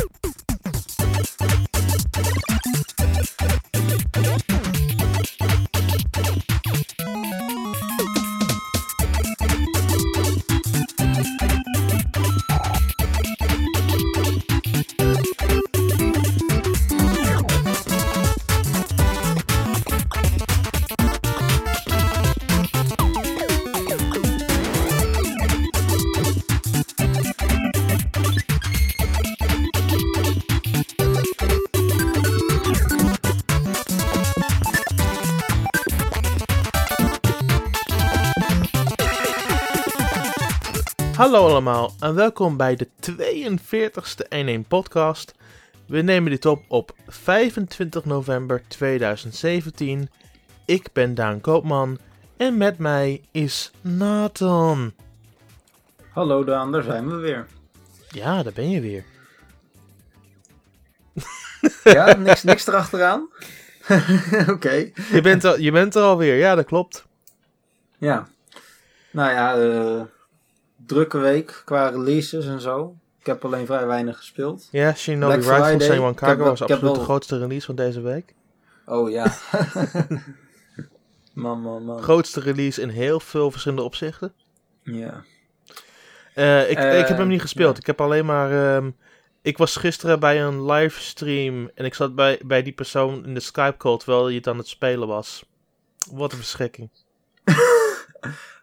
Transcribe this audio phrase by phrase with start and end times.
[0.00, 0.08] you
[41.32, 45.34] Hallo allemaal en welkom bij de 42ste 1-1 podcast.
[45.86, 50.10] We nemen dit op op 25 november 2017.
[50.66, 51.98] Ik ben Daan Koopman
[52.36, 54.92] en met mij is Nathan.
[56.10, 57.46] Hallo Daan, daar zijn we weer.
[58.08, 59.04] Ja, daar ben je weer.
[61.94, 63.28] Ja, niks, niks erachteraan?
[64.54, 64.90] Oké.
[65.12, 67.06] Je bent, je bent er alweer, ja dat klopt.
[67.98, 68.28] Ja.
[69.10, 70.02] Nou ja, eh,
[70.86, 72.96] drukke week qua releases en zo.
[73.20, 74.68] Ik heb alleen vrij weinig gespeeld.
[74.70, 75.98] Ja, Shinobi Rifle Friday.
[75.98, 78.34] One Cargo was absoluut de grootste release van deze week.
[78.86, 79.32] Oh ja.
[81.34, 82.02] man, man, man.
[82.02, 84.32] Grootste release in heel veel verschillende opzichten.
[84.82, 85.24] Ja.
[86.34, 87.74] Eh, ik, Eh, ik heb hem niet gespeeld.
[87.74, 87.80] ja.
[87.80, 88.76] Ik heb alleen maar.
[88.76, 88.90] ehm,
[89.42, 93.40] ik was gisteren bij een livestream en ik zat bij, bij die persoon in de
[93.40, 95.44] Skype call terwijl je het aan het spelen was.
[96.12, 96.90] Wat een verschrikking.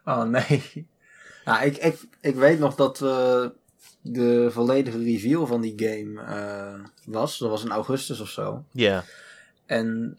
[0.04, 0.88] Oh nee.
[1.54, 2.98] Ja, ik, ik, ik weet nog dat
[4.02, 7.38] de volledige review van die game eh, was.
[7.38, 8.64] Dat was in augustus of zo.
[8.72, 9.04] Ja.
[9.66, 10.18] En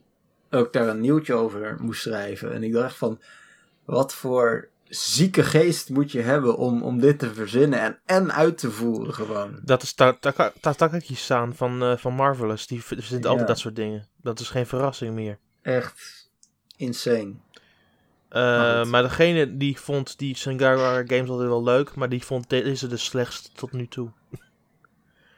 [0.49, 2.53] ook daar een nieuwtje over moest schrijven.
[2.53, 3.19] En ik dacht van,
[3.85, 8.57] wat voor zieke geest moet je hebben om, om dit te verzinnen en, en uit
[8.57, 9.59] te voeren gewoon.
[9.63, 12.67] Dat is Ta- Taka- Ta- Takaki-san van, eh, van Marvelous.
[12.67, 13.53] Die verzint altijd Ja.
[13.53, 14.07] dat soort dingen.
[14.21, 15.37] Dat is geen verrassing meer.
[15.61, 16.29] Echt
[16.77, 17.33] insane.
[18.31, 18.91] Eh, Maar goed.
[18.91, 22.97] maar degene die vond die Sangara games altijd wel leuk, maar die vond deze de
[22.97, 24.09] slechtste tot nu toe.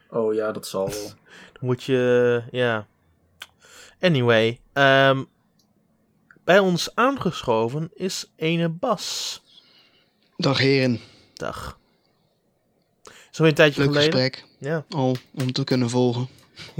[0.10, 1.04] Oh ja, dat zal wel.
[1.54, 2.88] Dan moet je, ja.
[4.00, 5.24] Anyway, ehm,
[6.44, 9.42] bij ons aangeschoven is ene Bas.
[10.38, 11.00] Dag heren,
[11.34, 11.80] Dag.
[13.04, 14.12] Is alweer een tijdje leuk geleden.
[14.12, 14.46] gesprek.
[14.60, 14.86] Ja.
[14.90, 16.28] Al om te kunnen volgen.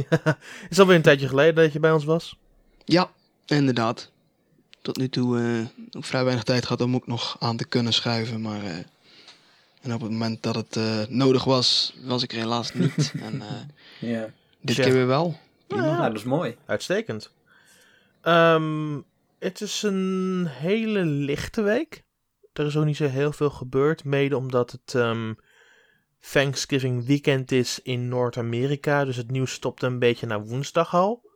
[0.70, 2.38] Is alweer een tijdje geleden dat je bij ons was.
[2.86, 3.12] Ja,
[3.46, 4.12] inderdaad.
[4.84, 7.94] Tot nu toe eh, nog vrij weinig tijd gehad om ook nog aan te kunnen
[7.94, 8.42] schuiven.
[8.42, 8.78] Maar eh,
[9.84, 13.14] en op het moment dat het eh, nodig was, was ik er helaas niet.
[13.28, 14.30] en eh, Ja,
[14.62, 14.84] dit Tja.
[14.84, 15.38] keer weer wel.
[15.68, 16.56] Nou, dat is mooi.
[16.66, 17.32] Uitstekend.
[18.22, 19.00] Ehm,
[19.40, 22.04] het is een hele lichte week.
[22.54, 24.04] Er is ook niet zo heel veel gebeurd.
[24.04, 25.34] Mede omdat het ehm,
[26.32, 29.06] Thanksgiving weekend is in Noord-Amerika.
[29.06, 31.32] Dus het nieuws stopte een beetje naar woensdag al.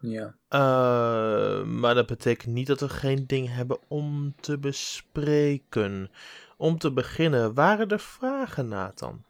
[0.00, 0.34] Ja.
[0.48, 6.10] Eh, maar dat betekent niet dat we geen ding hebben om te bespreken.
[6.56, 9.24] Om te beginnen, waren er vragen, Nathan?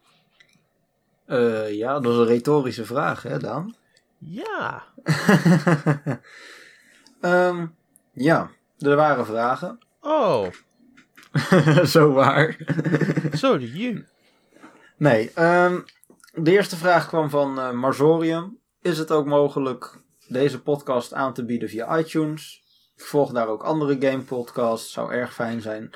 [1.25, 3.75] Eh, ja, dat is een retorische vraag, hè, Daan?
[4.17, 4.83] Ja.
[7.21, 7.65] Ehm,
[8.13, 9.79] ja, er waren vragen.
[10.01, 10.47] Oh,
[11.83, 12.57] Zo waar.
[13.41, 14.05] zo de you.
[14.97, 15.79] Nee, ehm,
[16.33, 18.57] de eerste vraag kwam van eh, Marzorium.
[18.81, 22.63] Is het ook mogelijk deze podcast aan te bieden via iTunes?
[22.95, 24.91] Ik volg daar ook andere game podcasts.
[24.91, 25.89] Zou erg fijn zijn.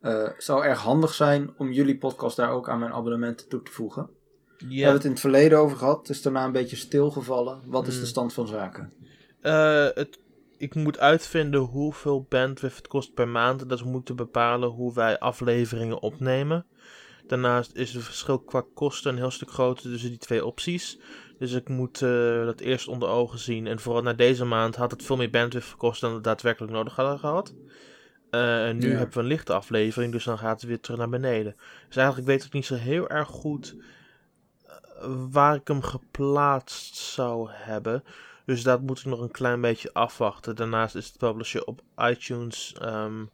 [0.00, 3.70] Eh, zou erg handig zijn om jullie podcast daar ook aan mijn abonnementen toe te
[3.72, 4.10] voegen.
[4.58, 4.74] We Ja.
[4.76, 5.98] hebben het in het verleden over gehad.
[5.98, 7.62] Het is daarna een beetje stilgevallen.
[7.66, 8.08] Wat is de Hmm.
[8.08, 8.92] stand van zaken?
[9.40, 10.18] Eh, het,
[10.56, 13.68] ik moet uitvinden hoeveel bandwidth het kost per maand.
[13.68, 16.66] Dat we moeten bepalen hoe wij afleveringen opnemen.
[17.26, 20.98] Daarnaast is het verschil qua kosten een heel stuk groter tussen die twee opties.
[21.42, 23.66] Dus ik moet eh, dat eerst onder ogen zien.
[23.66, 26.96] En vooral na deze maand had het veel meer bandwidth gekost dan we daadwerkelijk nodig
[26.96, 27.54] hadden gehad.
[28.30, 28.96] Eh, en nu Ja.
[28.96, 31.56] hebben we een lichte aflevering, dus dan gaat het weer terug naar beneden.
[31.86, 33.76] Dus eigenlijk weet ik niet zo heel erg goed
[34.66, 34.74] eh,
[35.30, 38.04] waar ik hem geplaatst zou hebben.
[38.44, 40.56] Dus dat moet ik nog een klein beetje afwachten.
[40.56, 42.74] Daarnaast is het publisher op iTunes.
[42.80, 43.24] ehm,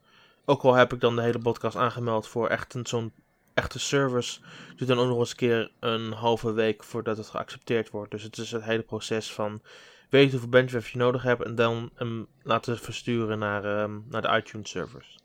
[0.45, 3.13] ook al heb ik dan de hele podcast aangemeld voor echt zo'n
[3.59, 4.41] echte service.
[4.77, 8.11] Duurt dan ook nog eens een keer een halve week voordat het geaccepteerd wordt.
[8.11, 9.61] Dus het is het hele proces van
[10.09, 11.45] weten hoeveel bandwidth je nodig hebt.
[11.45, 15.19] En dan hem laten versturen naar, ehm, naar de iTunes servers.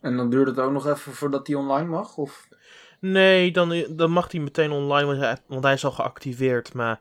[0.00, 2.16] En dan duurt het ook nog even voordat die online mag?
[2.16, 2.48] Of?
[2.98, 6.74] Nee, dan, dan mag hij meteen online, want hij, want hij is al geactiveerd.
[6.74, 7.00] Maar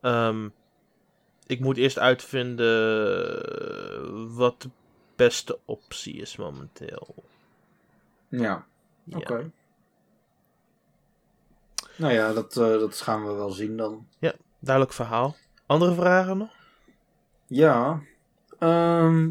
[0.00, 0.48] ehm,
[1.46, 2.76] ik moet eerst uitvinden
[4.36, 4.70] wat de
[5.16, 7.14] beste optie is momenteel.
[8.28, 8.66] Ja,
[9.08, 9.16] Ja.
[9.16, 9.50] oké.
[11.96, 14.06] Nou ja, dat, eh, dat gaan we wel zien dan.
[14.60, 15.36] Duidelijk verhaal.
[15.66, 16.50] Andere vragen nog?
[17.46, 18.00] Ja.
[18.58, 19.30] ehm,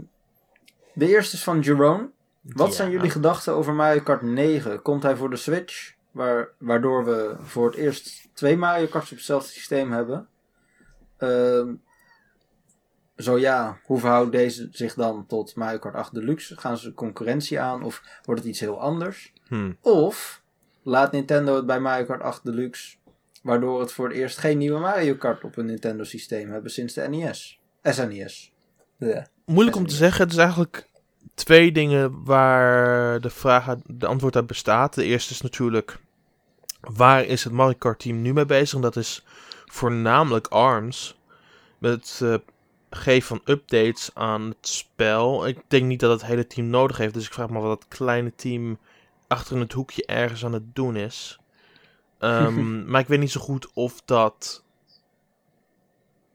[0.94, 2.09] de eerste is van Jerome.
[2.41, 2.74] Wat Ja.
[2.74, 4.81] zijn jullie gedachten over Mario Kart 9?
[4.81, 5.94] Komt hij voor de Switch?
[6.12, 10.27] Waar, waardoor we voor het eerst twee Mario Karts op hetzelfde systeem hebben.
[11.18, 11.73] Ehm,
[13.18, 16.58] zo ja, hoe verhoudt deze zich dan tot Mario Kart 8 Deluxe?
[16.58, 19.34] Gaan ze concurrentie aan of wordt het iets heel anders?
[19.48, 19.72] Hm.
[19.81, 20.42] Of
[20.84, 22.96] laat Nintendo het bij Mario Kart 8 Deluxe,
[23.44, 26.94] waardoor het voor het eerst geen nieuwe Mario Kart op een Nintendo systeem hebben sinds
[26.94, 27.60] de NES.
[27.84, 28.52] SNES.
[28.98, 29.28] Ja.
[29.46, 30.24] Moeilijk om te zeggen.
[30.24, 30.90] Het is eigenlijk
[31.34, 34.94] twee dingen waar de, vraag de antwoord uit bestaat.
[34.94, 35.98] De eerste is natuurlijk,
[36.80, 38.75] waar is het Mario Kart team nu mee bezig?
[38.75, 39.25] En dat is
[39.66, 41.19] voornamelijk ARMS.
[41.78, 42.42] Met het
[42.89, 45.48] geven van updates aan het spel.
[45.48, 47.13] Ik denk niet dat het hele team nodig heeft.
[47.13, 48.80] Dus ik vraag me wat dat kleine team
[49.28, 51.39] achter in het hoekje ergens aan het doen is.
[52.19, 54.66] Ehm, maar ik weet niet zo goed of dat...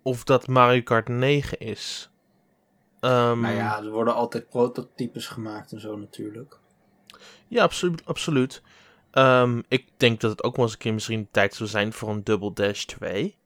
[0.02, 2.10] Of dat Mario Kart 9 is.
[3.00, 6.58] Ehm, Nou ja, er worden altijd prototypes gemaakt en zo natuurlijk.
[7.48, 8.04] Ja, absoluut.
[8.04, 8.62] absoluut.
[9.10, 12.08] Ehm, ik denk dat het ook wel eens een keer misschien tijd zou zijn voor
[12.08, 13.36] een Double Dash 2.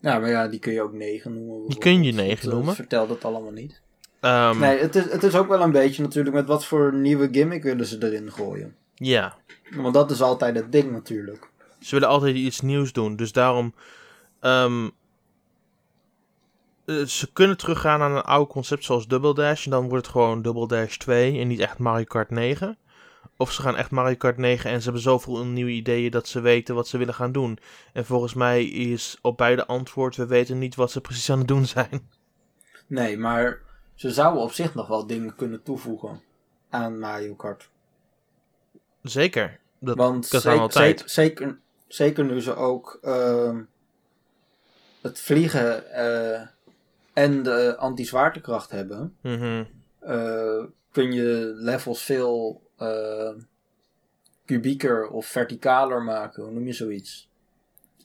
[0.00, 1.68] Ja, maar ja, die kun je ook 9 noemen.
[1.68, 2.26] Die kun je bijvoorbeeld.
[2.28, 2.74] 9 Dat, eh, noemen.
[2.74, 3.80] Vertel dat allemaal niet.
[4.20, 7.28] Ehm, Nee, het is, het is ook wel een beetje natuurlijk met wat voor nieuwe
[7.32, 8.76] gimmick willen ze erin gooien.
[8.94, 9.36] Ja,
[9.70, 11.48] Want dat is altijd het ding natuurlijk.
[11.80, 13.16] ze willen altijd iets nieuws doen.
[13.16, 13.74] Dus daarom...
[14.40, 14.88] ehm,
[16.84, 19.64] eh, ze kunnen teruggaan naar een oude concept zoals Double Dash.
[19.64, 22.76] En dan wordt het gewoon Double Dash 2 en niet echt Mario Kart 9.
[23.40, 26.40] Of ze gaan echt Mario Kart 9 en ze hebben zoveel nieuwe ideeën dat ze
[26.40, 27.58] weten wat ze willen gaan doen.
[27.92, 31.48] En volgens mij is op beide antwoord, we weten niet wat ze precies aan het
[31.48, 32.08] doen zijn.
[32.86, 33.60] Nee, maar
[33.94, 36.20] ze zouden op zich nog wel dingen kunnen toevoegen
[36.70, 37.68] aan Mario Kart.
[39.02, 39.58] Zeker.
[39.78, 41.02] Dat Want kan zeker, altijd.
[41.06, 43.62] zeker, zeker, nu ze ook ehm,
[45.00, 46.40] het vliegen eh,
[47.12, 49.64] en de anti-zwaartekracht hebben, Mhm.
[49.98, 52.62] eh, kun je levels veel
[54.44, 56.42] kubieker of verticaler maken.
[56.42, 57.28] Hoe noem je zoiets?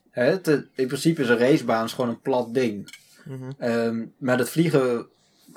[0.10, 2.96] Hè, het, in principe is een racebaan is gewoon een plat ding.
[3.26, 3.52] Mhm.
[3.58, 5.08] Ehm, met het vliegen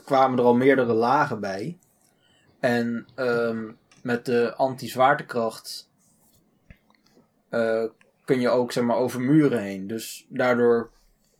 [0.04, 1.78] kwamen er al meerdere lagen bij.
[2.60, 3.70] En ehm,
[4.02, 5.88] met de anti-zwaartekracht
[7.48, 7.84] eh,
[8.24, 9.86] kun je ook zeg maar, over muren heen.
[9.86, 10.90] Dus daardoor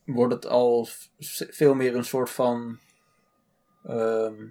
[0.05, 0.89] wordt het al
[1.29, 2.79] veel meer een soort van
[3.85, 4.47] ehm,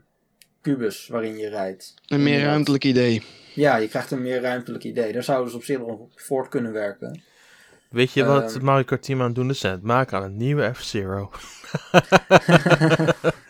[0.65, 1.93] kubus waarin je rijdt.
[2.07, 3.23] Een meer ruimtelijk idee.
[3.53, 5.13] Ja, je krijgt een meer ruimtelijk idee.
[5.13, 7.21] Daar zouden ze op zich nog op voort kunnen werken.
[7.89, 8.65] Weet je wat Ehm.
[8.65, 9.61] Mario Kart team aan het doen is?
[9.61, 11.31] Het maken aan een nieuwe F-Zero.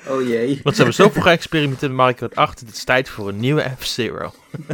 [0.08, 0.60] Oh jee.
[0.64, 2.60] Want ze hebben zoveel geëxperimenteerd met Mario Kart 8.
[2.60, 4.34] Het is tijd voor een nieuwe F-Zero.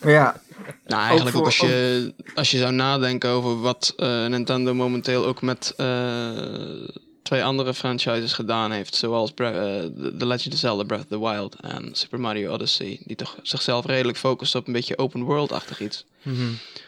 [0.00, 0.40] Ja,
[0.86, 5.26] Nou, eigenlijk ook, voor- als, je, als je zou nadenken over wat eh, Nintendo momenteel
[5.26, 6.30] ook met eh,
[7.24, 8.94] twee andere franchises gedaan heeft.
[8.94, 12.98] Zoals Bre- eh, The Legend of Zelda Breath of the Wild en Super Mario Odyssey.
[13.04, 16.04] Die toch zichzelf redelijk focussen op een beetje open world-achtig iets.
[16.22, 16.36] Mhm.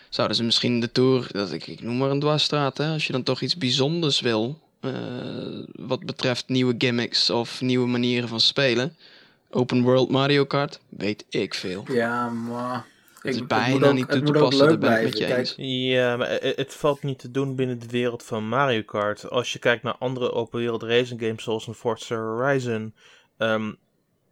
[0.09, 3.13] Zouden ze misschien de Tour, dat ik, ik noem maar een dwarsstraat, hè, als je
[3.13, 4.59] dan toch iets bijzonders wil.
[4.81, 4.93] eh,
[5.73, 8.97] wat betreft nieuwe gimmicks of nieuwe manieren van spelen.
[9.51, 11.85] Open world Mario Kart, weet ik veel.
[11.89, 12.87] ja, maar...
[13.27, 15.19] Het is ik- bijna moet ook- niet toe te passen, leuk daar ben ik met
[15.19, 15.55] je Kijk, eens.
[15.57, 19.31] Ja, maar het, het valt niet te doen binnen de wereld van Mario Kart.
[19.31, 22.95] Als je kijkt naar andere open wereld racing games zoals een Forza Horizon,
[23.39, 23.73] ehm,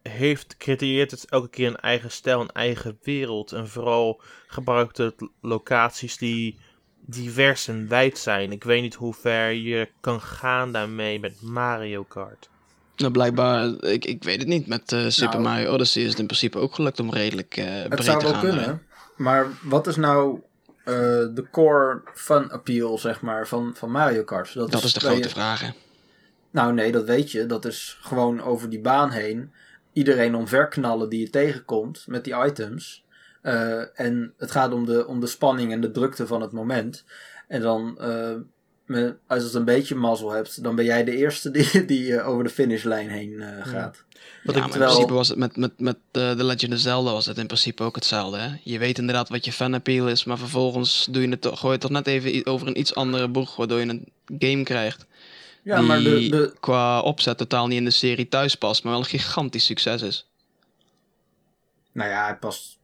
[0.03, 3.53] heeft, creëert het elke keer een eigen stijl, een eigen wereld.
[3.53, 6.59] En vooral gebruikt het locaties die
[7.07, 8.53] divers en wijd zijn.
[8.53, 12.49] Ik weet niet hoe ver je kan gaan daarmee met Mario Kart.
[12.97, 14.67] Nou, blijkbaar, ik, ik weet het niet.
[14.67, 15.43] Met eh, Super Nou.
[15.55, 18.25] Mario Odyssey is het in principe ook gelukt om redelijk eh Het breed zou te
[18.25, 18.43] wel gaan.
[18.43, 18.61] kunnen.
[18.65, 18.81] daarin.
[19.17, 20.41] Maar wat is nou
[20.85, 20.95] eh,
[21.35, 24.55] de core fun appeal, zeg maar, van, van Mario Kart?
[24.55, 25.61] Dat is de grote je- vraag.
[25.61, 25.69] hè.
[26.51, 27.47] Nou nee, dat weet je.
[27.47, 29.53] Dat is gewoon over die baan heen.
[29.93, 33.05] Iedereen omverknallen die je tegenkomt met die items.
[33.43, 37.05] Eh, en het gaat om de, om de spanning en de drukte van het moment.
[37.49, 38.35] En dan, eh,
[39.27, 42.29] als je het een beetje mazzel hebt, dan ben jij de eerste die, die eh,
[42.29, 44.05] over de finishlijn heen eh, gaat.
[44.45, 46.73] Wat ja, ik maar wel- in principe was het met, met, met eh, The Legend
[46.73, 48.39] of Zelda was het in principe ook hetzelfde.
[48.39, 48.57] Hè?
[48.63, 51.67] Je weet inderdaad wat je fan appeal is, maar vervolgens doe je het toch, gooi
[51.67, 54.07] je het toch net even over een iets andere boeg, waardoor je een
[54.39, 55.07] game krijgt
[55.63, 58.93] Ja, die maar de, de, qua opzet totaal niet in de serie thuis past, maar
[58.93, 60.29] wel een gigantisch succes is.
[61.93, 62.79] Nou ja, hij past.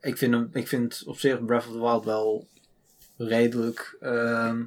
[0.00, 2.46] Ik vind, hem, ik vind op zich Breath of the Wild wel
[3.16, 4.62] redelijk ehm,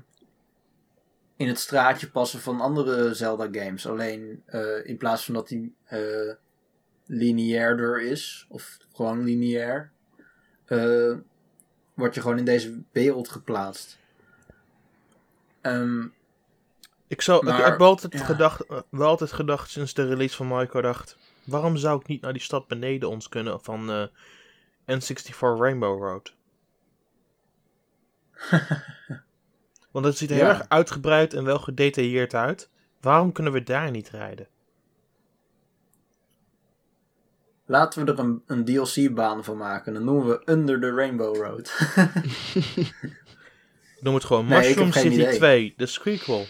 [1.38, 3.88] in het straatje passen van andere Zelda games.
[3.88, 6.36] Alleen eh, in plaats van dat hij eh
[7.08, 9.92] lineairder is, of gewoon lineair,
[10.66, 11.14] eh,
[11.94, 13.98] word je gewoon in deze wereld geplaatst.
[15.62, 16.06] Ehm,
[17.08, 18.24] Ik, zou, Maar, ik heb wel altijd, ja.
[18.26, 21.18] gedacht, wel altijd gedacht sinds de release van Mario 8.
[21.44, 24.08] Waarom zou ik niet naar die stad beneden ons kunnen van eh,
[24.92, 26.34] N64 Rainbow Road?
[29.98, 32.70] Want het ziet er heel erg uitgebreid en wel gedetailleerd uit.
[33.02, 34.48] Waarom kunnen we daar niet rijden?
[37.66, 39.94] laten we er een, een DLC-baan van maken.
[39.94, 41.72] Dan noemen we Under the Rainbow Road.
[42.76, 45.36] Ik noem het gewoon Nee, Mushroom City idee.
[45.36, 46.46] 2, de sequel.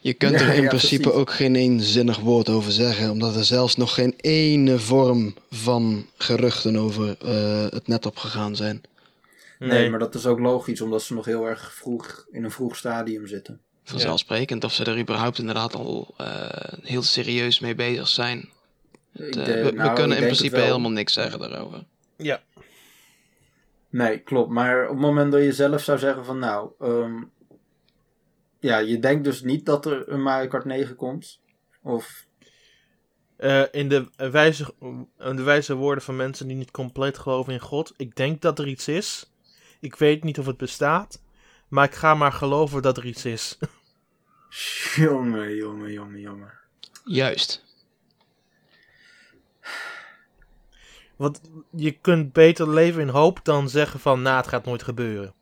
[0.00, 1.20] Je kunt Ja, er in ja, principe precies.
[1.20, 6.06] ook geen één zinnig woord over zeggen, omdat er zelfs nog geen ene vorm van
[6.16, 8.82] geruchten over eh, het net opgegaan zijn.
[9.58, 9.90] Nee.
[9.90, 13.26] maar dat is ook logisch, omdat ze nog heel erg vroeg in een vroeg stadium
[13.26, 13.60] zitten.
[13.82, 18.48] Vanzelfsprekend of ze er überhaupt inderdaad al eh, heel serieus mee bezig zijn.
[19.12, 21.84] We, we nou, kunnen in principe helemaal niks zeggen daarover.
[22.16, 22.42] Ja.
[23.90, 24.50] Nee, klopt.
[24.50, 27.22] Maar op het moment dat je zelf zou zeggen van nou, ehm,
[28.60, 31.40] ja, je denkt dus niet dat er een Mario Kart 9 komt.
[31.82, 32.26] Of,
[33.36, 34.74] Eh, in, de wijze,
[35.18, 37.92] in de wijze woorden van mensen die niet compleet geloven in God.
[37.96, 39.33] Ik denk dat er iets is.
[39.84, 41.22] Ik weet niet of het bestaat.
[41.68, 43.58] Maar ik ga maar geloven dat er iets is.
[44.96, 46.52] jongen, jongen, jongen, jongen.
[47.04, 47.64] Juist.
[51.16, 55.34] Want je kunt beter leven in hoop dan zeggen van, nou, het gaat nooit gebeuren.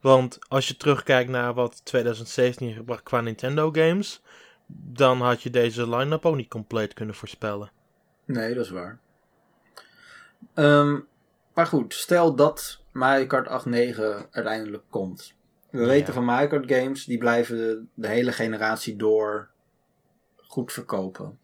[0.00, 4.22] Want als je terugkijkt naar wat 2017 gebracht qua Nintendo games,
[4.66, 7.70] dan had je deze line-up ook niet compleet kunnen voorspellen.
[8.24, 8.98] Nee, dat is waar.
[10.54, 10.98] Ehm,
[11.56, 15.34] maar goed, stel dat Mario Kart 8 9 uiteindelijk komt.
[15.70, 15.86] We Ja.
[15.86, 19.48] weten van Mario Kart games, die blijven de, de hele generatie door
[20.36, 21.38] goed verkopen.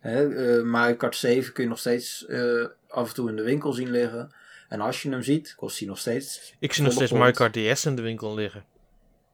[0.00, 3.72] Eh, Mario Kart 7 kun je nog steeds eh, af en toe in de winkel
[3.72, 4.34] zien liggen.
[4.68, 6.54] En als je hem ziet, kost hij nog steeds.
[6.58, 7.52] Ik zie nog steeds Mario pond.
[7.52, 8.64] Kart DS in de winkel liggen.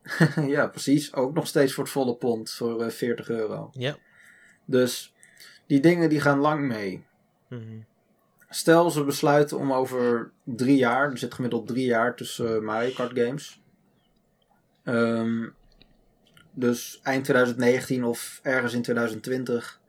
[0.55, 1.15] ja, precies.
[1.15, 3.71] Ook nog steeds voor het volle pond, voor eh, 40 euro.
[3.73, 3.97] Ja.
[4.65, 5.15] Dus
[5.67, 7.05] die dingen die gaan lang mee.
[7.49, 7.62] Mhm.
[8.49, 12.95] Stel ze besluiten om over drie jaar, er zit gemiddeld drie jaar tussen eh, Mario
[12.95, 13.61] Kart games.
[14.85, 15.49] Ehm,
[16.53, 19.81] dus eind 2019 of ergens in 2020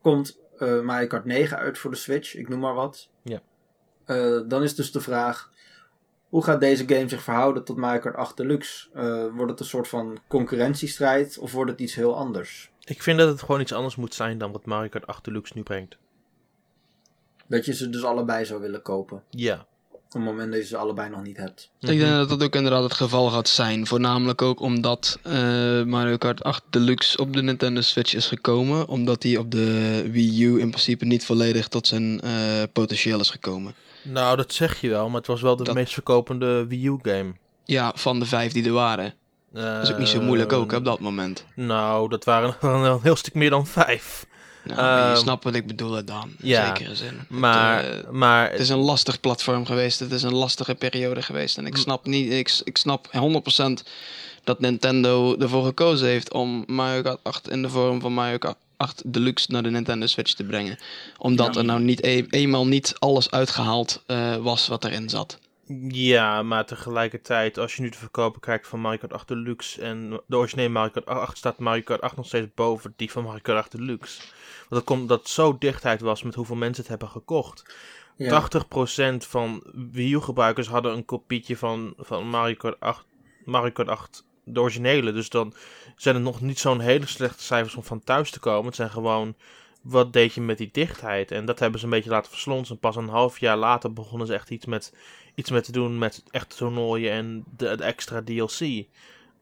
[0.00, 3.08] komt eh, Mario Kart 9 uit voor de Switch, ik noem maar wat.
[3.22, 3.40] Ja.
[4.04, 5.50] Eh, dan is dus de vraag,
[6.28, 8.88] hoe gaat deze game zich verhouden tot Mario Kart 8 Deluxe?
[9.34, 12.70] Wordt het een soort van concurrentiestrijd of wordt het iets heel anders?
[12.84, 15.52] Ik vind dat het gewoon iets anders moet zijn dan wat Mario Kart 8 Deluxe
[15.56, 15.98] nu brengt.
[17.48, 19.66] Dat je ze dus allebei zou willen kopen, Ja.
[19.90, 21.70] op het moment dat je ze allebei nog niet hebt.
[21.80, 23.86] Ik denk dat dat ook inderdaad het geval gaat zijn.
[23.86, 25.32] Voornamelijk ook omdat eh,
[25.82, 28.88] Mario Kart 8 Deluxe op de Nintendo Switch is gekomen.
[28.88, 32.32] Omdat die op de Wii U in principe niet volledig tot zijn eh,
[32.72, 33.74] potentieel is gekomen.
[34.02, 36.98] Nou, dat zeg je wel, maar het was wel de Dat- meest verkopende Wii U
[37.02, 37.32] game.
[37.64, 39.14] Ja, van de vijf die er waren.
[39.52, 41.44] Dat is ook niet zo moeilijk ook op dat moment.
[41.54, 44.26] Nou, dat waren waren een heel stuk meer dan vijf.
[44.66, 46.22] Nou, je Ehm, snapt wat ik bedoel dan.
[46.38, 47.20] In ja, zekere zin.
[47.28, 50.00] Maar, Het, eh, maar het is een lastig platform geweest.
[50.00, 51.58] Het is een lastige periode geweest.
[51.58, 53.82] En ik snap, niet, ik, ik snap 100%
[54.44, 58.56] dat Nintendo ervoor gekozen heeft om Mario Kart 8 in de vorm van Mario Kart
[58.76, 60.78] 8 Deluxe naar de Nintendo Switch te brengen.
[61.18, 61.60] Omdat Ja.
[61.60, 65.38] er nou niet e- eenmaal niet alles uitgehaald eh, was wat erin zat.
[65.88, 70.20] Ja, maar tegelijkertijd, als je nu de verkopen kijkt van Mario Kart 8 Deluxe en
[70.26, 73.40] de originele Mario Kart 8, staat Mario Kart 8 nog steeds boven die van Mario
[73.42, 74.20] Kart 8 Deluxe.
[74.58, 77.74] Want dat komt dat zo dichtheid was met hoeveel mensen het hebben gekocht.
[78.16, 78.48] Ja.
[79.12, 83.04] 80% van Wii U gebruikers hadden een kopietje van, van Mario, Kart 8,
[83.44, 85.12] Mario Kart 8, de originele.
[85.12, 85.54] Dus dan
[85.96, 88.66] zijn het nog niet zo'n hele slechte cijfers om van thuis te komen.
[88.66, 89.34] Het zijn gewoon,
[89.82, 91.30] wat deed je met die dichtheid?
[91.30, 92.74] En dat hebben ze een beetje laten verslonsen.
[92.74, 94.92] En pas een half jaar later begonnen ze echt iets met,
[95.36, 98.86] iets met te doen met echte toernooien en de, de extra DLC.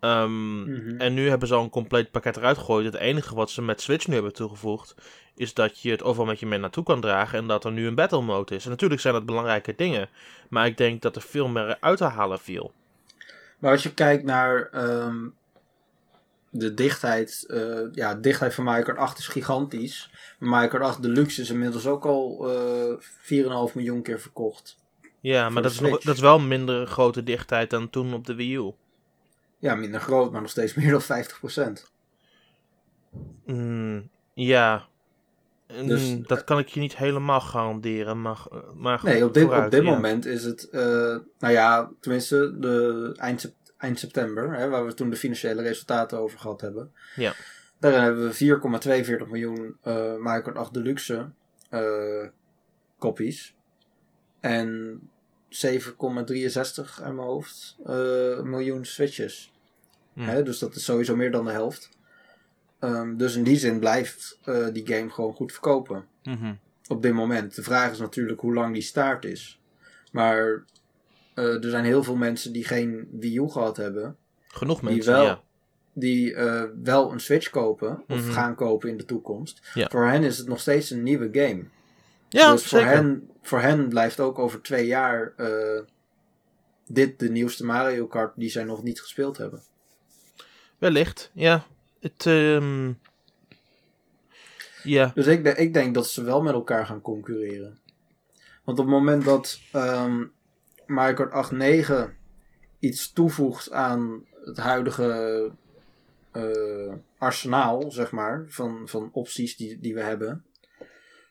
[0.01, 1.01] Ehm, Mhm.
[1.01, 2.85] En nu hebben ze al een compleet pakket eruit gegooid.
[2.85, 4.95] Het enige wat ze met Switch nu hebben toegevoegd,
[5.37, 7.87] is dat je het overal met je mee naartoe kan dragen en dat er nu
[7.87, 8.65] een battle mode is.
[8.65, 10.09] En natuurlijk zijn dat belangrijke dingen,
[10.49, 12.73] maar ik denk dat er veel meer uit te halen viel.
[13.59, 15.29] Maar als je kijkt naar ehm,
[16.51, 20.11] de dichtheid, eh, ja, de dichtheid van Kart 8 is gigantisch.
[20.39, 24.77] Maar Mario Kart 8 Deluxe is inmiddels ook al eh 4,5 miljoen keer verkocht.
[25.25, 28.35] Ja, maar dat is, nog, dat is wel minder grote dichtheid dan toen op de
[28.35, 28.73] Wii U.
[29.59, 31.91] Ja, minder groot, maar nog steeds meer dan 50%.
[33.45, 34.87] Mm, ja,
[35.69, 39.65] Mm, Dus- dat kan ik je niet helemaal garanderen, maar, maar Nee, op dit, vooruit,
[39.65, 39.91] op dit ja.
[39.91, 40.81] moment is het, eh,
[41.39, 46.39] nou ja, tenminste de eind, eind september, hè, waar we toen de financiële resultaten over
[46.39, 46.93] gehad hebben.
[47.17, 47.33] Ja.
[47.79, 51.31] Daarin hebben we 4,42 miljoen eh Mario Kart 8 Deluxe
[51.69, 52.27] eh
[52.99, 53.55] kopies.
[54.41, 55.01] En
[55.55, 59.53] 7,63 uit mijn hoofd eh, miljoen switches.
[60.13, 60.21] Hm.
[60.21, 61.89] Hè, dus dat is sowieso meer dan de helft.
[62.79, 66.05] Ehm, dus in die zin blijft eh, die game gewoon goed verkopen.
[66.23, 66.55] Mhm.
[66.89, 67.55] Op dit moment.
[67.55, 69.61] De vraag is natuurlijk hoe lang die staart is.
[70.13, 70.65] Maar
[71.35, 74.17] eh, er zijn heel veel mensen die geen Wii U gehad hebben.
[74.49, 75.43] Genoeg Die mensen, wel, ja.
[75.93, 78.05] die eh, wel een Switch kopen.
[78.09, 78.31] Of Mhm.
[78.33, 79.71] gaan kopen in de toekomst.
[79.75, 79.89] Ja.
[79.91, 81.65] Voor hen is het nog steeds een nieuwe game.
[82.29, 85.83] Ja, dus voor hen, voor hen blijft ook over twee jaar eh,
[86.87, 89.63] dit de nieuwste Mario Kart die zij nog niet gespeeld hebben.
[90.79, 91.67] Wellicht, ja.
[92.01, 92.93] Het, ehm,
[94.83, 97.79] Ja, Dus ik, de- ik denk dat ze wel met elkaar gaan concurreren.
[98.65, 100.25] Want op het moment dat ehm
[100.87, 102.17] Mario Kart 8 9
[102.79, 105.51] iets toevoegt aan het huidige
[106.31, 110.45] eh, arsenaal, zeg maar, van, van opties die, die we hebben,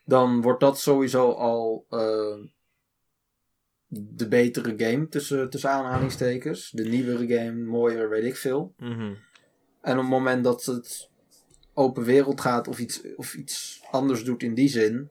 [0.04, 2.36] dan wordt dat sowieso al eh,
[3.88, 6.70] de betere game tussen, tussen aanhalingstekens.
[6.70, 8.74] De nieuwere game, mooier, weet ik veel.
[8.78, 9.14] mhm.
[9.80, 11.10] En op het moment dat het
[11.74, 15.08] open wereld gaat of iets, of iets anders doet in die zin,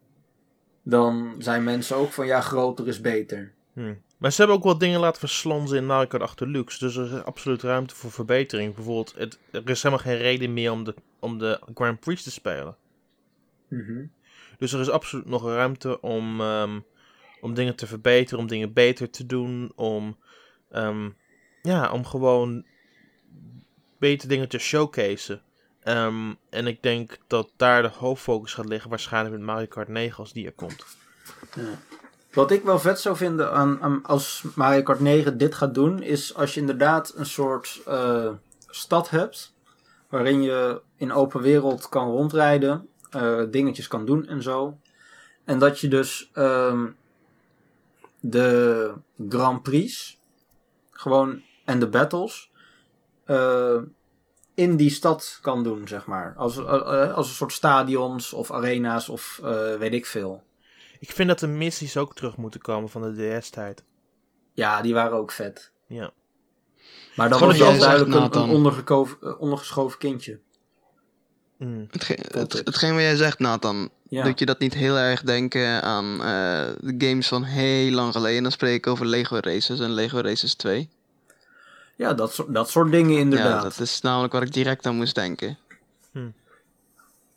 [0.83, 3.53] dan zijn mensen ook van ja, groter is beter.
[3.73, 3.93] Hm.
[4.17, 6.79] Maar ze hebben ook wel dingen laten verslonzen in Kart 8 Deluxe.
[6.79, 8.75] Dus er is absoluut ruimte voor verbetering.
[8.75, 12.31] Bijvoorbeeld, het, er is helemaal geen reden meer om de, om de Grand Prix te
[12.31, 12.75] spelen.
[13.67, 14.05] Mhm.
[14.57, 16.79] Dus er is absoluut nog ruimte om, ehm,
[17.41, 20.17] om dingen te verbeteren, om dingen beter te doen, om,
[20.71, 21.09] ehm,
[21.61, 22.65] ja, om gewoon
[23.97, 25.41] beter dingen te showcaseen.
[25.79, 30.17] Ehm, en ik denk dat daar de hoofdfocus gaat liggen, waarschijnlijk met Mario Kart 9
[30.17, 30.85] als die er komt.
[32.33, 36.35] Wat ik wel vet zou vinden aan, als Mario Kart 9 dit gaat doen, is
[36.35, 38.29] als je inderdaad een soort eh,
[38.67, 39.53] stad hebt,
[40.09, 44.77] waarin je in open wereld kan rondrijden, eh, dingetjes kan doen en zo.
[45.43, 46.87] En dat je dus ehm,
[48.19, 48.93] de
[49.29, 50.17] Grand Prix,
[50.91, 52.51] gewoon, en de battles,
[53.25, 53.81] eh,
[54.53, 56.33] in die stad kan doen, zeg maar.
[56.37, 60.43] Als, eh, als een soort stadions of arena's of eh, weet ik veel.
[60.99, 63.83] Ik vind dat de missies ook terug moeten komen van de DS-tijd.
[64.53, 65.71] Ja, die waren ook vet.
[65.87, 66.11] Ja.
[67.15, 68.49] Maar dan was wel duidelijk een,
[69.37, 70.39] ondergeschoven kindje.
[71.63, 71.87] Mm.
[71.91, 74.23] Hetgeen, het, wat jij zegt, Nathan, Ja.
[74.23, 78.43] doet je dat niet heel erg denken aan eh, de games van heel lang geleden?
[78.43, 80.89] Dan spreek ik over Lego Races en Lego Races 2.
[81.95, 83.61] Ja, dat, soort- dat soort dingen Ja, inderdaad.
[83.63, 85.57] dat is namelijk waar ik direct aan moest denken.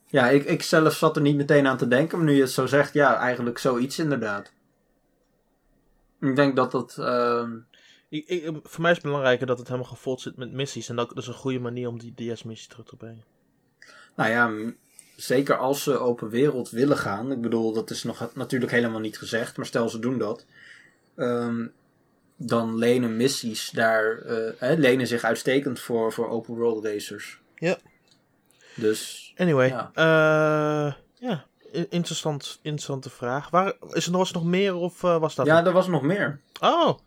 [0.09, 2.51] Ja, ik, ik zelf zat er niet meteen aan te denken, maar nu je het
[2.51, 4.53] zo zegt, ja, eigenlijk zoiets inderdaad.
[6.21, 6.97] Ik denk dat dat...
[6.99, 7.51] ehm,
[8.09, 10.89] Ik, ik, voor mij is het belangrijker dat het helemaal gevuld zit met missies.
[10.89, 13.25] En dat, dat is een goede manier om die DS-missie terug te brengen.
[14.17, 14.73] Nou ja,
[15.17, 17.33] zeker als ze open wereld willen gaan.
[17.33, 20.45] Ik bedoel, dat is nog natuurlijk helemaal niet gezegd, maar stel ze doen dat.
[21.17, 21.67] ehm,
[22.37, 27.41] dan lenen missies daar, eh, hè, lenen zich uitstekend voor, voor open world racers.
[27.55, 27.79] Ja.
[28.75, 29.91] Dus Anyway, Ja.
[29.95, 31.45] ja, ja
[31.91, 33.51] interessant, interessante vraag.
[33.51, 35.89] Waar, is er nog, was er nog meer of eh, was dat ja, er was
[35.89, 36.41] nog meer.
[36.61, 36.99] Oh,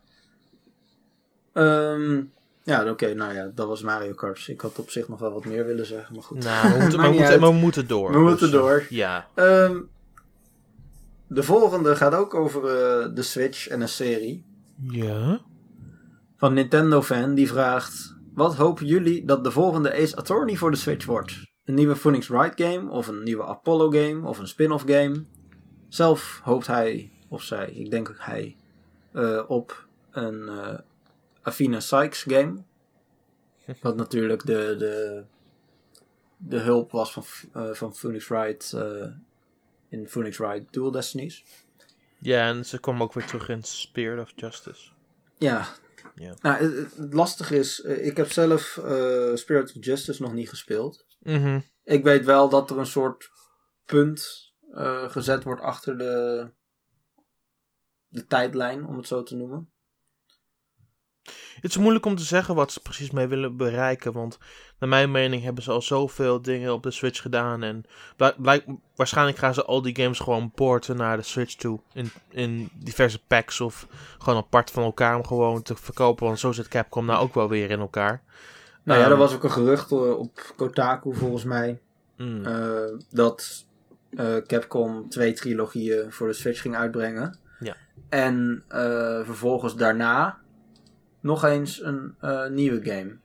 [1.54, 2.24] Ehm,
[2.64, 4.48] ja, oké, nou ja, dat was Mario Kart.
[4.48, 6.44] Ik had op zich nog wel wat meer willen zeggen, maar goed.
[6.44, 7.00] nou, we moeten,
[7.42, 8.12] we, moeten, we door.
[8.12, 8.86] We moeten Dus, eh, door.
[8.90, 9.28] Ja.
[9.36, 9.82] Ehm,
[11.28, 14.46] de volgende gaat ook over eh, de Switch en een serie.
[14.82, 15.42] Ja?
[16.38, 20.78] Van Nintendo fan die vraagt: Wat hopen jullie dat de volgende Ace Attorney voor de
[20.78, 21.48] Switch wordt?
[21.64, 25.24] Een nieuwe Phoenix Wright game of een nieuwe Apollo game of een spin-off game?
[25.88, 28.56] Zelf hoopt hij of zij, ik denk ook hij,
[29.12, 30.50] eh, op een
[31.50, 32.64] Athena Sykes game.
[33.82, 35.24] Wat natuurlijk de, de,
[36.38, 39.08] de hulp was van, eh, van Phoenix Wright eh,
[39.90, 41.44] in Phoenix Wright Dual Destinies.
[42.20, 44.92] Ja, en ze kwam ook weer terug in Spirit of Justice.
[45.38, 45.68] Ja.
[46.16, 46.34] Ja.
[46.42, 48.62] Nou, het, lastige is, eh, ik heb zelf
[49.34, 51.06] Spirit of Justice nog niet gespeeld.
[51.20, 51.60] Mhm.
[51.84, 53.30] Ik weet wel dat er een soort
[53.86, 54.48] punt
[55.08, 56.48] gezet wordt achter de,
[58.08, 59.72] de tijdlijn, om het zo te noemen.
[61.62, 64.14] Het is moeilijk om te zeggen wat ze precies mee willen bereiken.
[64.14, 64.38] Want
[64.80, 67.64] naar mijn mening hebben ze al zoveel dingen op de Switch gedaan.
[67.64, 67.84] En
[68.96, 71.80] waarschijnlijk gaan ze al die games gewoon porten naar de Switch toe.
[71.94, 76.26] In, in diverse packs of gewoon apart van elkaar om gewoon te verkopen.
[76.26, 78.22] Want zo zit Capcom nou ook wel weer in elkaar.
[78.84, 81.80] Nou ja, Ehm, er was ook een gerucht eh, op Kotaku volgens mij.
[82.18, 83.66] mm, eh, dat
[84.16, 87.38] eh, Capcom twee trilogieën voor de Switch ging uitbrengen.
[87.60, 87.76] Ja.
[88.10, 88.64] En
[89.26, 90.38] vervolgens daarna
[91.20, 93.18] nog eens een eh, nieuwe game.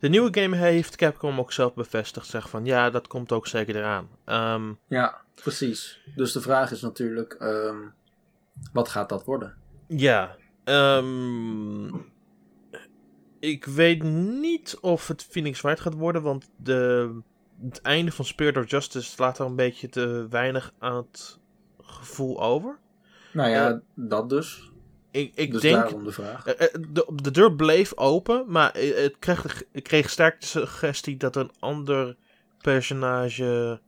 [0.00, 2.26] De nieuwe game heeft Capcom ook zelf bevestigd.
[2.26, 4.08] Zeg van ja, dat komt ook zeker eraan.
[4.24, 6.00] Ehm, Ja, precies.
[6.14, 7.76] Dus de vraag is natuurlijk, ehm,
[8.72, 9.54] wat gaat dat worden?
[9.86, 10.36] Ja.
[10.64, 11.86] ehm,
[13.40, 17.10] ik weet niet of het Phoenix Wright gaat worden, want de,
[17.64, 21.38] het einde van Spirit of Justice laat er een beetje te weinig aan het
[21.80, 22.78] gevoel over.
[23.32, 24.67] Nou ja, dat dus.
[25.10, 26.04] Ik, ik dus denk.
[26.04, 26.46] de vraag.
[26.46, 30.46] eh, eh, De, de deur bleef open, maar eh, het kreeg, ik kreeg sterk de
[30.46, 32.16] suggestie dat een ander
[32.60, 33.80] personage,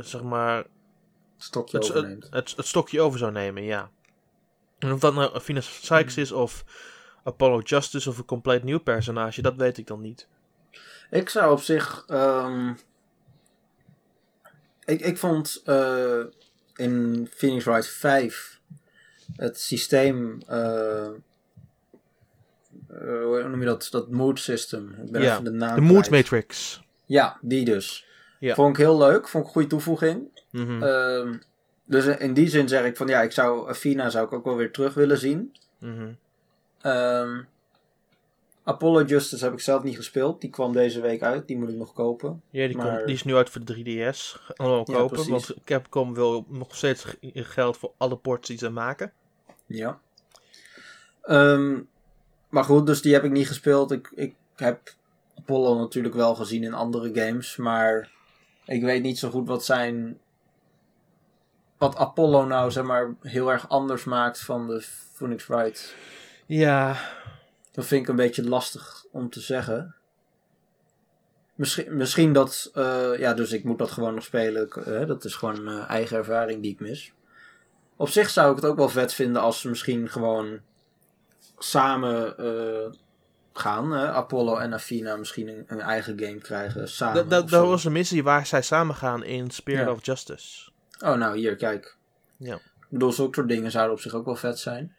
[0.00, 0.64] zeg maar,
[1.36, 3.90] Stokje het, het, het, het stokje over zou nemen, ja.
[4.78, 6.64] En of dat nou Venus Sykes is of
[7.24, 10.28] Apollo Justice of een compleet nieuw personage, dat weet ik dan niet.
[11.10, 12.04] Ik zou op zich.
[12.06, 12.72] ehm,
[14.84, 15.62] ik, ik vond
[16.74, 18.53] in Phoenix Wright 5
[19.36, 20.38] het systeem.
[20.46, 21.12] eh, eh,
[23.24, 23.88] hoe noem je dat?
[23.90, 24.96] Dat mood system.
[25.04, 25.74] Ik ben Ja, even de naam.
[25.74, 26.10] De Mood.
[26.10, 26.82] Matrix.
[27.04, 28.06] Ja, die dus.
[28.40, 28.54] Ja.
[28.54, 29.28] Vond ik heel leuk.
[29.28, 30.40] Vond ik een goede toevoeging.
[30.50, 31.36] Mhm, Ehm,
[31.84, 34.56] dus in die zin zeg ik van ja, ik zou Athena zou ik ook wel
[34.56, 35.56] weer terug willen zien.
[35.78, 36.08] mhm.
[36.80, 37.40] Ehm,
[38.64, 40.40] Apollo Justice heb ik zelf niet gespeeld.
[40.40, 41.46] Die kwam deze week uit.
[41.46, 42.42] Die moet ik nog kopen.
[42.50, 44.38] Ja, die, Maar- komt, die is nu uit voor de 3DS.
[44.56, 45.28] Allemaal Ja, kopen, precies.
[45.30, 49.12] want Capcom wil nog steeds geld voor alle ports die ze maken.
[49.66, 49.98] Ja.
[51.22, 51.80] Ehm,
[52.48, 53.90] maar goed, dus die heb ik niet gespeeld.
[53.90, 54.94] Ik, ik heb
[55.38, 57.56] Apollo natuurlijk wel gezien in andere games.
[57.56, 58.10] Maar
[58.64, 60.18] ik weet niet zo goed wat zijn.
[61.78, 64.80] Wat Apollo nou zeg maar heel erg anders maakt van de
[65.12, 65.94] Phoenix Wright.
[66.46, 66.96] Ja,
[67.72, 69.94] Dat vind ik een beetje lastig om te zeggen.
[71.54, 72.70] Misschien, misschien dat.
[72.74, 74.68] eh, ja, dus ik moet dat gewoon nog spelen.
[74.70, 77.12] Eh, dat is gewoon een eigen ervaring die ik mis.
[77.96, 80.60] Op zich zou ik het ook wel vet vinden als ze misschien gewoon
[81.58, 82.90] samen eh,
[83.52, 83.90] gaan.
[83.92, 84.12] hè.
[84.12, 86.88] Apollo en Athena misschien een, een eigen game krijgen.
[86.88, 87.28] Samen.
[87.28, 89.92] dat, dat, was een missie waar zij samen gaan in Spirit Ja.
[89.92, 90.70] of Justice.
[91.04, 91.96] Oh, nou hier, kijk.
[92.36, 92.54] Ja.
[92.54, 94.94] Ik bedoel, zulke soort dingen zouden op zich ook wel vet zijn.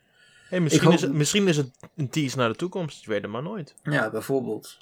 [0.50, 3.22] Hey, misschien, hoop- is het, misschien is het een tease naar de toekomst, je weet
[3.22, 3.76] het maar nooit.
[3.84, 4.78] Ja, bijvoorbeeld.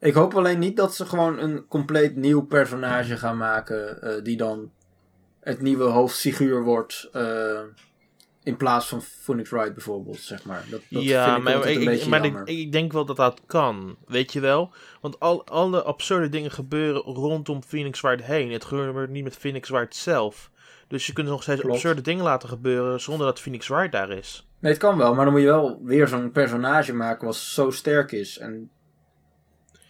[0.00, 4.02] Ik hoop alleen niet dat ze gewoon een compleet nieuw personage gaan maken.
[4.02, 4.70] eh, die dan
[5.48, 7.08] het nieuwe hoofdfiguur wordt.
[7.12, 7.60] eh,
[8.42, 10.64] in plaats van Phoenix Wright bijvoorbeeld, zeg maar.
[10.70, 12.48] Dat, dat ja, vind ik maar, ik, een ik- beetje maar ik, jammer.
[12.48, 14.72] ik denk wel dat dat kan, weet je wel?
[15.00, 18.52] Want al, alle absurde dingen gebeuren rondom Phoenix Wright heen.
[18.52, 20.50] Het gebeurt niet met Phoenix Wright zelf.
[20.88, 21.74] Dus je kunt nog steeds Klopt.
[21.74, 24.46] absurde dingen laten gebeuren zonder dat Phoenix Wright daar is.
[24.60, 27.70] Nee, het kan wel, maar dan moet je wel weer zo'n personage maken wat zo
[27.70, 28.38] sterk is.
[28.38, 28.70] En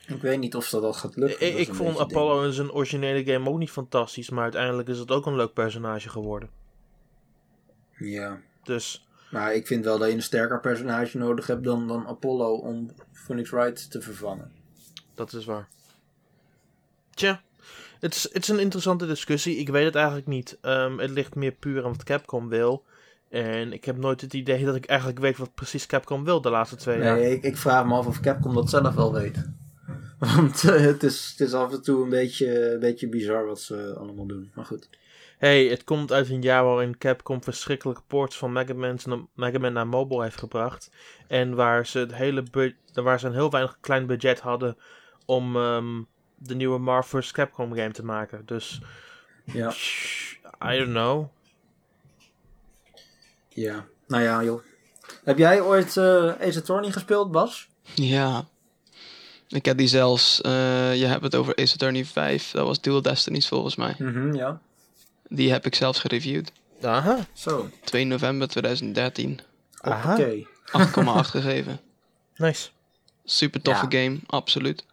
[0.09, 1.59] ik weet niet of dat, dat gaat lukken.
[1.59, 5.27] Ik, vond Apollo in zijn originele game ook niet fantastisch, maar uiteindelijk is het ook
[5.27, 6.51] een leuk personage geworden.
[7.99, 8.40] Ja.
[8.62, 12.55] Dus Maar ik vind wel dat je een sterker personage nodig hebt dan, dan Apollo
[12.55, 14.53] om Phoenix Wright te vervangen.
[15.14, 15.68] dat is waar.
[17.14, 17.42] Tja,
[18.01, 19.57] het is, het is een interessante discussie.
[19.57, 20.59] Ik weet het eigenlijk niet.
[20.61, 22.85] Ehm, het ligt meer puur aan wat Capcom wil.
[23.29, 26.51] En ik heb nooit het idee dat ik eigenlijk weet wat precies Capcom wil de
[26.51, 27.16] laatste twee jaar.
[27.16, 29.49] Nee, ik, ik vraag me af of Capcom dat zelf wel weet.
[30.19, 33.61] Want eh, het, is, het is af en toe een beetje, een beetje bizar wat
[33.61, 34.51] ze allemaal doen.
[34.55, 34.89] Maar goed.
[35.39, 39.59] hey, het komt uit een jaar waarin Capcom verschrikkelijke ports van Mega Man, naar- Mega
[39.59, 40.91] Man naar mobile heeft gebracht.
[41.27, 42.45] En waar ze, het hele
[42.95, 44.77] waar ze een heel weinig klein budget hadden
[45.27, 46.03] om ehm,
[46.37, 47.33] de nieuwe Marvel vs.
[47.33, 48.43] Capcom game te maken.
[48.47, 48.81] Dus,
[49.45, 49.73] Ja.
[50.73, 51.27] I don't know.
[53.49, 53.87] ja.
[54.07, 54.63] Nou ja, joh.
[55.25, 57.69] Heb jij ooit eh Ace Attorney gespeeld, Bas?
[57.95, 58.47] Ja.
[59.49, 60.51] Ik heb die zelfs, eh,
[60.97, 63.95] je hebt het over Ace Attorney 5, dat was Dual Destinies volgens mij.
[63.99, 64.61] Mhm, ja.
[65.29, 66.53] Die heb ik zelfs gereviewd.
[66.83, 67.71] Aha, Zo.
[67.85, 69.41] 2 november 2013.
[69.81, 70.13] Aha.
[70.13, 70.47] Oké.
[70.65, 71.81] 8,8 gegeven.
[72.37, 72.69] nice.
[73.25, 74.03] Super toffe Ja.
[74.03, 74.85] game, absoluut.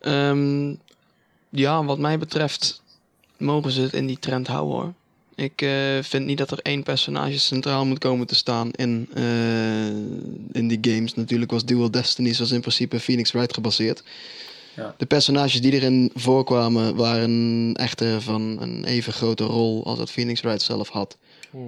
[0.00, 0.74] Ehm,
[1.48, 2.82] ja, wat mij betreft
[3.36, 4.92] mogen ze het in die trend houden hoor.
[5.36, 9.86] Ik eh, vind niet dat er één personage centraal moet komen te staan in, eh,
[10.52, 11.14] in die games.
[11.14, 14.02] Natuurlijk was Dual Destinies was in principe Phoenix Wright gebaseerd.
[14.76, 14.94] Ja.
[14.98, 20.40] De personages die erin voorkwamen waren echter van een even grote rol als dat Phoenix
[20.40, 21.16] Wright zelf had.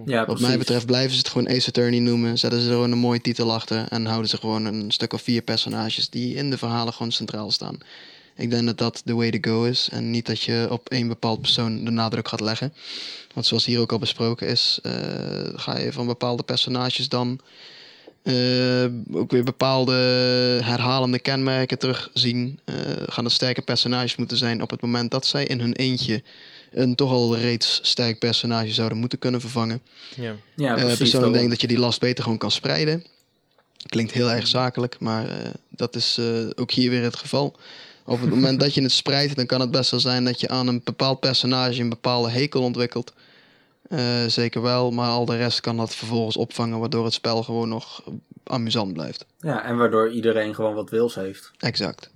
[0.04, 0.46] Ja, Wat precies.
[0.46, 2.38] mij betreft blijven ze het gewoon Ace Attorney noemen.
[2.38, 3.86] Zetten ze er gewoon een mooie titel achter.
[3.88, 7.50] En houden ze gewoon een stuk of vier personages die in de verhalen gewoon centraal
[7.50, 7.78] staan.
[8.38, 9.88] Ik denk dat dat de way to go is.
[9.92, 12.74] En niet dat je op één bepaald persoon de nadruk gaat leggen.
[13.34, 14.92] Want zoals hier ook al besproken is, eh,
[15.54, 17.40] ga je van bepaalde personages dan
[18.22, 19.92] eh, ook weer bepaalde
[20.62, 22.60] herhalende kenmerken terugzien.
[22.64, 26.22] Eh gaan er sterke personages moeten zijn op het moment dat zij in hun eentje
[26.70, 29.80] een toch al reeds sterk personage zouden moeten kunnen vervangen.
[30.16, 30.34] Ja.
[30.54, 30.98] Ja, precies.
[30.98, 33.04] persoonlijk denk ik dat je die last beter gewoon kan spreiden.
[33.86, 37.56] Klinkt heel erg zakelijk, maar eh, dat is eh, ook hier weer het geval.
[38.08, 40.48] Op het moment dat je het spreidt, dan kan het best wel zijn dat je
[40.48, 43.12] aan een bepaald personage een bepaalde hekel ontwikkelt.
[43.88, 47.68] Eh, zeker wel, maar al de rest kan dat vervolgens opvangen, waardoor het spel gewoon
[47.68, 48.02] nog
[48.44, 49.26] amusant blijft.
[49.38, 51.50] Ja, en waardoor iedereen gewoon wat wils heeft.
[51.58, 52.10] Exact.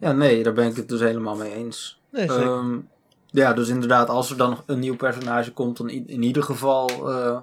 [0.00, 2.00] Ja, nee, daar ben ik het dus helemaal mee eens.
[2.10, 2.42] Nee, zeker.
[2.42, 2.78] Ehm,
[3.26, 6.42] ja, dus inderdaad, als er dan nog een nieuw personage komt, dan in, in ieder
[6.42, 7.38] geval eh,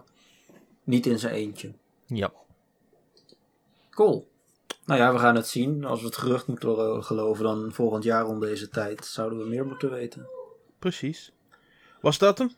[0.83, 1.71] niet in zijn eentje.
[2.07, 2.31] ja.
[3.89, 4.29] Cool.
[4.91, 5.85] Nou ja, we gaan het zien.
[5.85, 9.65] Als we het gerucht moeten geloven, dan volgend jaar om deze tijd zouden we meer
[9.65, 10.27] moeten weten.
[10.79, 11.31] Precies.
[12.01, 12.51] Was dat hem?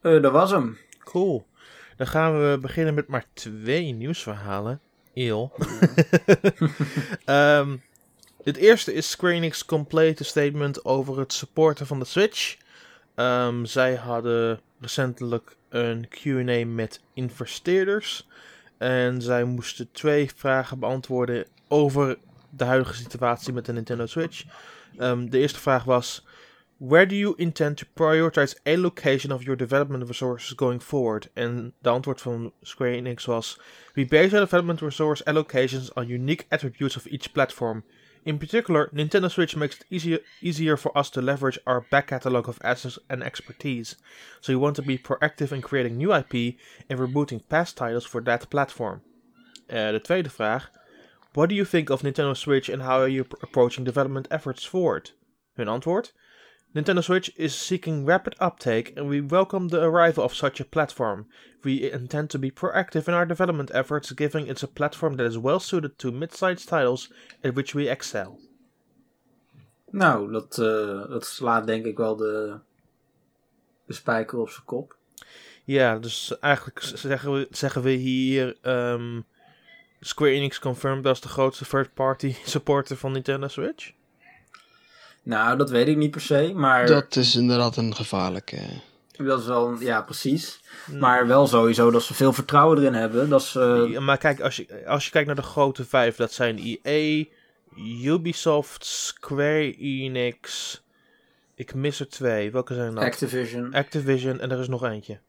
[0.00, 0.78] Eh dat was hem.
[1.04, 1.46] Cool.
[1.96, 4.80] Dan gaan we beginnen met maar twee nieuwsverhalen.
[5.14, 5.52] Eeuw.
[7.24, 7.76] Ehm,
[8.42, 12.56] het eerste is Square Enix complete statement over het supporten van de Switch.
[13.14, 18.26] Ehm, zij hadden recentelijk een Q&A met investeerders.
[18.78, 22.18] En zij moesten twee vragen beantwoorden over
[22.50, 24.44] de huidige situatie met de Nintendo Switch.
[24.98, 26.24] Ehm, de eerste vraag was...
[26.76, 31.30] Where do you intend to prioritize allocation of your development resources going forward?
[31.34, 33.60] En de antwoord van Square Enix was:
[33.94, 37.84] We base our development resource allocations on unique attributes of each platform.
[38.24, 42.58] In particular, Nintendo Switch makes it easier, for us to leverage our back catalog of
[42.62, 43.96] assets and expertise.
[44.40, 46.56] So we want to be proactive in creating new IP
[46.88, 49.02] and rebooting past titles for that platform.
[49.68, 50.70] Eh, de tweede vraag:
[51.34, 54.64] What do you think of Nintendo Switch and how are you pr- approaching development efforts
[54.64, 55.12] forward?
[55.56, 56.12] Hun antwoord:
[56.74, 61.26] Nintendo Switch is seeking rapid uptake, and we welcome the arrival of such a platform.
[61.62, 65.38] We intend to be proactive in our development efforts, giving it's a platform that is
[65.38, 67.10] well suited to mid-sized titles
[67.42, 68.38] at which we excel.
[69.90, 72.58] Nou, dat, eh, dat slaat denk ik wel de,
[73.86, 74.96] de spijker op zijn kop.
[75.64, 79.20] Ja, dus eigenlijk zeggen we, zeggen we hier ehm,
[80.04, 83.92] Square Enix confirmed als de grootste third-party supporter van Nintendo Switch.
[85.22, 88.58] Nou, dat weet ik niet per se, maar Dat is inderdaad een gevaarlijke.
[89.16, 90.60] dat is wel, ja precies.
[90.98, 93.28] Maar wel sowieso dat ze veel vertrouwen erin hebben.
[93.28, 96.32] Dat ze, Ja, maar kijk, als je, als je kijkt naar de grote vijf, dat
[96.32, 97.24] zijn EA,
[98.04, 100.80] Ubisoft, Square Enix.
[101.54, 102.50] Ik mis er twee.
[102.50, 103.04] Welke zijn dat?
[103.04, 105.20] Activision, Activision en er is nog eentje.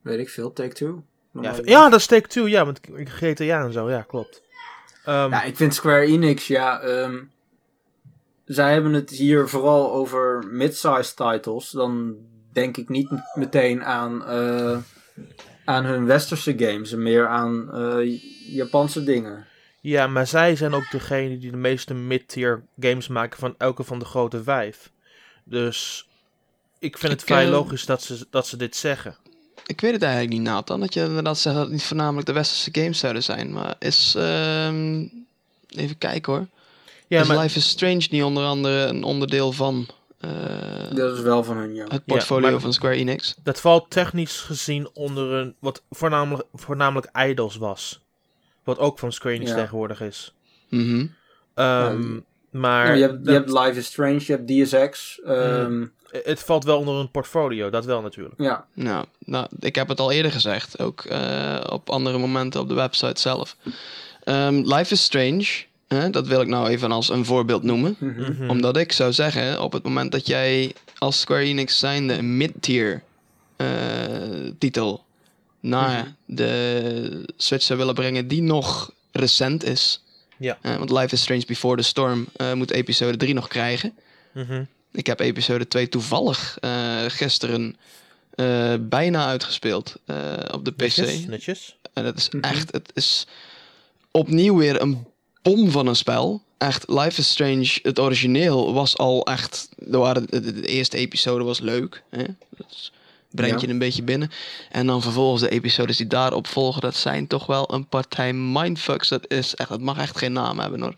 [0.00, 0.86] weet ik veel, Take-Two.
[0.92, 4.42] Nog Ja, ja dat is Take-Two, ja, met GTA en zo, ja, klopt.
[5.04, 7.18] Ehm, Ja, ik vind Square Enix, ja, ehm,
[8.44, 11.70] zij hebben het hier vooral over mid-sized titles.
[11.70, 12.16] Dan
[12.52, 14.78] denk ik niet meteen aan, eh,
[15.64, 18.20] aan hun westerse games en meer aan eh,
[18.54, 19.46] Japanse dingen.
[19.80, 23.98] ja, maar zij zijn ook degene die de meeste mid-tier games maken van elke van
[23.98, 24.90] de grote vijf.
[25.44, 26.08] Dus
[26.78, 29.16] ik vind het vrij eh, logisch dat ze, dat ze dit zeggen.
[29.70, 30.80] Ik weet het eigenlijk niet, Nathan.
[30.80, 33.52] Dat je inderdaad zegt dat het niet voornamelijk de westerse games zouden zijn.
[33.52, 34.14] Maar is.
[34.16, 35.04] ehm,
[35.68, 36.46] even kijken hoor.
[37.06, 39.86] Ja, is maar, Life is Strange niet onder andere een onderdeel van
[40.20, 40.30] eh,
[40.94, 41.84] Dat is wel van hun, ja.
[41.88, 43.34] het portfolio van Square Enix?
[43.42, 48.00] dat valt technisch gezien onder een, wat voornamelijk, voornamelijk Idols was.
[48.64, 49.56] Wat ook van Square Enix Ja.
[49.56, 50.34] tegenwoordig is.
[50.68, 51.06] Mhm.
[51.54, 52.18] Ehm,
[52.50, 55.20] maar Ja, je, hebt, je dat- hebt Life is Strange, je hebt DSX.
[55.24, 55.86] ehm,
[56.24, 58.34] het valt wel onder een portfolio, dat wel natuurlijk.
[58.40, 62.68] Ja, Nou, nou, ik heb het al eerder gezegd, ook eh, op andere momenten op
[62.68, 63.56] de website zelf.
[64.24, 65.46] Ehm, Life is Strange,
[65.88, 67.96] hè, dat wil ik nou even als een voorbeeld noemen.
[67.98, 68.32] mhm.
[68.32, 68.50] Mhm.
[68.50, 73.02] Omdat ik zou zeggen, op het moment dat jij als Square Enix zijnde een mid-tier
[73.56, 73.66] eh,
[74.58, 75.04] titel
[75.60, 76.36] naar Mhm.
[76.36, 80.02] de Switch zou willen brengen die nog recent is.
[80.38, 80.58] Ja.
[80.62, 83.92] Eh, want Life is Strange Before the Storm eh, moet episode 3 nog krijgen.
[84.34, 84.64] Mhm.
[84.92, 87.76] Ik heb episode 2 toevallig eh, gisteren
[88.34, 90.16] eh, bijna uitgespeeld eh,
[90.52, 90.78] op de PC.
[90.96, 91.76] Netjes, netjes.
[91.92, 92.44] En het is Mhm.
[92.44, 93.26] echt, het is
[94.10, 95.06] opnieuw weer een
[95.42, 96.42] bom van een spel.
[96.58, 101.60] Echt, Life is Strange, het origineel was al echt, er waren, de, eerste episode was
[101.60, 102.02] leuk.
[102.10, 102.24] Hè?
[102.56, 102.90] Dat
[103.30, 103.66] brengt Ja.
[103.66, 104.30] je een beetje binnen.
[104.70, 109.08] En dan vervolgens de episodes die daarop volgen, dat zijn toch wel een partij mindfucks.
[109.08, 110.94] Dat is echt, dat mag echt geen naam hebben hoor.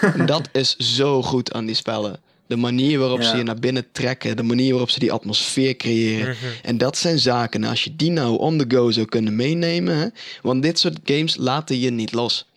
[0.14, 2.20] en dat is zo goed aan die spellen.
[2.50, 6.28] De manier waarop ze je naar binnen trekken, de manier waarop ze die atmosfeer creëren.
[6.28, 6.46] Mhm.
[6.62, 10.06] En dat zijn zaken, als je die nou on the go zou kunnen meenemen, hè,
[10.42, 12.48] want dit soort games laten je niet los.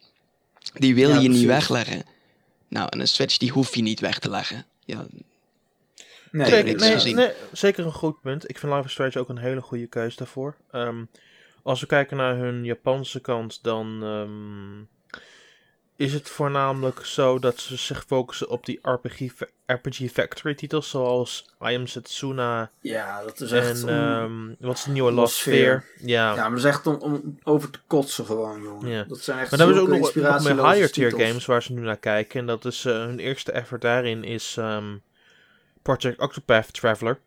[0.74, 2.04] Die wil Ja, je niet wegleggen.
[2.68, 4.66] Nou, en een Switch die hoef je niet weg te leggen.
[4.86, 5.06] Ja,
[6.32, 8.50] Nee, nee, zeker een goed punt.
[8.50, 10.56] Ik vind Life is Strange ook een hele goede keuze daarvoor.
[10.72, 11.04] Ehm,
[11.64, 14.82] als we kijken naar hun Japanse kant, dan ehm,
[15.96, 19.22] is het voornamelijk zo dat ze zich focussen op die RPG,
[19.66, 23.84] RPG Factory titels, zoals I Am Setsuna Ja, dat is echt...
[23.84, 25.84] en ehm, wat is de nieuwe Lost Sphere.
[25.98, 26.36] Ja.
[26.36, 28.90] ja, maar dat is echt om, om over te kotsen gewoon, jongen.
[28.90, 29.04] Ja.
[29.04, 31.28] Dat zijn echt Maar dan hebben ze ook nog, nog meer higher tier titels.
[31.30, 32.40] games waar ze nu naar kijken.
[32.40, 34.96] En dat is eh, hun eerste effort daarin is ehm,
[35.82, 37.20] Project Octopath Traveler.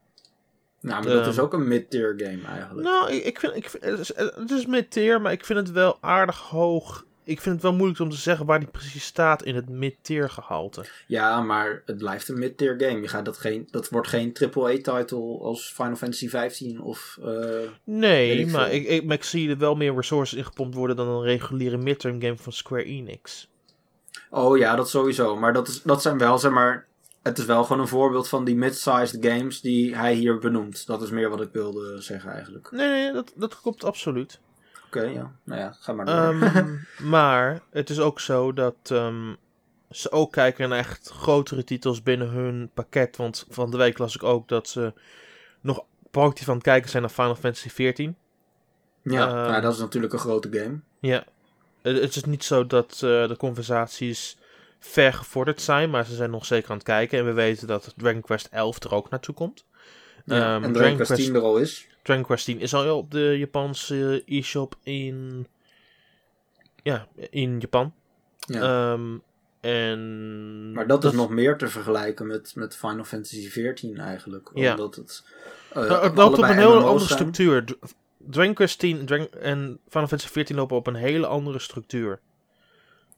[0.80, 2.88] Nou, maar dat Ehm, is ook een mid-tier game eigenlijk.
[2.88, 5.70] Nou, ik, ik vind, ik vind het is, het is mid-tier, maar ik vind het
[5.70, 7.04] wel aardig hoog.
[7.26, 10.30] Ik vind het wel moeilijk om te zeggen waar die precies staat in het mid-tier
[10.30, 10.84] gehalte.
[11.06, 13.00] Ja, maar het blijft een mid-tier game.
[13.00, 17.18] Je gaat dat, geen, dat wordt geen AAA-title als Final Fantasy 15 of...
[17.24, 20.74] eh, Nee, ik maar ik, ik, maar ik zie er wel meer resources in gepompt
[20.74, 23.48] worden dan een reguliere midterm game van Square Enix.
[24.30, 25.36] Oh ja, dat sowieso.
[25.36, 26.86] Maar dat, is, dat zijn wel, zeg maar...
[27.22, 30.86] Het is wel gewoon een voorbeeld van die mid-sized games die hij hier benoemt.
[30.86, 32.70] Dat is meer wat ik wilde zeggen eigenlijk.
[32.70, 34.40] Nee, nee, dat, dat klopt absoluut.
[34.86, 35.32] Oké, ja.
[35.44, 36.14] Nou ja, ga maar door.
[36.14, 36.74] Ehm,
[37.14, 39.34] maar het is ook zo dat ehm,
[39.90, 43.16] ze ook kijken naar echt grotere titels binnen hun pakket.
[43.16, 44.92] Want van de week las ik ook dat ze
[45.60, 48.10] nog proactief aan het kijken zijn naar Final Fantasy XIV.
[49.02, 50.78] ja, ehm, nou, dat is natuurlijk een grote game.
[51.00, 51.24] Ja,
[51.82, 54.36] het het is niet zo dat eh, de conversaties
[54.78, 57.18] ver gevorderd zijn, maar ze zijn nog zeker aan het kijken.
[57.18, 59.64] En we weten dat Dragon Quest 11 er ook naartoe komt.
[60.24, 61.86] Ja, en Dragon Dragon Quest Quest- 10 er al is.
[62.06, 65.46] Dragon Quest 10 is al op de Japanse e-shop in...
[66.82, 67.94] Ja, in Japan.
[68.38, 68.92] Ja.
[68.92, 69.16] Ehm,
[69.60, 70.72] en...
[70.72, 74.50] maar dat, is nog meer te vergelijken met, met Final Fantasy 14 eigenlijk.
[74.54, 74.70] Ja.
[74.70, 75.24] Omdat het...
[75.72, 77.10] eh, Nou, het loopt op een MMO's andere zijn.
[77.10, 77.64] structuur.
[77.64, 77.74] Dr-
[78.18, 82.20] Dragon Quest 10 Dragon- en Final Fantasy 14 lopen op een hele andere structuur.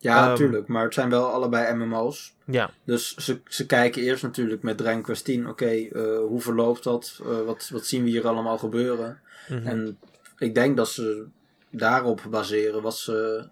[0.01, 0.69] Ja, Ehm, tuurlijk.
[0.69, 2.35] Maar het zijn wel allebei MMO's.
[2.45, 5.49] Ja, Dus ze, ze kijken eerst natuurlijk met Dragon Quest 10.
[5.49, 7.19] Oké, eh, hoe verloopt dat?
[7.23, 9.21] Eh, wat, wat zien we hier allemaal gebeuren?
[9.49, 9.67] mhm.
[9.67, 9.99] En
[10.39, 11.27] ik denk dat ze
[11.71, 13.49] daarop baseren wat ze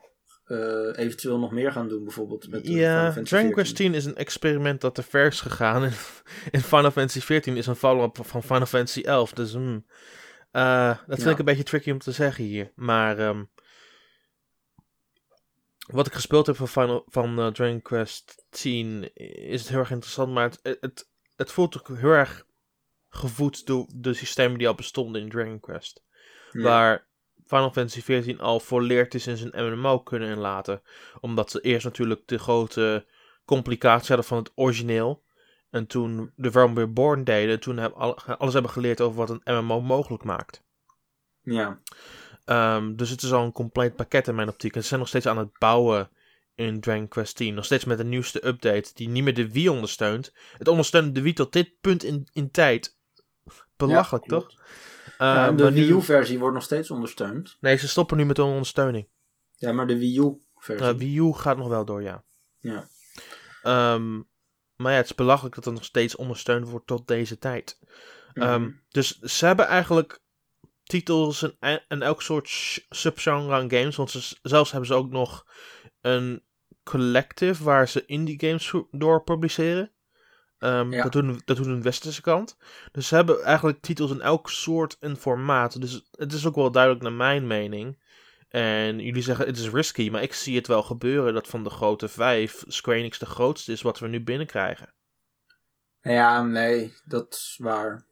[0.46, 2.04] eh, eventueel nog meer gaan doen.
[2.04, 3.50] Bijvoorbeeld met Ja, Dragon 14.
[3.52, 5.82] Quest 10 is een experiment dat te ver is gegaan.
[6.52, 9.32] En, Final Fantasy 14 is een follow-up van Final Fantasy 11.
[9.32, 9.84] Dus hmm,
[10.52, 11.30] dat vind Ja.
[11.30, 12.70] ik een beetje tricky om te zeggen hier.
[12.74, 13.42] Maar ehm,
[15.86, 19.90] wat ik gespeeld heb van, Final, van eh, Dragon Quest 10 is het heel erg
[19.90, 20.32] interessant.
[20.32, 22.46] Maar het, het, het voelt ook heel erg
[23.08, 26.04] gevoed door de systemen die al bestonden in Dragon Quest.
[26.52, 26.62] Ja.
[26.62, 27.06] Waar
[27.46, 30.82] Final Fantasy XIV al volleerd is in zijn MMO kunnen inlaten.
[31.20, 33.06] Omdat ze eerst natuurlijk de grote
[33.44, 35.24] complicatie hadden van het origineel.
[35.70, 37.54] En toen de Realm Reborn deden.
[37.54, 40.62] En toen hebben al- alles hebben geleerd over wat een MMO mogelijk maakt.
[41.42, 41.80] Ja.
[42.46, 44.74] Ehm, dus het is al een compleet pakket in mijn optiek.
[44.74, 46.10] En ze zijn nog steeds aan het bouwen
[46.54, 47.54] in Dragon Quest 10.
[47.54, 50.32] Nog steeds met de nieuwste update die niet meer de Wii ondersteunt.
[50.58, 52.96] Het ondersteunt de Wii tot dit punt in, in tijd.
[53.76, 54.50] Belachelijk, Ja, toch?
[54.50, 57.56] Ja, Ehm, de Wii U-versie wordt nog steeds ondersteund.
[57.60, 59.08] Nee, ze stoppen nu met de ondersteuning.
[59.56, 60.86] Ja, maar de Wii U-versie.
[60.86, 62.24] Uh, Wii U gaat nog wel door, ja.
[62.60, 62.88] Ja.
[63.62, 64.16] Ehm,
[64.76, 67.78] maar ja, het is belachelijk dat er nog steeds ondersteund wordt tot deze tijd.
[68.34, 68.70] Mhm.
[68.88, 70.20] dus ze hebben eigenlijk
[70.86, 72.48] titels en, en elk soort
[72.88, 73.96] subgenre aan games.
[73.96, 75.46] Want ze, zelfs hebben ze ook nog
[76.00, 76.42] een
[76.84, 79.90] collective waar ze indie games door publiceren.
[80.58, 81.02] Ehm, Ja.
[81.02, 82.56] dat, doen, dat doen een westerse kant.
[82.92, 85.80] Dus ze hebben eigenlijk titels in elk soort en formaat.
[85.80, 88.04] Dus het is ook wel duidelijk naar mijn mening.
[88.48, 91.70] En jullie zeggen het is risky, maar ik zie het wel gebeuren dat van de
[91.70, 94.94] grote vijf Square Enix de grootste is wat we nu binnenkrijgen.
[96.00, 98.06] Ja, nee, dat is waar.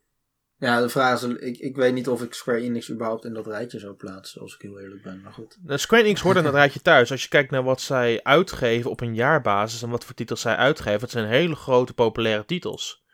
[0.65, 3.47] Ja, de vraag is, ik, ik weet niet of ik Square Enix überhaupt in dat
[3.47, 5.21] rijtje zou plaatsen, als ik heel eerlijk ben.
[5.23, 5.57] Maar goed.
[5.63, 7.11] Nou, Square Enix hoort in het rijtje thuis.
[7.11, 10.57] Als je kijkt naar wat zij uitgeven op een jaarbasis en wat voor titels zij
[10.57, 13.05] uitgeven, het zijn hele grote populaire titels.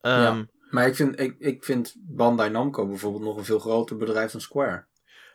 [0.00, 0.46] Ehm, Ja.
[0.70, 4.40] Maar ik vind, ik, ik vind Bandai Namco bijvoorbeeld nog een veel groter bedrijf dan
[4.40, 4.86] Square.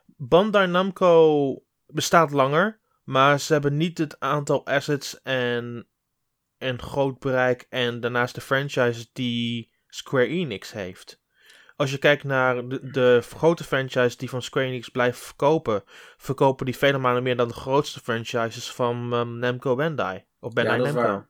[0.06, 5.88] Bandai Namco bestaat langer, maar ze hebben niet het aantal assets en,
[6.58, 11.20] en groot bereik en daarnaast de franchises die Square Enix heeft.
[11.80, 15.84] Als je kijkt naar de, de grote franchises die van Square Enix blijven verkopen,
[16.18, 20.24] verkopen die vele malen meer dan de grootste franchises van ehm, Namco Bandai.
[20.40, 21.12] Of Bandai ja, dat is Namco.
[21.12, 21.28] waar.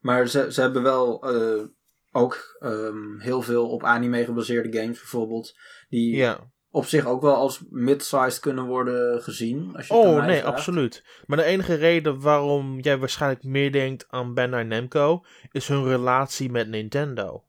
[0.00, 1.64] Maar ze, ze hebben wel eh,
[2.12, 5.56] ook ehm, heel veel op anime gebaseerde games bijvoorbeeld.
[5.88, 6.26] Die
[6.70, 9.76] op zich ook wel als mid-sized kunnen worden gezien.
[9.76, 10.54] Als je Oh, nee, vraagt.
[10.56, 11.04] absoluut.
[11.26, 16.50] Maar de enige reden waarom jij waarschijnlijk meer denkt aan Bandai Namco is hun relatie
[16.50, 17.42] met Nintendo.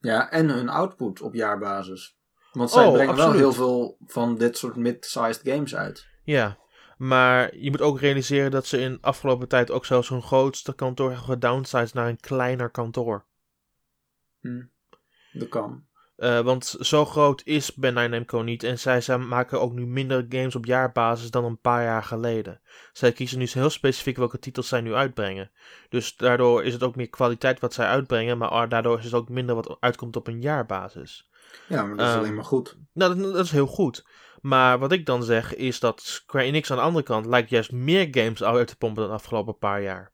[0.00, 2.18] Ja, en hun output op jaarbasis.
[2.52, 6.08] Want zij Oh, brengen wel heel veel van dit soort mid-sized games uit.
[6.24, 6.58] Ja,
[6.96, 11.08] maar je moet ook realiseren dat ze in afgelopen tijd ook zelfs hun grootste kantoor
[11.08, 13.24] hebben gedownsized naar een kleiner kantoor.
[14.40, 14.62] Hm.
[15.32, 15.84] Dat kan.
[16.20, 20.26] Eh, want zo groot is Bandai Namco niet en zij, zij maken ook nu minder
[20.28, 22.60] games op jaarbasis dan een paar jaar geleden.
[22.92, 25.50] Zij kiezen nu heel specifiek welke titels zij nu uitbrengen.
[25.88, 29.28] Dus daardoor is het ook meer kwaliteit wat zij uitbrengen, maar daardoor is het ook
[29.28, 31.30] minder wat uitkomt op een jaarbasis.
[31.68, 32.76] Ja, maar dat is Ehm, alleen maar goed.
[32.92, 34.06] Nou, dat, dat is heel goed.
[34.40, 37.72] Maar wat ik dan zeg is dat Square Enix aan de andere kant lijkt juist
[37.72, 40.12] meer games uit te pompen dan de afgelopen paar jaar.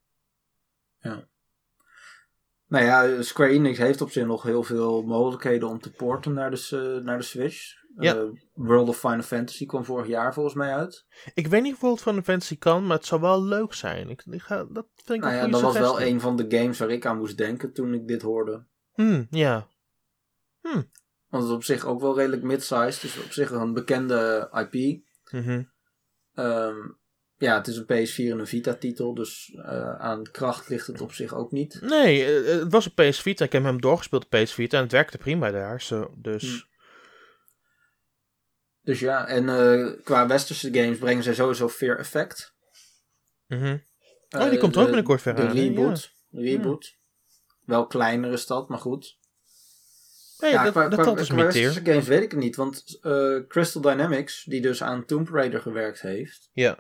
[2.67, 6.51] Nou ja, Square Enix heeft op zich nog heel veel mogelijkheden om te porten naar
[6.51, 7.85] de, naar de Switch.
[7.97, 8.15] Ja.
[8.15, 8.23] Eh,
[8.55, 11.05] World of Final Fantasy kwam vorig jaar volgens mij uit.
[11.35, 14.09] Ik weet niet of het van een fantasy kan, maar het zou wel leuk zijn.
[14.09, 16.79] Ik, ik ga, dat vind ik Nou ja, dat was wel een van de games
[16.79, 18.65] waar ik aan moest denken toen ik dit hoorde.
[18.93, 19.67] Hmm, ja.
[21.29, 23.03] Want het is op zich ook wel redelijk mid-sized.
[23.03, 25.01] Is op zich een bekende IP.
[25.31, 25.63] Mhm.
[26.35, 26.77] Ehm,
[27.37, 29.15] ja, het is een PS4 en een Vita-titel.
[29.15, 31.79] Dus eh, aan kracht ligt het op zich ook niet.
[31.81, 33.45] Nee, eh, het was op PS Vita.
[33.45, 35.81] Ik heb hem doorgespeeld op PS Vita en het werkte prima daar.
[35.81, 36.43] Zo, dus...
[36.43, 36.75] Hmm.
[38.87, 42.55] Dus ja, en eh, qua westerse games brengen zij sowieso Fear Effect.
[43.47, 43.77] Mhm.
[44.29, 46.13] Eh, Oh, die komt er ook binnenkort weer De reboot.
[46.31, 46.97] Reboot.
[47.65, 49.19] Wel kleinere stad, maar goed.
[50.39, 52.57] Nee, ja, dat, qua, dat qua, westerse games weet ik het niet.
[52.57, 56.51] Want eh, Crystal Dynamics, die dus aan Tomb Raider gewerkt heeft...
[56.53, 56.79] Ja.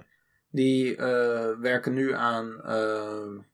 [0.56, 3.44] Die eh, werken nu aan eh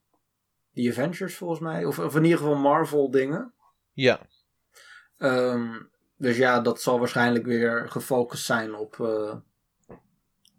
[0.72, 1.84] The Avengers volgens mij.
[1.84, 3.52] Of, of in ieder geval Marvel dingen.
[3.92, 4.20] Ja.
[5.16, 5.82] Ehm,
[6.16, 9.36] dus ja, dat zal waarschijnlijk weer gefocust zijn op eh,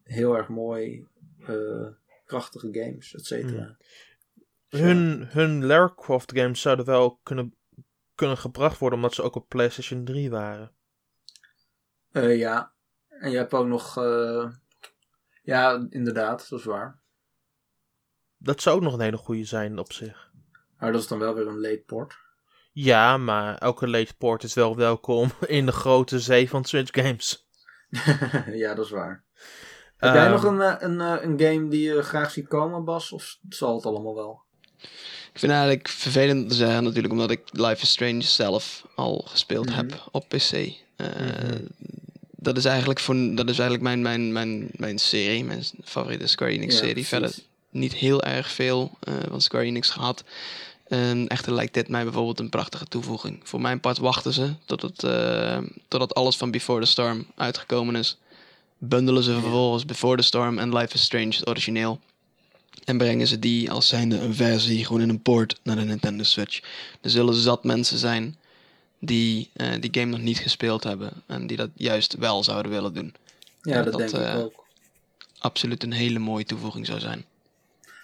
[0.04, 1.08] heel erg mooi,
[1.46, 1.88] eh,
[2.26, 3.78] krachtige games, et cetera.
[4.70, 4.86] Dus ja.
[4.86, 7.56] Hun, hun Lara Croft games zouden wel kunnen,
[8.16, 10.72] kunnen gebracht worden omdat ze ook op PlayStation 3 waren.
[12.12, 12.74] Ja,
[13.10, 13.98] en je hebt ook nog...
[15.44, 17.00] ja, inderdaad, dat is waar.
[18.38, 20.32] Dat zou ook nog een hele goede zijn op zich.
[20.80, 22.16] Maar dat is dan wel weer een late port.
[22.72, 27.48] Ja, maar elke late port is wel welkom in de grote zee van Switch games.
[28.64, 29.24] ja, dat is waar.
[29.98, 32.84] Heb jij Ehm, nog een, eh, een, eh, een game die je graag ziet komen,
[32.86, 33.12] Bas?
[33.12, 34.42] Of zal het allemaal wel?
[35.34, 39.24] Ik vind het eigenlijk vervelend te zeggen, natuurlijk, omdat ik Life is Strange zelf al
[39.28, 39.76] gespeeld Mhm.
[39.76, 40.52] heb op PC.
[40.52, 41.66] Eh, Mhm.
[42.44, 46.52] Dat, is eigenlijk voor, dat is eigenlijk mijn, mijn, mijn, mijn serie, mijn favoriete Square
[46.52, 47.06] Enix serie.
[47.06, 47.34] Verder
[47.70, 50.24] niet heel erg veel eh, van Square Enix gehad.
[50.88, 53.40] En echter lijkt dit mij bijvoorbeeld een prachtige toevoeging.
[53.44, 57.96] Voor mijn part wachten ze tot het, eh, totdat alles van Before the Storm uitgekomen
[57.96, 58.18] is.
[58.78, 62.00] Bundelen ze vervolgens Before the Storm en Life is Strange, het origineel.
[62.84, 66.24] En brengen ze die als zijnde een versie gewoon in een port naar de Nintendo
[66.24, 66.60] Switch.
[67.02, 68.38] Er zullen zat mensen zijn
[69.06, 71.12] die eh, die game nog niet gespeeld hebben.
[71.26, 73.14] En die dat juist wel zouden willen doen.
[73.62, 74.66] Ja, Ja, dat, dat, denk ik eh, ook.
[75.40, 77.26] Absoluut een hele mooie toevoeging zou zijn.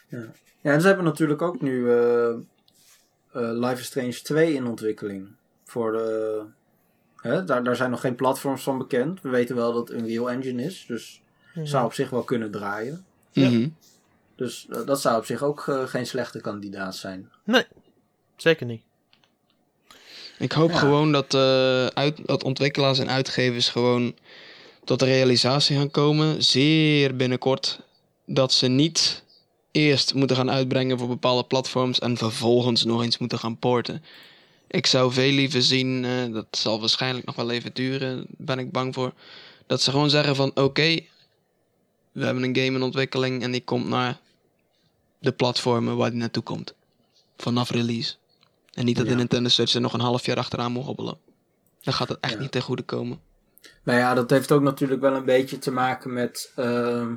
[0.07, 0.31] Ja,
[0.61, 2.39] en ze hebben natuurlijk ook nu eh, eh,
[3.31, 5.27] Life is Strange 2 in ontwikkeling.
[5.63, 6.43] Voor de,
[7.15, 9.21] hè, daar, daar zijn nog geen platforms van bekend.
[9.21, 11.21] We weten wel dat het Unreal Engine is, dus
[11.63, 13.05] zou op zich wel kunnen draaien.
[13.31, 13.49] Ja.
[13.49, 13.69] Mhm.
[14.35, 17.31] Dus dat zou op zich ook geen slechte kandidaat zijn.
[17.43, 17.65] Nee,
[18.35, 18.83] zeker niet.
[20.39, 20.77] Ik hoop Ja.
[20.77, 24.13] gewoon dat, eh, uit, dat ontwikkelaars en uitgevers gewoon
[24.83, 27.79] tot de realisatie gaan komen, zeer binnenkort,
[28.25, 29.23] dat ze niet
[29.71, 34.03] eerst moeten gaan uitbrengen voor bepaalde platforms en vervolgens nog eens moeten gaan porten.
[34.67, 38.71] Ik zou veel liever zien, eh, dat zal waarschijnlijk nog wel even duren, ben ik
[38.71, 39.13] bang voor,
[39.67, 40.99] dat ze gewoon zeggen van oké,
[42.11, 44.19] we hebben een game in ontwikkeling en die komt naar
[45.19, 46.73] de platformen waar die naartoe komt.
[47.37, 48.15] Vanaf release.
[48.73, 49.17] En niet dat de Ja.
[49.17, 51.17] Nintendo Switch er nog een half jaar achteraan moet hobbelen.
[51.81, 52.39] Dan gaat het echt Ja.
[52.39, 53.19] niet ten goede komen.
[53.83, 57.13] Nou ja, dat heeft ook natuurlijk wel een beetje te maken met ehm,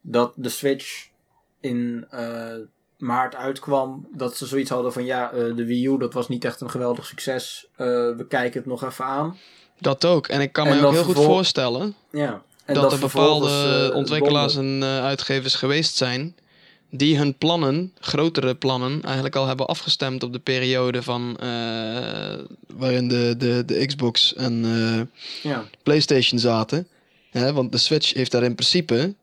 [0.00, 1.08] dat de Switch
[1.60, 2.54] in eh,
[2.98, 4.08] maart uitkwam.
[4.14, 6.70] Dat ze zoiets hadden van ja, eh, de Wii U dat was niet echt een
[6.70, 7.66] geweldig succes.
[7.76, 9.36] Eh, we kijken het nog even aan.
[9.80, 10.26] Dat ook.
[10.28, 12.42] En ik kan En me ook dat heel goed voorstellen Ja.
[12.64, 16.36] En dat, er bepaalde ontwikkelaars en uitgevers geweest zijn
[16.90, 21.48] die hun plannen, grotere plannen, eigenlijk al hebben afgestemd op de periode van eh,
[22.66, 25.64] waarin de, de, de Xbox en eh, Ja.
[25.82, 26.88] PlayStation zaten.
[27.30, 29.14] Hè, want de Switch heeft daar in principe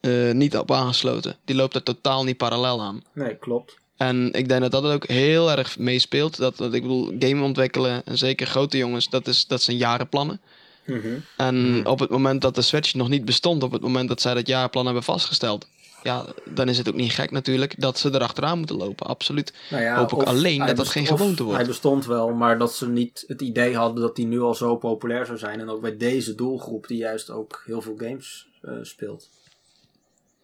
[0.00, 1.36] eh, niet op aangesloten.
[1.44, 3.02] Die loopt er totaal niet parallel aan.
[3.12, 3.76] Nee, klopt.
[3.96, 6.36] En ik denk dat dat ook heel erg meespeelt.
[6.36, 10.40] Dat, dat ik bedoel, game ontwikkelen, en zeker grote jongens, dat, is, dat zijn jarenplannen.
[10.86, 11.06] Mhm.
[11.36, 11.86] En Mhm.
[11.86, 14.46] op het moment dat de Switch nog niet bestond, op het moment dat zij dat
[14.46, 15.66] jaarplan hebben vastgesteld,
[16.08, 19.06] ja, dan is het ook niet gek natuurlijk dat ze erachteraan moeten lopen.
[19.06, 19.52] Absoluut.
[19.70, 21.58] Nou ja, Hoop ik alleen dat dat geen gewoonte wordt.
[21.58, 24.76] Hij bestond wel, maar dat ze niet het idee hadden dat hij nu al zo
[24.76, 25.60] populair zou zijn.
[25.60, 29.28] En ook bij deze doelgroep die juist ook heel veel games eh, speelt.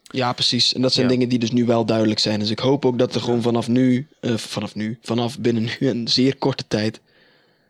[0.03, 0.75] Ja, precies.
[0.75, 1.13] En dat zijn Ja.
[1.13, 2.39] dingen die dus nu wel duidelijk zijn.
[2.41, 5.89] Dus ik hoop ook dat er gewoon vanaf nu, eh, vanaf nu, vanaf binnen nu
[5.89, 7.01] een zeer korte tijd,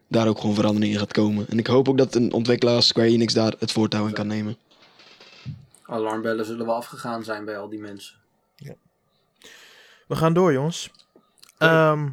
[0.09, 1.47] daar ook gewoon verandering in gaat komen.
[1.49, 4.26] En ik hoop ook dat een ontwikkelaar als Square Enix daar het voortouw in kan
[4.26, 4.57] nemen.
[5.87, 8.22] Alarmbellen zullen wel afgegaan zijn bij al die mensen.
[10.07, 10.91] We gaan door, jongens.
[11.59, 12.09] Ehm,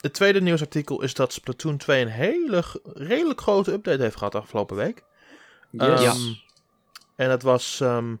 [0.00, 4.76] het tweede nieuwsartikel is dat Splatoon 2 een hele, redelijk grote update heeft gehad afgelopen
[4.76, 5.04] week.
[5.70, 6.00] Yes.
[6.00, 6.10] Ja.
[6.10, 6.32] Ehm,
[7.16, 8.14] En dat was ehm,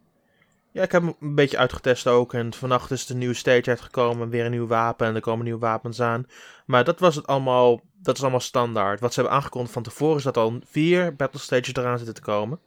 [0.72, 2.34] Ja, ik heb hem een beetje uitgetest ook.
[2.34, 4.28] En vannacht is de nieuwe stage uitgekomen.
[4.28, 5.06] Weer een nieuw wapen.
[5.06, 6.26] En er komen nieuwe wapens aan.
[6.66, 7.80] Maar dat was het allemaal.
[8.02, 9.00] Dat is allemaal standaard.
[9.00, 12.20] Wat ze hebben aangekondigd van tevoren is dat al vier battle stages eraan zitten te
[12.20, 12.58] komen.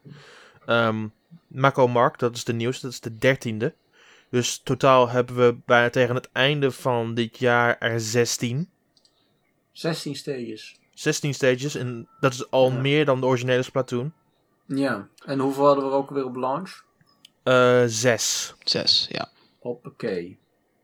[0.65, 1.07] Ehm
[1.47, 2.85] Mako Mark, dat is de nieuwste.
[2.85, 3.73] Dat is de dertiende.
[4.29, 8.69] Dus totaal hebben we bijna tegen het einde van dit jaar er 16.
[9.71, 10.79] 16 stages.
[10.93, 11.75] 16 stages.
[11.75, 12.79] En dat is al Ja.
[12.79, 14.13] meer dan de originele Splatoon.
[14.65, 15.07] Ja.
[15.25, 16.83] En hoeveel hadden we er ook weer op launch?
[17.43, 18.53] Eh zes.
[18.63, 19.29] Zes, ja.
[19.59, 20.37] Hoppakee.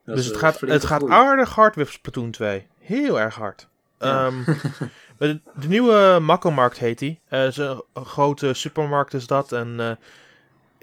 [0.05, 2.67] Dat Dus het gaat, het gaat aardig hard with Splatoon 2.
[2.79, 3.67] Heel erg hard.
[3.99, 4.25] Ja.
[4.25, 4.43] Ehm,
[5.17, 7.19] de, de nieuwe Makko-markt heet die.
[7.27, 9.51] Eh, is een, een grote supermarkt is dat.
[9.51, 9.91] En eh,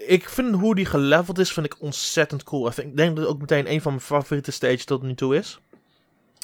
[0.07, 2.67] ik vind hoe die geleveld is, vind ik ontzettend cool.
[2.67, 5.59] Ik denk dat het ook meteen een van mijn favoriete stages tot nu toe is.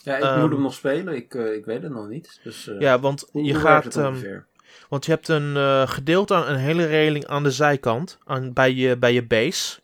[0.04, 1.16] Ja, ik Ehm, moet hem nog spelen.
[1.16, 2.40] Ik, eh, ik weet het nog niet.
[2.44, 3.96] Dus, eh, Ja, want je gaat...
[3.96, 4.40] ehm?
[4.90, 8.74] Want je hebt een eh, gedeelte aan een hele reling aan de zijkant, aan, bij,
[8.74, 9.80] je, bij je base.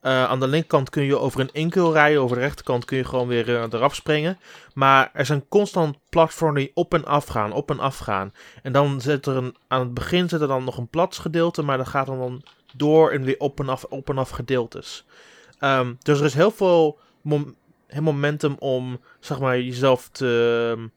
[0.00, 3.28] Aan de linkerkant kun je over een inkel rijden, over de rechterkant kun je gewoon
[3.28, 4.38] weer eraf springen.
[4.74, 8.32] Maar er zijn constant platformen die op en af gaan, op en af gaan.
[8.62, 11.62] En dan zit er een, aan het begin zit er dan nog een plats gedeelte,
[11.62, 12.42] maar dat gaat dan, dan
[12.76, 15.04] door in weer op en af, op en af gedeeltes.
[15.58, 17.54] Ehm, dus er is heel veel mom-
[18.00, 20.88] momentum om, zeg maar, jezelf te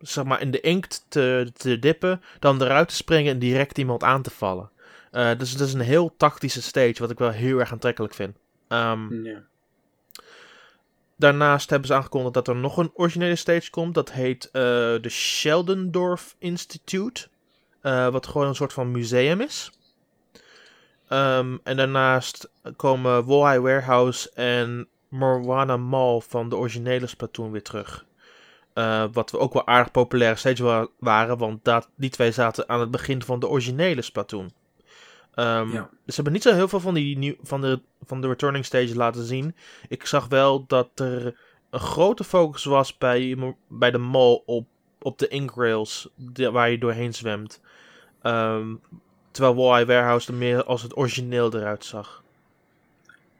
[0.00, 4.02] zeg maar, in de inkt te, te dippen, dan eruit te springen en direct iemand
[4.04, 4.70] aan te vallen.
[5.10, 8.36] Eh, dus het is een heel tactische stage, wat ik wel heel erg aantrekkelijk vind.
[8.68, 9.42] Ehm, Ja.
[11.16, 13.94] Daarnaast hebben ze aangekondigd dat er nog een originele stage komt.
[13.94, 14.52] Dat heet eh,
[15.00, 17.28] de Sheldendorf Institute.
[17.80, 19.72] eh, wat gewoon een soort van museum is.
[21.08, 28.06] Ehm, en daarnaast komen Walleye Warehouse en Moana Mall van de originele Splatoon weer terug.
[28.72, 32.68] Eh, wat we ook wel aardig populaire stages wa- waren, want dat, die twee zaten
[32.68, 34.50] aan het begin van de originele Splatoon.
[35.34, 35.90] Ja.
[36.04, 38.64] Dus ze hebben niet zo heel veel van, die nieuw, van, de, van de returning
[38.64, 39.54] stages laten zien.
[39.88, 41.38] Ik zag wel dat er
[41.70, 44.66] een grote focus was bij, bij de mall op,
[45.00, 46.08] op de inkrails
[46.52, 47.60] waar je doorheen zwemt.
[48.22, 48.74] Ehm,
[49.38, 52.22] terwijl Walleye Warehouse er meer als het origineel eruit zag.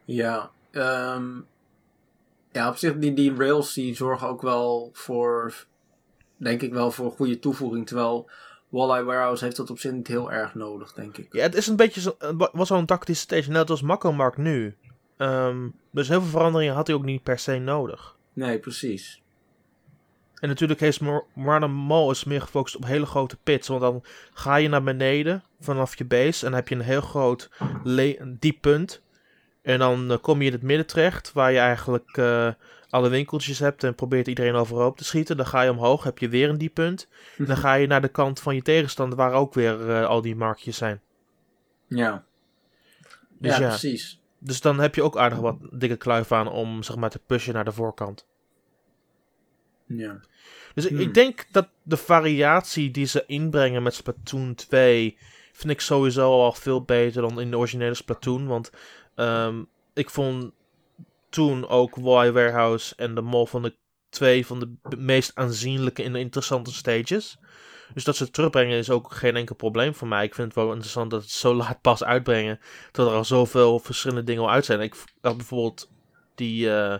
[0.05, 1.25] Ja, ehm,
[2.51, 5.65] ja, op zich die, die rails die zorgen ook wel voor,
[6.37, 7.87] denk ik wel, voor goede toevoeging.
[7.87, 8.29] Terwijl
[8.69, 11.27] Walleye Warehouse heeft dat op zich niet heel erg nodig, denk ik.
[11.31, 12.15] Ja, het is een beetje zo,
[12.51, 14.75] was wel een tactische stage, net als Makko Mark nu.
[15.17, 18.15] Ehm, dus heel veel veranderingen had hij ook niet per se nodig.
[18.33, 19.21] Nee, precies.
[20.39, 21.01] En natuurlijk heeft
[21.33, 23.67] Moana Mall is meer gefocust op hele grote pits.
[23.67, 26.45] Want dan ga je naar beneden vanaf je base.
[26.45, 27.49] En dan heb je een heel groot
[27.83, 29.01] een diep punt.
[29.61, 31.33] En dan eh, kom je in het midden terecht.
[31.33, 32.49] Waar je eigenlijk eh,
[32.89, 33.83] alle winkeltjes hebt.
[33.83, 35.37] En probeert iedereen overhoop te schieten.
[35.37, 36.03] Dan ga je omhoog.
[36.03, 37.07] Heb je weer een diep punt.
[37.37, 39.17] En dan ga je naar de kant van je tegenstander.
[39.17, 41.01] Waar ook weer eh, al die markjes zijn.
[41.87, 42.23] Ja,
[43.39, 44.21] Dus ja, ja, precies.
[44.39, 46.47] dus dan heb je ook aardig wat dikke kluif aan.
[46.47, 48.27] Om zeg maar te pushen naar de voorkant.
[49.97, 50.19] Ja.
[50.73, 50.99] Dus ik- Hmm.
[50.99, 55.17] ik denk dat de variatie die ze inbrengen met Splatoon 2
[55.53, 58.47] vind ik sowieso al veel beter dan in de originele Splatoon.
[58.47, 58.69] Want
[59.15, 59.63] ehm,
[59.93, 60.51] ik vond
[61.29, 63.75] toen ook Walleye Warehouse en de Mall van de
[64.09, 67.37] twee van de meest aanzienlijke en interessante stages.
[67.93, 70.23] Dus dat ze het terugbrengen is ook geen enkel probleem voor mij.
[70.25, 72.59] Ik vind het wel interessant dat het zo laat pas uitbrengen.
[72.91, 74.79] Dat er al zoveel verschillende dingen al uit zijn.
[74.81, 75.89] Ik had bijvoorbeeld
[76.35, 76.99] die, eh,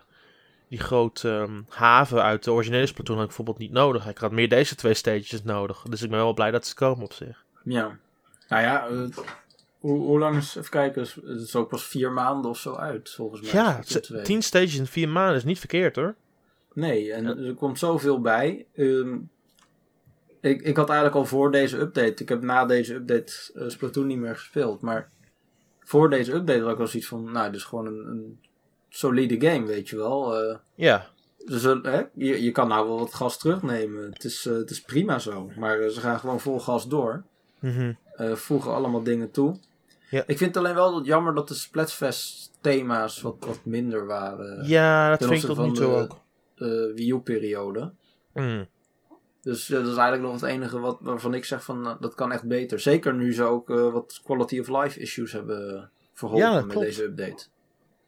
[0.70, 4.08] die grote ehm, haven uit de originele Splatoon had ik bijvoorbeeld niet nodig.
[4.08, 5.82] Ik had meer deze twee stages nodig.
[5.90, 7.44] Dus ik ben wel blij dat ze komen op zich.
[7.64, 7.98] Ja.
[8.48, 9.08] Nou ja, eh,
[9.80, 12.76] hoe, hoe lang is, even kijken, is- het is ook pas vier maanden of zo
[12.76, 13.52] uit, volgens mij.
[13.52, 14.22] Ja, Splatoon ze- 2.
[14.22, 16.16] 10 stages in 4 maanden is niet verkeerd hoor.
[16.74, 18.66] Nee, en er komt zoveel bij.
[18.76, 19.18] Ehm,
[20.42, 24.08] ik, ik had eigenlijk al voor deze update, ik heb na deze update eh, Splatoon
[24.08, 25.10] niet meer gespeeld, maar
[25.80, 28.40] voor deze update had ik wel zoiets van, nou, is gewoon een, een
[28.90, 30.38] solide game, weet je wel.
[30.38, 31.08] Eh, Ja,
[31.46, 34.70] dus, eh, hè, je, je kan nou wel wat gas terugnemen, het is, eh, het
[34.70, 37.24] is prima zo, maar ze gaan gewoon vol gas door.
[37.60, 37.94] Mhm.
[38.34, 39.56] voegen allemaal dingen toe.
[40.10, 40.24] Ja.
[40.28, 44.68] Ik vind het alleen wel dat jammer dat de Splatfest thema's wat, wat minder waren.
[44.68, 46.20] ja dat vind ik tot nu toe ook.
[46.56, 47.92] De Wii U periode.
[48.34, 48.68] Mm.
[49.42, 52.48] Dus dat is eigenlijk nog het enige wat, waarvan ik zeg van dat kan echt
[52.48, 52.80] beter.
[52.80, 57.48] Zeker nu ze ook wat quality of life issues hebben verholpen Ja, met deze update.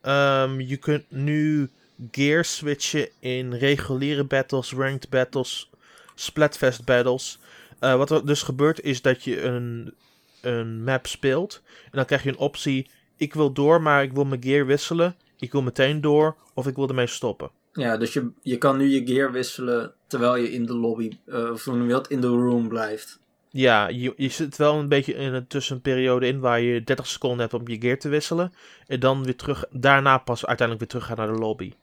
[0.02, 1.70] Ehm, je kunt nu
[2.12, 5.70] gear switchen in reguliere battles, ranked battles,
[6.16, 7.40] Splatfest battles.
[7.80, 9.94] Eh, wat er dus gebeurt is dat je een,
[10.42, 11.62] een map speelt.
[11.84, 12.90] En dan krijg je een optie.
[13.18, 15.16] Ik wil door, maar ik wil mijn gear wisselen.
[15.40, 17.50] Ik wil meteen door of ik wil ermee stoppen.
[17.74, 21.52] Ja, dus je, je kan nu je gear wisselen terwijl je in de lobby, eh,
[21.52, 21.68] of
[22.08, 23.20] in de room blijft.
[23.54, 27.40] Ja, je, je zit wel een beetje in een tussenperiode in waar je 30 seconden
[27.40, 28.54] hebt om je gear te wisselen.
[28.88, 31.74] En dan weer terug, daarna pas uiteindelijk weer terug gaan naar de lobby.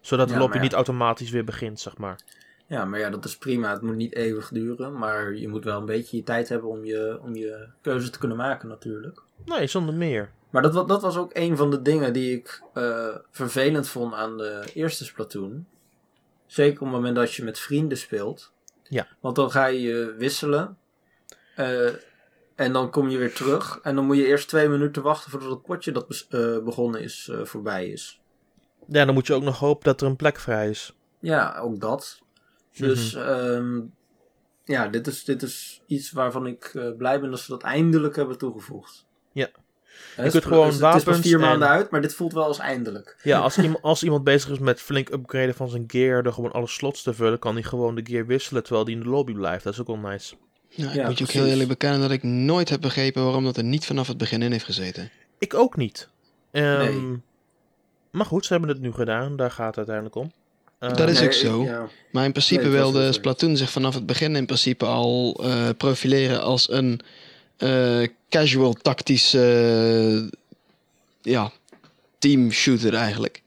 [0.00, 0.62] Zodat de Ja, lobby ja.
[0.62, 2.18] niet automatisch weer begint, zeg maar.
[2.66, 3.70] Ja, maar ja, dat is prima.
[3.72, 4.98] Het moet niet eeuwig duren.
[4.98, 8.18] Maar je moet wel een beetje je tijd hebben om je, om je keuze te
[8.18, 9.22] kunnen maken natuurlijk.
[9.44, 10.30] Nee, zonder meer.
[10.50, 14.36] Maar dat, dat was ook een van de dingen die ik eh, vervelend vond aan
[14.38, 15.66] de eerste Splatoon.
[16.46, 18.52] Zeker op het moment dat je met vrienden speelt.
[18.88, 19.06] Ja.
[19.20, 20.78] Want dan ga je wisselen.
[21.56, 21.92] eh,
[22.54, 23.78] en dan kom je weer terug.
[23.82, 27.28] En dan moet je eerst twee minuten wachten voordat het potje dat eh, begonnen is
[27.32, 28.20] eh, voorbij is.
[28.86, 30.94] Ja, dan moet je ook nog hopen dat er een plek vrij is.
[31.20, 32.22] Ja, ook dat.
[32.72, 33.80] Dus ehm,
[34.64, 38.38] ja, dit is, dit is iets waarvan ik blij ben dat ze dat eindelijk hebben
[38.38, 39.06] toegevoegd.
[39.32, 39.48] Ja.
[40.16, 42.32] Je kunt Spl- gewoon het is pas wapens vier maanden en- uit, maar dit voelt
[42.32, 43.16] wel als eindelijk.
[43.22, 46.52] Ja, als, iemand, als iemand bezig is met flink upgraden van zijn gear, door gewoon
[46.52, 49.32] alle slots te vullen, kan hij gewoon de gear wisselen terwijl die in de lobby
[49.32, 49.64] blijft.
[49.64, 50.34] Dat is ook wel nice.
[50.68, 53.44] Ja, ik Ja, moet je ook heel eerlijk bekennen dat ik nooit heb begrepen waarom
[53.44, 55.10] dat er niet vanaf het begin in heeft gezeten.
[55.38, 56.08] Ik ook niet.
[56.50, 57.20] Ehm, Nee.
[58.10, 59.36] Maar goed, ze hebben het nu gedaan.
[59.36, 60.32] Daar gaat het uiteindelijk om.
[60.78, 61.60] Ehm, Dat is Nee, ook zo.
[61.62, 61.86] ik- ja.
[62.12, 63.12] Maar in principe Nee, het wilde.
[63.12, 67.00] Splatoon zich vanaf het begin in principe al eh, profileren als een
[67.56, 70.38] eh, casual tactische eh,
[71.32, 71.52] ja,
[72.18, 73.42] team shooter eigenlijk.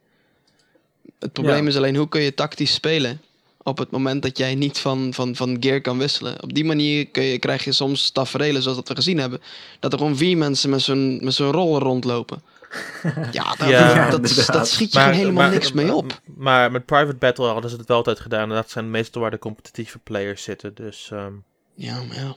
[1.19, 1.69] Het probleem Ja.
[1.69, 3.21] is alleen hoe kun je tactisch spelen
[3.63, 6.43] op het moment dat jij niet van, van, van gear kan wisselen.
[6.43, 9.41] Op die manier kun je, krijg je soms tafereelen zoals dat we gezien hebben.
[9.79, 12.41] Dat er gewoon vier mensen met zo'n, met zo'n roller rondlopen.
[13.31, 16.21] Ja, dat, Ja, dat, dat, schiet je helemaal niks mee op.
[16.35, 18.49] Maar met Private Battle hadden ze het wel altijd gedaan.
[18.49, 20.75] En dat zijn meestal waar de competitieve players zitten.
[20.75, 21.31] Dus ehm,
[21.75, 22.35] Ja, maar ja.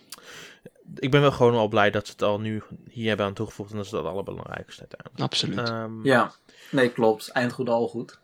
[0.95, 3.71] Ik ben wel gewoon al blij dat ze het al nu hier hebben aan toegevoegd.
[3.71, 5.21] En dat is het allerbelangrijkste uiteindelijk.
[5.23, 5.59] Absoluut.
[5.69, 6.33] Ehm, ja,
[6.71, 7.29] nee, klopt.
[7.29, 8.19] Eind goed, al goed.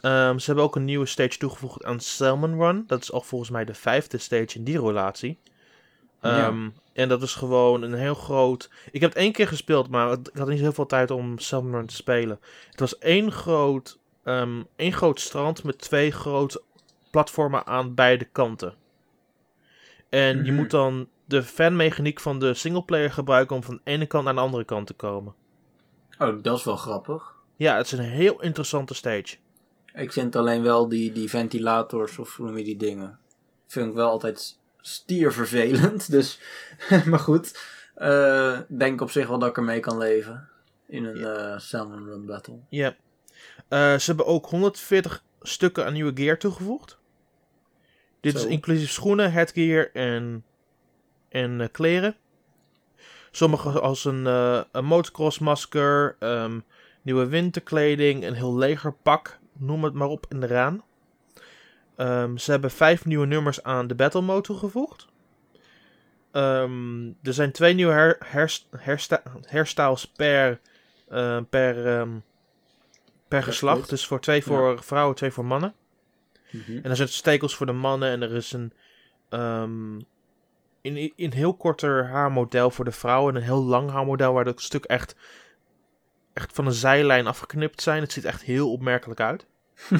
[0.00, 2.84] ehm, ze hebben ook een nieuwe stage toegevoegd aan Salmon Run.
[2.86, 5.38] Dat is al volgens mij de vijfde stage in die relatie.
[6.22, 6.46] Ja.
[6.46, 8.70] Ehm, En dat is gewoon een heel groot...
[8.90, 11.72] Ik heb het één keer gespeeld, maar ik had niet heel veel tijd om Salmon
[11.72, 12.40] Run te spelen.
[12.70, 16.62] Het was één groot, ehm, één groot strand met twee grote
[17.10, 18.74] platformen aan beide kanten.
[20.08, 20.54] En je Mhm.
[20.54, 24.40] moet dan de fanmechaniek van de singleplayer gebruiken om van de ene kant naar de
[24.40, 25.34] andere kant te komen.
[26.18, 27.34] Oh, dat is wel grappig.
[27.56, 29.36] Ja, het is een heel interessante stage.
[29.94, 33.18] Ik vind alleen wel die, die ventilators, of hoe noem je die dingen,
[33.66, 36.10] vind ik wel altijd stiervervelend.
[36.16, 36.40] Dus,
[37.10, 37.60] maar goed,
[37.94, 40.48] eh, denk op zich wel dat ik ermee kan leven
[40.86, 42.58] in een eh Salmon Run Battle.
[42.68, 42.96] Ja.
[43.68, 46.98] Eh, ze hebben ook 140 stukken aan nieuwe gear toegevoegd.
[48.20, 50.44] Dit is inclusief schoenen, headgear en,
[51.30, 52.16] en eh, kleren.
[53.30, 56.58] Sommige als een, eh een motocross masker, ehm,
[57.02, 60.82] nieuwe winterkleding, een heel legerpak, noem het maar op en eraan.
[61.96, 65.06] Ehm, ze hebben vijf nieuwe nummers aan de battle mode toegevoegd.
[66.32, 68.18] Ehm, er zijn twee nieuwe her,
[68.76, 70.60] hersta- hairstyles per,
[71.08, 72.06] eh, per,
[73.28, 73.88] per geslacht.
[73.88, 75.74] Dus voor twee voor vrouwen, twee voor mannen.
[76.82, 78.72] En er zijn stekels voor de mannen en er is een
[80.80, 84.52] in, in heel korter haarmodel voor de vrouwen en een heel lang haarmodel waar de
[84.56, 85.16] stuk echt,
[86.32, 88.02] echt van een zijlijn afgeknipt zijn.
[88.02, 89.46] Het ziet echt heel opmerkelijk uit.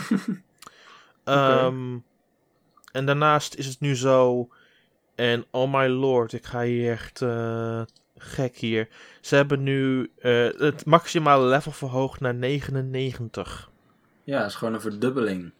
[1.24, 1.99] Ehm,
[2.93, 4.49] en daarnaast is het nu zo,
[5.14, 7.83] en oh my lord, ik ga hier echt eh,
[8.16, 8.89] gek hier.
[9.20, 13.70] Ze hebben nu eh, het maximale level verhoogd naar 99.
[14.24, 15.53] Ja, dat is gewoon een verdubbeling.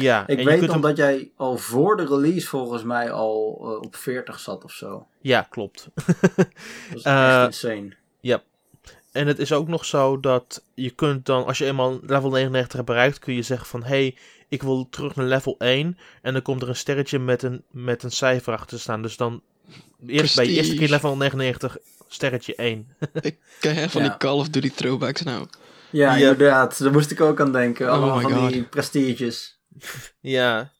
[0.00, 3.58] Ja, Ik weet kunt nog hem- dat jij al voor de release volgens mij al
[3.62, 5.06] eh, op 40 zat of zo.
[5.20, 5.88] Ja, klopt.
[6.36, 6.46] Dat
[6.94, 7.96] is Eh, echt insane.
[9.12, 12.72] En het is ook nog zo dat je kunt dan, als je eenmaal level 99
[12.72, 14.16] hebt bereikt, kun je zeggen van hé, hey,
[14.48, 15.98] ik wil terug naar level 1.
[16.22, 19.02] En dan komt er een sterretje met een, met een cijfer achter te staan.
[19.02, 19.42] Dus dan
[20.06, 21.76] eerst bij je eerste keer level 99
[22.08, 22.88] sterretje 1.
[23.20, 23.38] Ik
[23.88, 24.08] van Ja.
[24.08, 25.46] die Call of Duty throwbacks nou.
[25.90, 26.30] Ja, ja.
[26.30, 26.78] inderdaad.
[26.82, 27.86] Daar moest ik ook aan denken.
[27.86, 28.52] Oh Allemaal my van God.
[28.52, 29.57] die prestiges.
[30.20, 30.72] ja.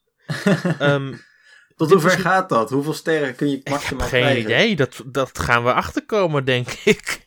[0.78, 1.14] Ehm,
[1.76, 2.70] Tot Dit hoe ver is- gaat dat?
[2.70, 4.42] Hoeveel sterren kun je ik heb maximaal geen krijgen?
[4.42, 4.76] idee.
[4.76, 7.06] Dat, dat gaan we achterkomen, denk ik.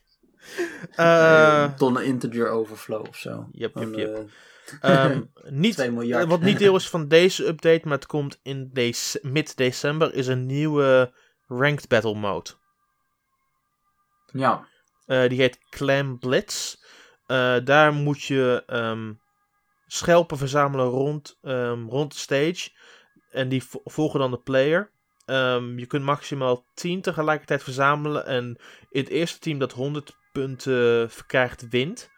[0.96, 3.48] Eh, Een tonnen integer overflow of zo.
[3.52, 4.30] Yep, yep, yep.
[4.82, 6.24] eh, niet, 2 miljard.
[6.24, 10.28] eh, wat niet deel is van deze update, maar het komt in dece- mid-december, is
[10.28, 11.14] een nieuwe
[11.48, 12.50] Ranked Battle Mode.
[14.32, 14.68] ja.
[15.06, 16.76] Eh, die heet Clam Blitz.
[17.26, 19.12] Eh, daar moet je ehm,
[19.94, 22.70] schelpen verzamelen rond, ehm, rond de stage.
[23.32, 24.90] En die vo- volgen dan de player.
[25.26, 28.26] Ehm, je kunt maximaal 10 tegelijkertijd verzamelen.
[28.26, 28.58] En
[28.90, 32.10] het eerste team dat 100 punten verkrijgt, wint.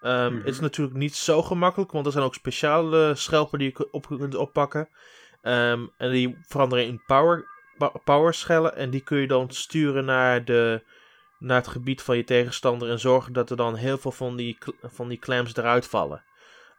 [0.00, 0.36] Ehm, Mhm.
[0.36, 4.06] Het is natuurlijk niet zo gemakkelijk, want er zijn ook speciale schelpen die je op
[4.06, 4.88] kunt oppakken.
[5.42, 7.46] En die veranderen in power,
[8.04, 10.82] powerschellen en die kun je dan sturen naar, de,
[11.38, 14.58] naar het gebied van je tegenstander en zorgen dat er dan heel veel van die,
[14.82, 16.22] van die clams eruit vallen.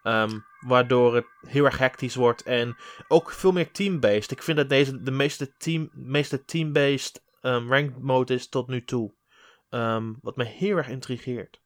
[0.06, 2.76] Ehm, waardoor het heel erg hectisch wordt en
[3.08, 4.32] ook veel meer team-based.
[4.32, 8.84] Ik vind dat deze de meeste, team, meeste team-based ehm, ranked mode is tot nu
[8.84, 9.14] toe.
[9.70, 11.62] Ehm, wat me heel erg intrigeert.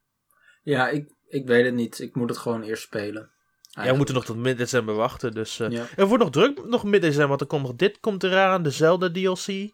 [0.64, 2.00] Ja, ik, ik weet het niet.
[2.00, 3.32] Ik moet het gewoon eerst spelen.
[3.62, 5.58] Ja, we moeten nog tot mid-december wachten, dus...
[5.58, 5.86] Ja.
[5.96, 9.12] Er wordt nog druk nog mid-december, want er komt nog dit komt eraan, de Zelda
[9.12, 9.48] DLC.
[9.48, 9.74] Eh,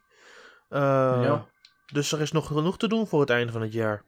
[0.70, 1.48] Ja.
[1.86, 4.04] Dus er is nog genoeg te doen voor het einde van het jaar.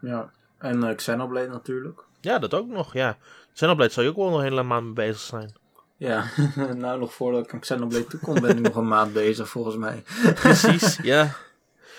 [0.00, 0.32] ja.
[0.58, 2.04] En eh, Xenoblade natuurlijk.
[2.22, 3.16] Ja, dat ook nog, ja.
[3.54, 5.52] Xenoblade zou je ook wel nog een hele maand mee bezig zijn.
[5.96, 6.24] Ja,
[6.76, 9.76] nou nog voordat ik aan Xenoblade toe kom, ben ik nog een maand bezig volgens
[9.76, 10.02] mij.
[10.34, 11.34] Precies, ja.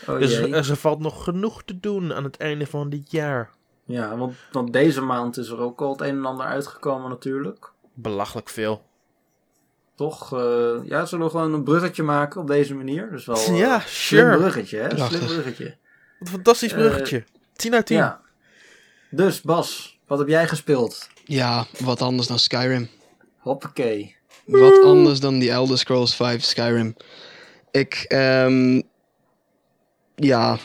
[0.08, 0.56] Oh Dus jee.
[0.56, 3.50] er, er valt nog genoeg te doen aan het einde van dit jaar.
[3.86, 7.72] Ja, want, want deze maand is er ook al het een en ander uitgekomen natuurlijk.
[7.94, 8.86] Belachelijk veel.
[9.96, 10.34] Toch?
[10.34, 13.10] eh, ja, zullen we gewoon een bruggetje maken op deze manier?
[13.12, 14.38] Dus wel eh, Ja, slim sure.
[14.38, 14.98] bruggetje, hè?
[15.08, 15.66] Slim bruggetje.
[15.66, 15.76] Wat
[16.20, 17.24] een fantastisch Eh, bruggetje.
[17.54, 17.98] 10 uit 10.
[17.98, 18.22] Ja.
[19.10, 21.10] Dus Bas, wat heb jij gespeeld?
[21.26, 22.90] Ja, wat anders dan Skyrim.
[23.38, 24.16] Hoppakee.
[24.46, 26.96] Wat anders dan die Elder Scrolls 5 Skyrim.
[27.72, 28.82] Ik, ehm,
[30.16, 30.58] ja.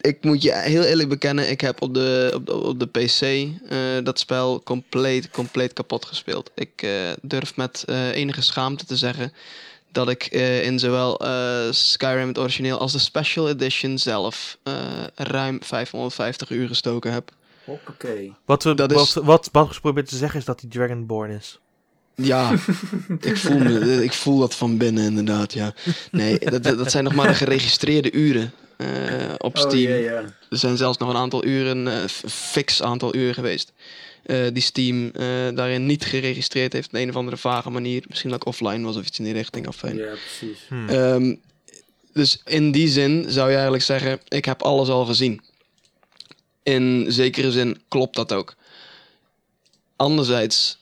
[0.00, 3.22] Ik moet je heel eerlijk bekennen, ik heb op de, op de, op de PC
[3.22, 6.50] eh, dat spel compleet, compleet kapot gespeeld.
[6.54, 6.90] Ik eh,
[7.22, 9.32] durf met eh, enige schaamte te zeggen
[9.92, 10.26] dat ik
[10.64, 11.20] in zowel
[11.70, 14.58] Skyrim het origineel als de Special Edition zelf
[15.14, 17.32] ruim 550 uur gestoken heb.
[17.64, 18.32] Hoppakee.
[18.44, 21.58] Wat, we, Dat wat, is- wat Bas probeert te zeggen is dat hij Dragonborn is.
[22.14, 22.52] Ja,
[23.20, 25.74] ik voel, me, ik voel dat van binnen inderdaad, ja.
[26.10, 28.86] Nee, dat, dat zijn nog maar de geregistreerde uren eh,
[29.38, 30.02] op Oh Steam.
[30.02, 30.12] ja.
[30.50, 33.72] Er zijn zelfs nog een aantal uren, eh, f- fix aantal uren geweest.
[34.22, 38.04] eh, die Steam eh, daarin niet geregistreerd heeft op een of andere vage manier.
[38.08, 39.66] Misschien dat ik offline was of iets in die richting.
[39.66, 39.96] Afijn.
[39.96, 40.58] Ja, precies.
[40.68, 40.88] Hm.
[40.88, 41.34] Ehm,
[42.12, 45.40] dus in die zin zou je eigenlijk zeggen, ik heb alles al gezien.
[46.62, 48.54] In zekere zin klopt dat ook.
[49.96, 50.78] Anderzijds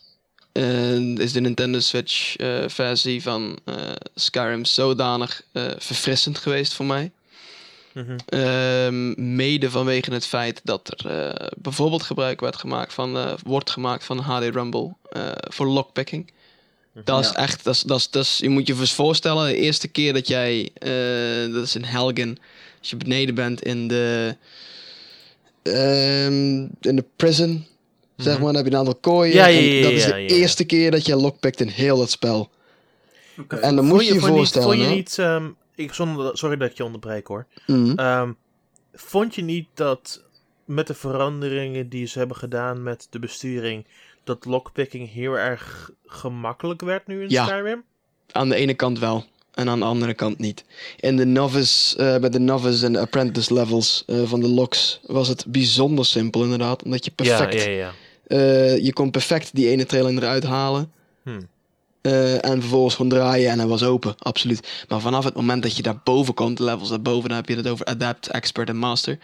[0.52, 3.74] eh, is de Nintendo Switch eh, versie van eh,
[4.14, 7.10] Skyrim zodanig eh, verfrissend geweest voor mij.
[7.94, 8.16] Mhm.
[8.26, 13.70] Ehm, mede vanwege het feit dat er eh, bijvoorbeeld gebruik werd gemaakt van, eh, wordt
[13.70, 16.32] gemaakt van HD Rumble eh, voor lockpicking.
[17.04, 17.34] Dat is Ja.
[17.36, 20.12] echt, dat is, dat is, dat is, je moet je eens voorstellen, de eerste keer
[20.12, 22.38] dat jij, eh, dat is in Helgen,
[22.78, 24.36] als je beneden bent in de,
[25.62, 27.66] ehm, in de prison,
[28.16, 28.42] zeg Mhm.
[28.42, 29.34] maar, dan heb je een aantal kooien.
[29.34, 30.28] Ja, ja, en ja, dat is de ja, ja.
[30.28, 32.50] eerste keer dat je lockpikt in heel dat spel.
[33.38, 33.56] Oké.
[33.56, 34.68] En dan Vond moet je je vond voorstellen.
[34.68, 35.18] Niet, vond je niet...
[35.18, 37.46] ehm, ik, zonder, dat- sorry dat ik je onderbreek hoor.
[37.66, 37.98] Mhm.
[37.98, 38.32] Ehm,
[38.94, 40.22] vond je niet dat
[40.64, 43.86] met de veranderingen die ze hebben gedaan met de besturing...
[44.24, 47.46] dat lockpicking heel erg gemakkelijk werd nu in Ja.
[47.46, 47.84] Skyrim?
[48.32, 49.24] Aan de ene kant wel.
[49.54, 50.64] En aan de andere kant niet.
[51.00, 55.00] In de novice, eh, bij de novice en de apprentice levels eh, van de locks
[55.06, 56.82] was het bijzonder simpel inderdaad.
[56.82, 57.92] Omdat je perfect, Ja, ja, ja.
[58.26, 60.92] eh, je kon perfect die ene trailing eruit halen.
[61.24, 61.40] Hm.
[62.02, 64.84] eh, en vervolgens gewoon draaien en hij was open, absoluut.
[64.88, 67.56] Maar vanaf het moment dat je daar boven komt, de levels daarboven, dan heb je
[67.56, 69.18] het over Adapt, Expert en Master.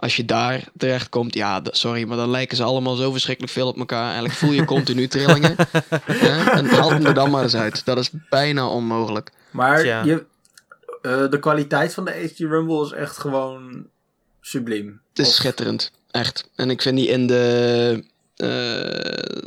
[0.00, 3.66] Als je daar terecht komt, ja, sorry, maar dan lijken ze allemaal zo verschrikkelijk veel
[3.68, 4.04] op elkaar.
[4.04, 5.56] Eigenlijk voel je continu trillingen.
[6.04, 6.50] hè?
[6.50, 7.84] En haal hem er dan maar eens uit.
[7.84, 9.30] Dat is bijna onmogelijk.
[9.50, 10.24] Maar je,
[11.02, 13.86] eh, de kwaliteit van de HD Rumble is echt gewoon
[14.40, 15.00] subliem.
[15.08, 16.50] Het is Of- schitterend, echt.
[16.54, 18.04] En ik vind die in de,
[18.36, 19.42] eh,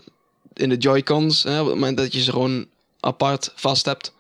[0.54, 2.66] in de Joy-Cons, hè, op het moment dat je ze gewoon
[3.00, 4.14] apart vast hebt,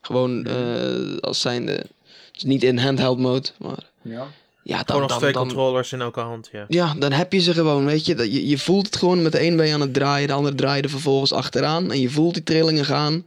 [0.00, 1.86] gewoon eh, als zijnde,
[2.32, 4.26] dus niet in handheld mode, maar Ja.
[4.62, 6.64] Ja, Gewoon dan, als dan, twee dan, controllers in elke hand, ja.
[6.68, 8.14] ja, dan heb je ze gewoon, weet je.
[8.14, 10.34] Dat je, je voelt het gewoon, met de een ben je aan het draaien, de
[10.34, 13.26] andere draai je er vervolgens achteraan en je voelt die trillingen gaan.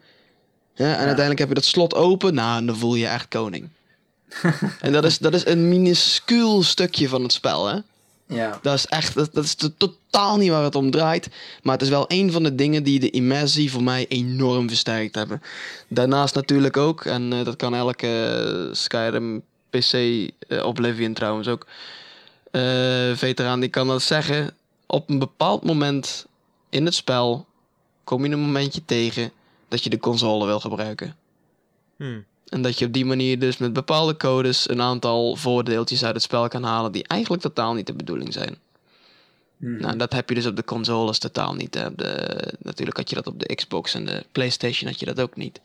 [0.75, 3.27] Ja, en uiteindelijk heb je dat slot open, nou, en dan voel je je echt
[3.27, 3.69] koning.
[4.81, 7.77] en dat is, dat is een minuscuul stukje van het spel, hè.
[8.27, 8.59] Ja.
[8.61, 11.29] Dat is echt, dat, dat is to- totaal niet waar het om draait.
[11.61, 15.15] Maar het is wel een van de dingen die de immersie voor mij enorm versterkt
[15.15, 15.41] hebben.
[15.87, 19.43] Daarnaast natuurlijk ook, en eh, dat kan elke eh, Skyrim
[19.77, 19.93] PC,
[20.47, 21.67] eh, Oblivion trouwens ook,
[22.51, 22.61] eh,
[23.13, 24.55] veteraan die kan dat zeggen.
[24.85, 26.25] Op een bepaald moment
[26.69, 27.45] in het spel
[28.03, 29.31] kom je een momentje tegen
[29.67, 31.15] dat je de console wil gebruiken.
[31.97, 32.19] Hm.
[32.47, 36.23] En dat je op die manier dus met bepaalde codes een aantal voordeeltjes uit het
[36.23, 38.57] spel kan halen die eigenlijk totaal niet de bedoeling zijn.
[39.63, 39.77] Hm.
[39.77, 41.73] Nou, dat heb je dus op de consoles totaal niet.
[41.73, 41.91] De,
[42.59, 45.61] natuurlijk had je dat op de Xbox en de PlayStation had je dat ook niet.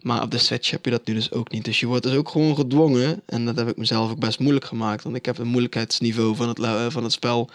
[0.00, 1.64] Maar op de Switch heb je dat nu dus ook niet.
[1.64, 3.22] Dus je wordt dus ook gewoon gedwongen.
[3.26, 5.02] En dat heb ik mezelf ook best moeilijk gemaakt.
[5.02, 7.50] Want ik heb het moeilijkheidsniveau van het, eh, van het spel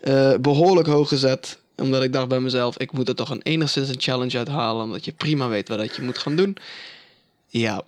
[0.00, 1.58] eh, behoorlijk hoog gezet.
[1.76, 4.84] Omdat ik dacht bij mezelf, ik moet er toch een enigszins een challenge uithalen.
[4.84, 6.56] Omdat je prima weet wat dat je moet gaan doen.
[7.46, 7.82] Ja,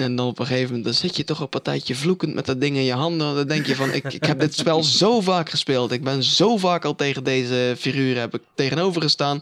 [0.00, 2.60] En dan op een gegeven moment dan zit je toch een partijtje vloekend met dat
[2.60, 3.34] ding in je handen.
[3.34, 5.92] Dan denk je van, ik, ik heb dit spel zo vaak gespeeld.
[5.92, 9.40] Ik ben zo vaak al tegen deze figuren heb ik tegenover gestaan.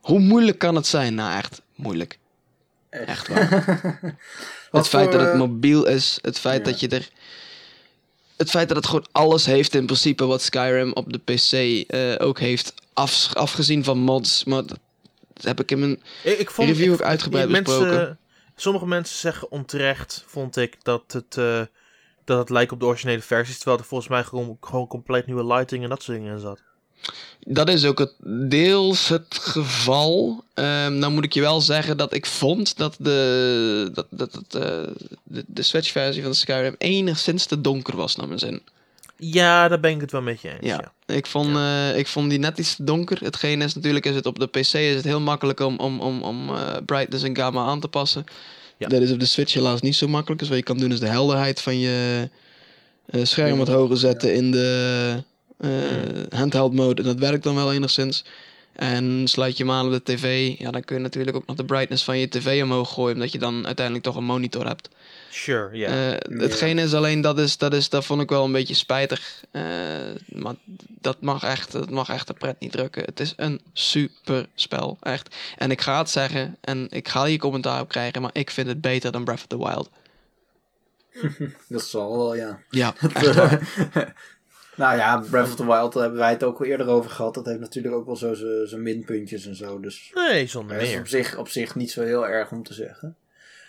[0.00, 1.14] Hoe moeilijk kan het zijn?
[1.14, 2.18] Nou, echt moeilijk.
[2.90, 3.48] Echt waar.
[4.70, 6.70] Het feit voor, dat het eh, mobiel is, het feit ja.
[6.70, 7.08] dat je er.
[8.36, 11.52] Het feit dat het gewoon alles heeft in principe wat Skyrim op de PC
[11.90, 12.74] eh, ook heeft.
[12.92, 14.44] Af, afgezien van mods.
[14.44, 14.78] Maar dat
[15.40, 18.18] heb ik in mijn Ik, ik vond, review ik- ook uitgebreid mensen, besproken.
[18.56, 21.62] Sommige mensen zeggen onterecht, vond ik, dat het, eh,
[22.24, 23.56] dat het lijkt op de originele versies.
[23.56, 26.62] Terwijl er volgens mij gewoon, gewoon compleet nieuwe lighting en dat soort dingen in zat.
[27.40, 28.14] Dat is ook het,
[28.50, 30.44] deels het geval.
[30.54, 34.60] Ehm nou moet ik je wel zeggen dat ik vond dat de, dat, dat, eh,
[35.22, 38.62] de, de Switch-versie van Skyrim enigszins te donker was naar mijn zin.
[39.16, 40.58] Ja, daar ben ik het wel met je eens.
[40.60, 41.14] Ja, Ja.
[41.14, 43.18] Ik, vond, eh, ik vond die net iets donker.
[43.20, 46.22] Hetgeen is natuurlijk, is het op de PC is het heel makkelijk om, om, om,
[46.22, 48.24] om eh, brightness en gamma aan te passen.
[48.76, 48.88] Ja.
[48.88, 50.40] Dat is op de Switch helaas niet zo makkelijk.
[50.40, 52.28] Dus wat je kan doen is de helderheid van je
[53.06, 55.22] eh, scherm wat hoger zetten in de
[55.56, 55.70] eh,
[56.38, 57.02] handheld mode.
[57.02, 58.24] En dat werkt dan wel enigszins.
[58.72, 61.56] En sluit je hem aan op de tv, ja, dan kun je natuurlijk ook nog
[61.56, 63.14] de brightness van je tv omhoog gooien.
[63.14, 64.88] Omdat je dan uiteindelijk toch een monitor hebt.
[65.34, 65.88] Sure, ja.
[65.88, 69.44] Eh, hetgeen is alleen, dat, is, dat, is, dat vond ik wel een beetje spijtig.
[69.50, 69.62] Eh,
[70.26, 70.54] maar
[70.88, 73.04] dat mag, echt, dat mag echt de pret niet drukken.
[73.04, 75.36] Het is een super spel, echt.
[75.56, 78.66] En ik ga het zeggen, en ik ga hier commentaar op krijgen, maar ik vind
[78.66, 79.90] het beter dan Breath of the Wild.
[81.68, 82.60] Dat zal wel, ja.
[82.70, 83.68] Ja, echt waar.
[84.76, 87.34] nou ja, Breath of the Wild daar hebben wij het ook al eerder over gehad.
[87.34, 89.80] Dat heeft natuurlijk ook wel zo zijn minpuntjes en zo.
[89.80, 91.00] Dus nee, zonder dat is meer.
[91.00, 93.16] op zich, op zich niet zo heel erg om te zeggen.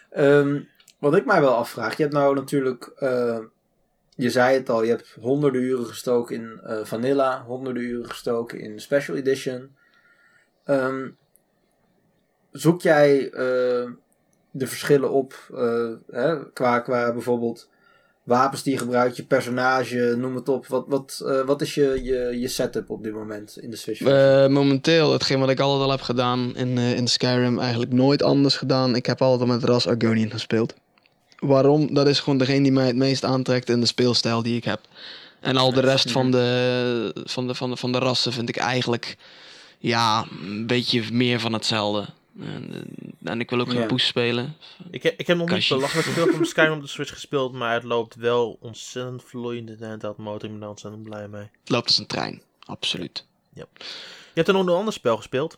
[0.10, 0.60] Ehm,
[1.06, 1.98] wat ik mij wel afvraag.
[1.98, 2.92] Je hebt nou natuurlijk...
[2.96, 3.38] eh,
[4.16, 7.44] je zei het al, je hebt honderden uren gestoken in eh, Vanilla.
[7.48, 9.70] Honderden uren gestoken in Special Edition.
[10.64, 11.10] Ehm,
[12.52, 13.90] zoek jij eh,
[14.52, 15.34] de verschillen op
[16.12, 17.70] hè, qua, qua bijvoorbeeld
[18.24, 20.68] wapens die je gebruikt, je personage, noem het op.
[20.68, 24.02] Wat, wat, wat is je, je, je setup op dit moment in de Switch?
[24.50, 28.96] Momenteel, hetgeen wat ik altijd al heb gedaan in, in Skyrim, eigenlijk nooit anders gedaan.
[28.96, 30.74] Ik heb altijd al met Ras Argonian gespeeld.
[31.48, 31.94] Waarom?
[31.94, 34.82] Dat is gewoon degene die mij het meest aantrekt in de speelstijl die ik heb.
[35.40, 38.58] En al de rest van de, van de, van de, van de rassen vind ik
[38.58, 39.18] eigenlijk
[39.78, 42.06] ja, een beetje meer van hetzelfde.
[42.40, 42.86] En,
[43.24, 43.86] en ik wil ook geen Ja.
[43.86, 44.56] poes spelen.
[44.92, 47.74] Ik, he- ik heb nog niet belachelijk veel van Skyrim op de Switch gespeeld, maar
[47.74, 50.44] het loopt wel ontzettend vloeiend in de handheld motor.
[50.44, 51.42] Ik ben daar ontzettend blij mee.
[51.42, 53.26] Het loopt als een trein, absoluut.
[53.54, 53.66] Je
[54.34, 55.58] hebt er nog een ander spel gespeeld.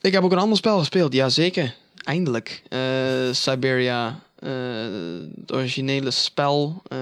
[0.00, 1.74] Ik heb ook een ander spel gespeeld, ja zeker.
[2.04, 2.62] Eindelijk.
[2.68, 2.80] Eh,
[3.32, 4.50] Siberia, eh,
[5.40, 6.82] het originele spel.
[6.88, 6.98] eh,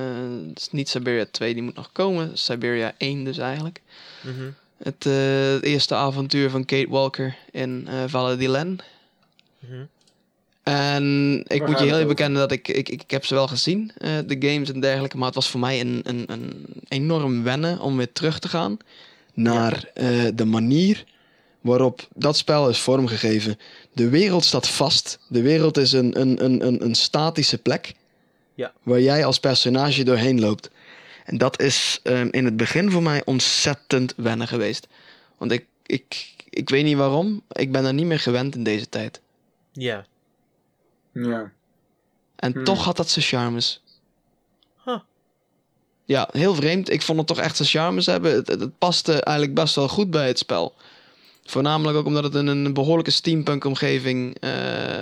[0.48, 2.38] het is niet Siberia 2, die moet nog komen.
[2.38, 3.80] Siberia 1 dus eigenlijk.
[4.20, 4.50] Mhm.
[4.82, 8.78] Het, eh, het eerste avontuur van Kate Walker in eh Valle d'Ilen.
[9.59, 9.82] Mhm.
[10.62, 13.34] En ik Waar moet je heel even bekennen dat ik, ik, ik, ik heb ze
[13.34, 15.16] wel gezien, eh, de games en dergelijke.
[15.16, 18.76] Maar het was voor mij een, een, een enorm wennen om weer terug te gaan
[19.34, 21.05] naar eh, de manier
[21.61, 23.59] waarop dat spel is vormgegeven.
[23.93, 25.18] De wereld staat vast.
[25.28, 27.95] De wereld is een, een, een, een, een statische plek
[28.55, 28.72] Ja.
[28.82, 30.70] waar jij als personage doorheen loopt.
[31.24, 34.86] En dat is ehm, in het begin voor mij ontzettend wennen geweest.
[35.38, 37.43] Want ik, ik, ik weet niet waarom.
[37.53, 39.20] Ik ben er niet meer gewend in deze tijd.
[39.72, 40.07] Ja.
[41.12, 41.53] Ja.
[42.36, 42.64] En Hmm.
[42.64, 43.82] toch had dat zijn charmes.
[44.84, 44.99] Huh.
[46.05, 46.90] Ja, heel vreemd.
[46.90, 48.32] Ik vond het toch echt zijn charmes hebben.
[48.32, 50.74] Het, het, het paste eigenlijk best wel goed bij het spel.
[51.45, 54.51] Voornamelijk ook omdat het in een behoorlijke steampunk omgeving eh,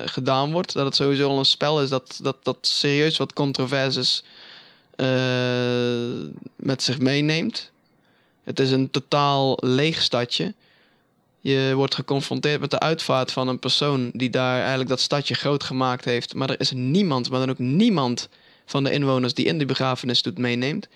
[0.05, 0.73] gedaan wordt.
[0.73, 4.25] Dat het sowieso al een spel is dat, dat, dat serieus wat controversies
[4.97, 5.07] eh,
[6.57, 7.71] met zich meeneemt.
[8.45, 10.55] Het is een totaal leeg stadje.
[11.41, 15.65] Je wordt geconfronteerd met de uitvaart van een persoon die daar eigenlijk dat stadje groot
[15.65, 16.35] gemaakt heeft.
[16.35, 18.29] Maar er is niemand, maar dan ook niemand
[18.67, 20.89] van de inwoners die in die begrafenis doet meeneemt.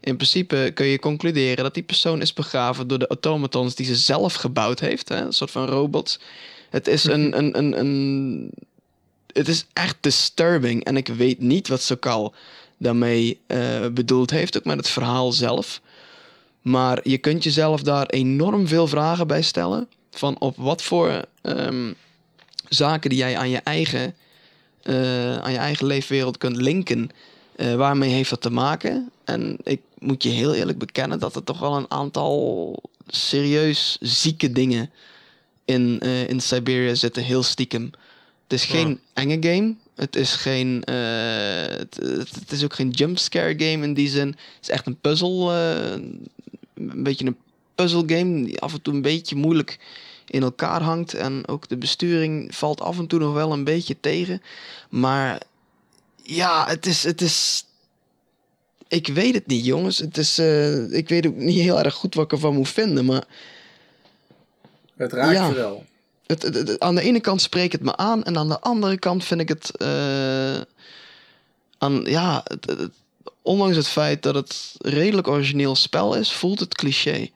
[0.00, 3.96] In principe kun je concluderen dat die persoon is begraven door de automatons die ze
[3.96, 5.08] zelf gebouwd heeft.
[5.08, 5.16] Hè?
[5.16, 6.20] Een soort van robots.
[6.70, 8.50] Het is een, een, een, een.
[9.32, 10.84] Het is echt disturbing.
[10.84, 12.34] En ik weet niet wat Sokal
[12.78, 15.80] daarmee eh, bedoeld heeft, ook met het verhaal zelf.
[16.62, 19.88] Maar je kunt jezelf daar enorm veel vragen bij stellen.
[20.10, 21.92] Van op wat voor ehm,
[22.68, 24.14] zaken die jij aan je eigen,
[24.82, 27.10] eh, aan je eigen leefwereld kunt linken.
[27.56, 29.10] eh, waarmee heeft dat te maken?
[29.24, 32.76] En ik moet je heel eerlijk bekennen dat er toch wel een aantal
[33.06, 34.90] serieus zieke dingen
[35.64, 37.90] in, eh, in Siberia zitten, heel stiekem.
[38.42, 39.74] Het is geen enge game.
[39.94, 40.84] Het is geen.
[40.84, 41.76] eh,
[42.38, 44.26] het, is ook geen jumpscare game in die zin.
[44.28, 45.52] Het is echt een puzzel.
[45.52, 45.92] eh,
[46.74, 47.36] een beetje een
[47.74, 48.44] puzzle game.
[48.44, 49.78] Die af en toe een beetje moeilijk
[50.26, 51.14] in elkaar hangt.
[51.14, 54.42] En ook de besturing valt af en toe nog wel een beetje tegen.
[54.90, 55.40] Maar
[56.22, 57.02] ja, het is.
[57.02, 57.64] Het is
[58.90, 59.98] ik weet het niet, jongens.
[59.98, 63.04] Het is, eh, ik weet ook niet heel erg goed wat ik ervan moet vinden.
[63.04, 63.24] Maar
[64.96, 65.46] Het raakt Ja.
[65.48, 65.84] je wel.
[66.26, 68.22] het, het- het- aan de ene kant spreekt het me aan.
[68.24, 69.76] En aan de andere kant vind ik het.
[69.76, 70.60] eh,
[71.78, 72.94] aan, ja, het- het- het-
[73.42, 77.28] ondanks het feit dat het redelijk origineel spel is, voelt het cliché.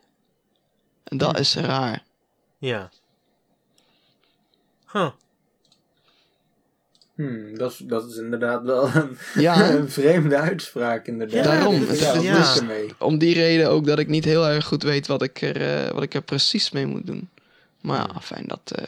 [1.03, 1.39] En dat Hm.
[1.39, 2.03] is raar.
[2.57, 2.89] Ja.
[4.91, 5.09] Huh.
[7.15, 11.43] Hmm, dat, is, dat is inderdaad wel een, Ja, een vreemde uitspraak inderdaad.
[11.43, 12.93] Daarom, Ja, het- ja, het- mee?
[12.99, 15.91] om die reden ook dat ik niet heel erg goed weet wat ik er, eh,
[15.91, 17.29] wat ik er precies mee moet doen.
[17.81, 18.71] Maar ja, fijn dat.
[18.75, 18.87] eh,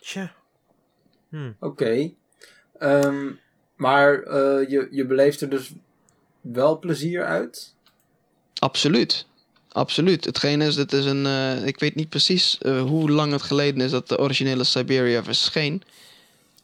[0.00, 0.32] Tja.
[1.28, 1.50] Hm.
[1.60, 2.10] Oké.
[2.78, 3.26] Ehm,
[3.76, 5.70] maar eh, je, je beleeft er dus
[6.40, 7.74] wel plezier uit?
[8.58, 9.26] absoluut.
[9.72, 10.24] Absoluut.
[10.24, 11.26] Hetgeen is, het is een.
[11.26, 15.22] eh, ik weet niet precies eh, hoe lang het geleden is dat de originele Siberia
[15.24, 15.82] verscheen.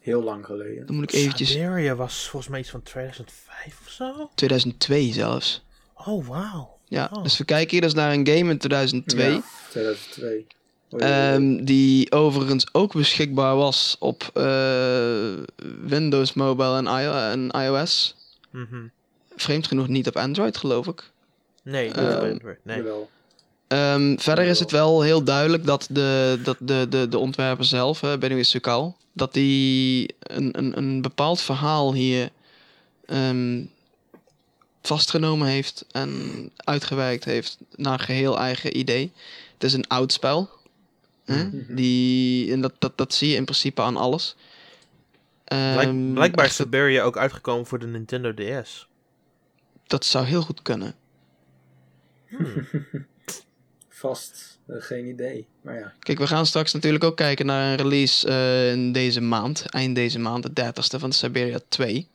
[0.09, 0.87] Heel lang geleden.
[0.87, 1.51] Dan moet ik eventjes.
[1.51, 4.31] Siberia was volgens mij iets van 2005 of zo.
[4.35, 5.63] 2002 zelfs.
[5.95, 6.77] Oh, wauw.
[6.85, 7.23] Ja, Oh.
[7.23, 9.33] dus we kijken hier dus naar een game in 2002.
[9.33, 10.29] Ja, 2002.
[10.31, 10.47] Oei,
[10.93, 11.13] oei, oei.
[11.13, 15.33] ehm, die overigens ook beschikbaar was op eh,
[15.87, 18.17] Windows Mobile en, I- en iOS.
[18.51, 18.87] Mhm.
[19.37, 21.11] Vreemd genoeg niet op Android, geloof ik.
[21.63, 22.59] Nee, niet Ehm, op Android.
[22.63, 22.77] Nee.
[22.77, 23.11] Jawel.
[23.69, 28.03] Ehm, verder is het wel heel duidelijk dat de, dat de, de, de ontwerper zelf,
[28.03, 32.31] uh, Benoît Sukal, dat die een, een, een bepaald verhaal hier
[33.07, 33.65] ehm,
[34.83, 36.11] vastgenomen heeft en
[36.57, 39.13] uitgewerkt heeft naar geheel eigen idee.
[39.55, 40.49] Het is een oud spel.
[41.25, 41.75] hè, Mhm.
[41.75, 44.37] Die, en dat, dat, dat zie je in principe aan alles.
[45.45, 48.87] Blijk- Ehm, blijkbaar is Siberia ook uitgekomen voor de Nintendo DS.
[49.87, 50.95] dat zou heel goed kunnen.
[52.29, 52.67] Hmm.
[53.99, 55.47] Vast eh, geen idee.
[55.61, 55.93] Maar ja.
[55.99, 59.65] Kijk, we gaan straks natuurlijk ook kijken naar een release eh, in deze maand.
[59.67, 62.09] Eind deze maand, de 30ste van Siberia 2.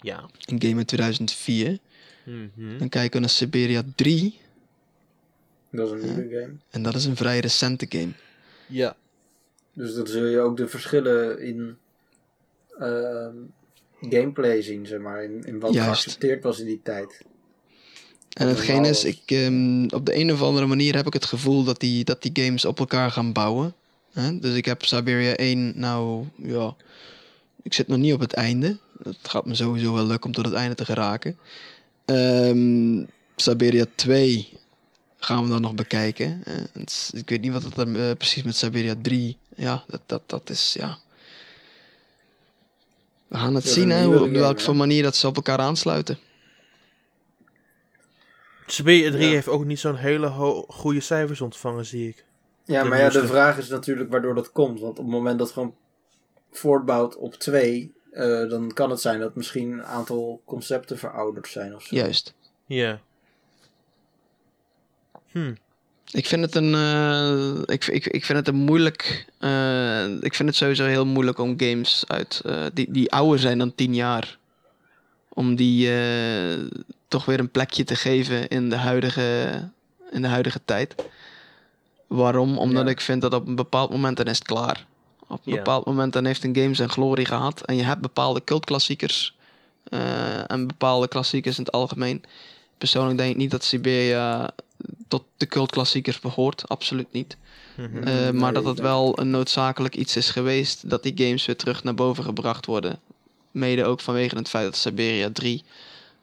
[0.00, 0.28] ja.
[0.44, 1.78] Een game in 2004.
[2.24, 2.78] Mhm.
[2.78, 4.40] Dan kijken we naar Siberia 3.
[5.70, 6.52] Dat is een nieuwe game.
[6.70, 8.12] En dat is een vrij recente game.
[8.66, 8.96] Ja.
[9.72, 11.76] Dus dan zul je ook de verschillen in
[12.78, 13.36] ehm,
[14.00, 15.24] gameplay zien, zeg maar.
[15.24, 15.88] In, in wat Juist.
[15.88, 17.24] geaccepteerd was in die tijd.
[18.34, 21.64] En hetgeen is, ik, ehm, op de een of andere manier heb ik het gevoel
[21.64, 23.74] dat die, dat die games op elkaar gaan bouwen.
[24.12, 24.38] Hè?
[24.38, 26.74] Dus ik heb Siberia 1, nou ja,
[27.62, 28.78] ik zit nog niet op het einde.
[29.02, 31.38] Het gaat me sowieso wel lukken om tot het einde te geraken.
[32.04, 33.04] Ehm
[33.36, 34.48] Siberia 2
[35.18, 36.42] gaan we dan nog bekijken.
[36.72, 40.22] Het ik weet niet wat het er eh, precies met Siberia 3, ja, dat, dat,
[40.26, 40.98] dat is, ja...
[43.28, 46.18] We gaan het zien, hè, op welke manier dat ze op elkaar aansluiten.
[48.66, 49.30] Siberia 3 Ja.
[49.30, 50.28] heeft ook niet zo'n hele
[50.68, 52.24] goede cijfers ontvangen, zie ik.
[52.64, 54.80] Ja, De maar ja, de vraag is natuurlijk waardoor dat komt.
[54.80, 55.74] Want op het moment dat het gewoon
[56.50, 61.74] voortbouwt op twee, eh, dan kan het zijn dat misschien een aantal concepten verouderd zijn
[61.74, 61.96] of zo.
[61.96, 62.34] Juist.
[62.66, 63.00] Ja.
[65.30, 65.54] Hm.
[66.10, 70.48] Ik vind het een, eh, ik, ik, ik vind het een moeilijk, eh, ik vind
[70.48, 74.38] het sowieso heel moeilijk om games uit, eh, die, die ouder zijn dan 10 jaar,
[75.34, 76.58] om die eh,
[77.08, 79.50] toch weer een plekje te geven in de huidige,
[80.10, 80.94] in de huidige tijd.
[82.06, 82.58] Waarom?
[82.58, 82.90] Omdat Ja.
[82.90, 84.86] ik vind dat op een bepaald moment dan is het klaar.
[85.28, 85.56] Op een Ja.
[85.56, 89.36] bepaald moment dan heeft een game zijn glorie gehad en je hebt bepaalde cultklassiekers
[89.84, 92.22] eh, en bepaalde klassiekers in het algemeen.
[92.78, 94.50] Persoonlijk denk ik niet dat Siberia
[95.08, 97.36] tot de cultklassiekers behoort, absoluut niet.
[97.76, 97.96] Mhm.
[97.96, 101.56] Eh, Nee, maar dat het wel een noodzakelijk iets is geweest dat die games weer
[101.56, 102.98] terug naar boven gebracht worden.
[103.54, 105.64] Mede ook vanwege het feit dat Siberia 3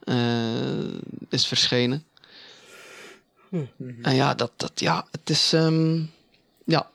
[0.03, 0.93] eh,
[1.29, 2.05] is verschenen.
[3.49, 3.65] Mhm.
[4.01, 5.95] En ja, dat, dat, ja, het is, ehm,
[6.65, 6.89] ja,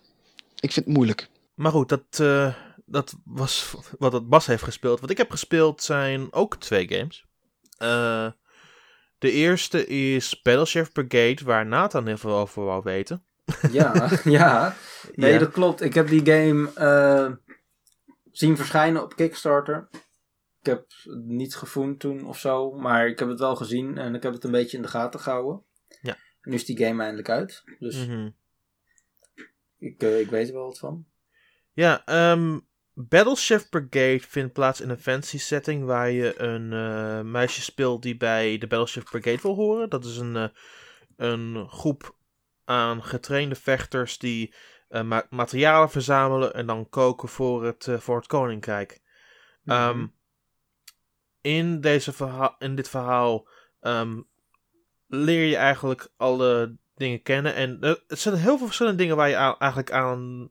[0.61, 1.29] ik vind het moeilijk.
[1.55, 5.01] Maar goed, dat, eh, dat was wat het Bas heeft gespeeld.
[5.01, 7.25] Wat ik heb gespeeld zijn ook twee games.
[7.79, 8.27] Eh,
[9.19, 13.23] de eerste is Battleship Brigade, waar Nathan heel veel over wou weten.
[13.73, 14.77] Ja, ja.
[15.15, 15.39] Nee, Ja.
[15.39, 15.81] dat klopt.
[15.81, 17.55] Ik heb die game eh,
[18.33, 19.89] zien verschijnen op Kickstarter.
[20.67, 24.15] Ik heb het niet gevoeld toen of zo, maar ik heb het wel gezien en
[24.15, 25.63] ik heb het een beetje in de gaten gehouden.
[26.03, 26.13] Ja.
[26.41, 28.29] En nu is die game eindelijk uit, dus Mhm.
[29.79, 31.07] ik, eh, ik weet er wel wat van.
[31.73, 32.59] Ja, ehm,
[32.95, 38.17] Battleship Brigade vindt plaats in een fantasy setting waar je een eh, meisje speelt die
[38.17, 39.91] bij de Battleship Brigade wil horen.
[39.91, 40.49] Dat is een, eh,
[41.17, 42.17] een groep
[42.65, 44.55] aan getrainde vechters die
[44.89, 49.01] ma- materialen verzamelen en dan koken voor het, voor het koninkrijk.
[49.65, 50.07] Ehm, Mhm.
[51.47, 53.49] In, deze verha- in dit verhaal
[53.81, 54.21] ehm,
[55.07, 57.55] leer je eigenlijk alle dingen kennen.
[57.55, 60.51] En er het zijn heel veel verschillende dingen waar je aan- eigenlijk aan,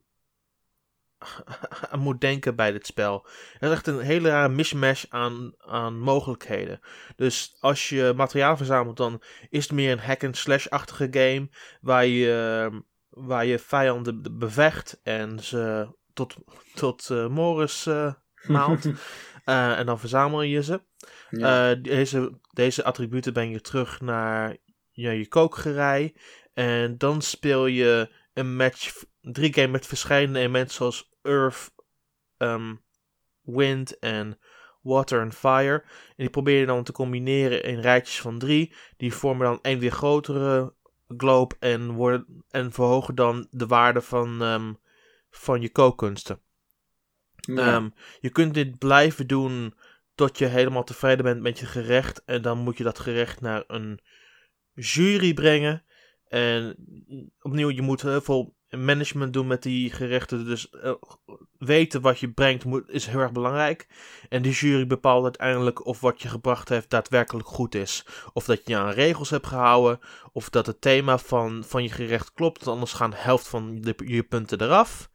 [1.90, 3.26] aan moet denken bij dit spel.
[3.52, 6.80] Het is echt een hele rare mishmash aan, aan mogelijkheden.
[7.16, 11.48] Dus als je materiaal verzamelt, dan is het meer een hack-and-slash-achtige game.
[11.80, 12.70] Waar je,
[13.08, 16.36] waar je vijanden be- bevecht en ze tot,
[16.74, 18.12] tot eh Morris eh,
[18.48, 18.86] maalt.
[19.46, 20.80] Eh, en dan verzamel je ze.
[21.30, 21.70] Ja.
[21.70, 24.56] Eh, deze, deze attributen breng je terug naar
[24.90, 26.14] ja, je kookgerei.
[26.54, 31.74] En dan speel je een match, drie game met verschillende elementen zoals Earth,
[32.36, 32.74] ehm,
[33.42, 34.38] Wind en
[34.82, 35.82] Water en Fire.
[35.84, 38.74] En die probeer je dan te combineren in rijtjes van drie.
[38.96, 40.74] Die vormen dan een weer grotere
[41.16, 44.72] globe en, worden, en verhogen dan de waarde van, ehm,
[45.30, 46.40] van je kookkunsten.
[47.40, 47.88] Ehm,
[48.20, 49.74] je kunt dit blijven doen
[50.14, 52.24] tot je helemaal tevreden bent met je gerecht.
[52.24, 54.00] En dan moet je dat gerecht naar een
[54.74, 55.84] jury brengen.
[56.28, 56.76] En
[57.40, 60.44] opnieuw, je moet heel veel management doen met die gerechten.
[60.44, 60.92] Dus eh,
[61.58, 63.86] weten wat je brengt moet, is heel erg belangrijk.
[64.28, 68.06] En die jury bepaalt uiteindelijk of wat je gebracht heeft daadwerkelijk goed is.
[68.32, 69.98] Of dat je aan regels hebt gehouden.
[70.32, 72.66] Of dat het thema van, van je gerecht klopt.
[72.66, 75.10] Anders gaan de helft van je punten eraf.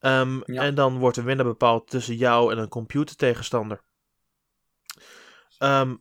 [0.00, 0.62] Ehm, Ja.
[0.62, 3.80] En dan wordt de winnaar bepaald tussen jou en een computertegenstander.
[5.58, 5.96] Ehm,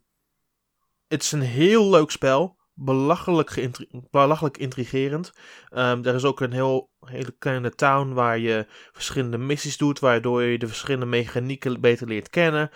[1.08, 2.58] het is een heel leuk spel.
[2.74, 5.34] Belachelijk, geïntri- belachelijk intrigerend.
[5.70, 10.00] Ehm, er is ook een heel, hele kleine town waar je verschillende missies doet.
[10.00, 12.70] Waardoor je de verschillende mechanieken beter leert kennen.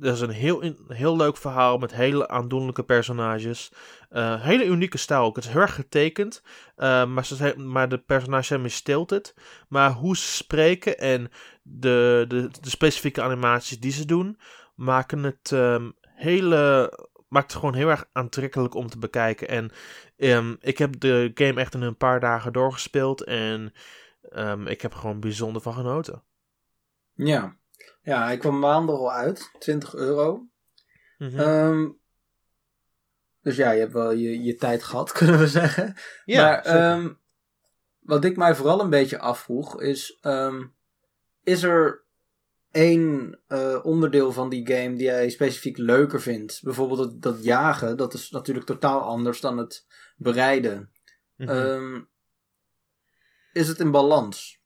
[0.00, 3.72] Er is een heel, heel leuk verhaal met hele aandoenlijke personages.
[4.08, 5.36] Eh, hele unieke stijl ook.
[5.36, 6.42] Het is heel erg getekend.
[6.76, 9.34] eh, maar, ze maar de personages zijn stilted.
[9.68, 11.30] Maar hoe ze spreken en
[11.62, 14.38] de, de, de specifieke animaties die ze doen,
[14.74, 16.92] maken het ehm, hele.
[17.28, 19.48] Maakt het gewoon heel erg aantrekkelijk om te bekijken.
[19.48, 19.70] En
[20.16, 23.24] ehm, ik heb de game echt in een paar dagen doorgespeeld.
[23.24, 23.72] En
[24.22, 26.22] ehm, ik heb er gewoon bijzonder van genoten.
[27.14, 27.58] ja.
[28.02, 29.50] Ja, hij kwam maanden al uit.
[29.58, 30.48] 20 euro.
[31.18, 31.38] Mhm.
[31.38, 31.88] Ehm,
[33.42, 35.94] dus ja, je hebt wel je, je tijd gehad, kunnen we zeggen.
[36.24, 37.12] ja, maar ehm,
[38.00, 40.66] wat ik mij vooral een beetje afvroeg is: ehm,
[41.42, 42.02] is er
[42.70, 46.60] één eh, onderdeel van die game die jij specifiek leuker vindt?
[46.62, 49.86] Bijvoorbeeld dat, dat jagen, dat is natuurlijk totaal anders dan het
[50.16, 50.90] bereiden.
[51.36, 52.00] Mhm.
[53.52, 54.60] Is het in balans?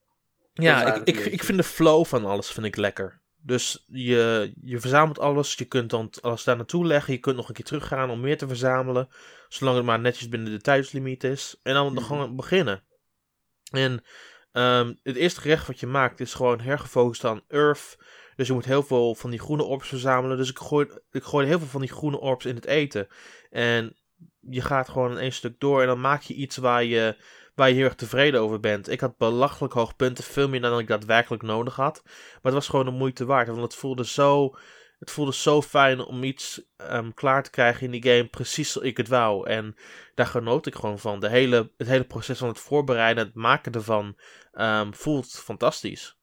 [0.52, 3.22] Ja, ik, ik, ik vind de flow van alles vind ik lekker.
[3.46, 7.48] Dus je, je verzamelt alles, je kunt dan alles daar naartoe leggen, je kunt nog
[7.48, 9.08] een keer teruggaan om meer te verzamelen,
[9.48, 11.60] zolang het maar netjes binnen de tijdslimiet is.
[11.62, 12.04] En dan Mhm.
[12.04, 12.82] gewoon beginnen.
[13.70, 14.04] En
[14.52, 17.96] ehm, het eerste gerecht wat je maakt is gewoon hergefocust aan Earth.
[18.36, 20.36] Dus je moet heel veel van die groene orbs verzamelen.
[20.36, 23.08] Dus ik gooi, ik gooi heel veel van die groene orbs in het eten.
[23.50, 23.96] En
[24.48, 27.16] je gaat gewoon in één stuk door en dan maak je iets waar je
[27.54, 28.88] waar je heel erg tevreden over bent.
[28.88, 32.02] Ik had belachelijk hoog punten, veel meer dan ik daadwerkelijk nodig had.
[32.04, 34.56] Maar het was gewoon de moeite waard, want het voelde zo,
[34.98, 38.86] het voelde zo fijn om iets ehm, klaar te krijgen in die game, precies zoals
[38.86, 39.48] ik het wou.
[39.48, 39.76] En
[40.14, 41.20] daar genoot ik gewoon van.
[41.20, 44.16] De hele, het hele proces van het voorbereiden, het maken ervan,
[44.52, 46.18] ehm, voelt fantastisch.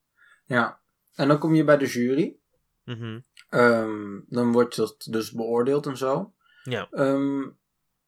[0.46, 0.80] Ja.
[1.16, 2.36] En dan kom je bij de jury.
[2.84, 3.20] Mhm.
[3.50, 6.34] Ehm, dan wordt dat dus beoordeeld en zo.
[6.64, 6.88] Ja.
[6.92, 7.42] Ehm,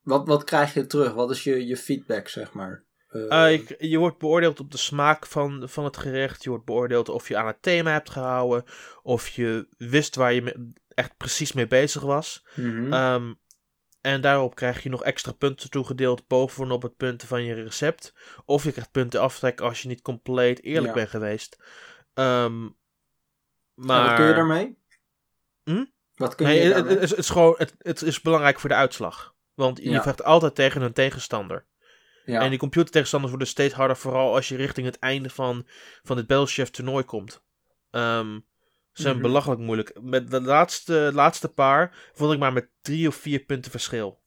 [0.03, 1.13] wat, wat krijg je terug?
[1.13, 2.83] Wat is je, je feedback, zeg maar?
[3.07, 6.43] Eh, Eh, je, je wordt beoordeeld op de smaak van, van het gerecht.
[6.43, 8.63] Je wordt beoordeeld of je aan het thema hebt gehouden.
[9.03, 12.45] Of je wist waar je me- echt precies mee bezig was.
[12.55, 12.93] mhm.
[12.93, 13.33] Ehm,
[14.01, 18.13] en daarop krijg je nog extra punten toegedeeld bovenop het punten van je recept.
[18.45, 20.93] Of je krijgt punten aftrek als je niet compleet eerlijk Ja.
[20.93, 21.57] bent geweest.
[22.13, 22.75] Ehm, En
[23.75, 24.77] maar wat kun je daarmee?
[25.63, 25.85] Hm?
[26.15, 26.93] Wat kun Nee, je het, daarmee?
[26.93, 29.32] het is, het is gewoon, het, het is belangrijk voor de uitslag.
[29.53, 30.01] Want je Ja.
[30.03, 31.65] vecht altijd tegen een tegenstander.
[32.25, 32.41] ja.
[32.41, 35.67] En die computertegenstanders worden steeds harder, vooral als je richting het einde van,
[36.03, 37.41] van het Battlechef toernooi komt.
[37.91, 39.23] Ze zijn Mhm.
[39.23, 39.97] belachelijk moeilijk.
[40.01, 44.19] Met de laatste, laatste paar vond ik maar met drie of vier punten verschil.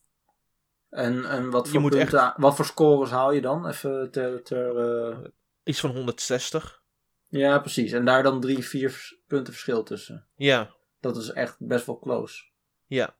[0.90, 3.66] En, en wat, voor wat voor scores haal je dan?
[3.68, 4.42] Even ter...
[4.42, 4.76] ter
[5.08, 5.18] eh,
[5.64, 6.82] Iets van 160.
[7.28, 7.92] Ja, precies.
[7.92, 10.26] En daar dan drie, vier punten verschil tussen.
[10.36, 10.70] Ja,
[11.00, 12.44] Dat is echt best wel close.
[12.86, 13.16] ja.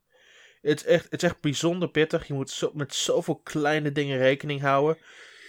[0.61, 2.27] Het is echt, het is echt bijzonder pittig.
[2.27, 4.97] Je moet zo, met zoveel kleine dingen rekening houden.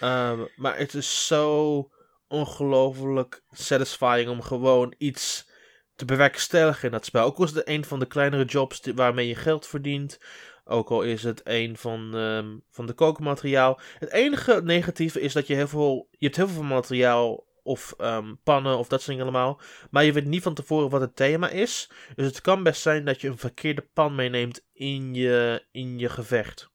[0.01, 1.90] Ehm, maar het is zo
[2.28, 5.48] ongelooflijk satisfying om gewoon iets
[5.94, 7.24] te bewerkstelligen in dat spel.
[7.24, 10.18] Ook al is het een van de kleinere jobs waarmee je geld verdient.
[10.64, 13.80] Ook al is het een van, ehm, van de kookmateriaal.
[13.98, 16.09] Het enige negatieve is dat je heel veel.
[16.10, 17.47] Je hebt heel veel materiaal.
[17.69, 19.61] Of ehm, pannen of dat soort dingen allemaal.
[19.90, 21.90] Maar je weet niet van tevoren wat het thema is.
[22.15, 26.09] Dus het kan best zijn dat je een verkeerde pan meeneemt in je, in je
[26.09, 26.70] gevecht.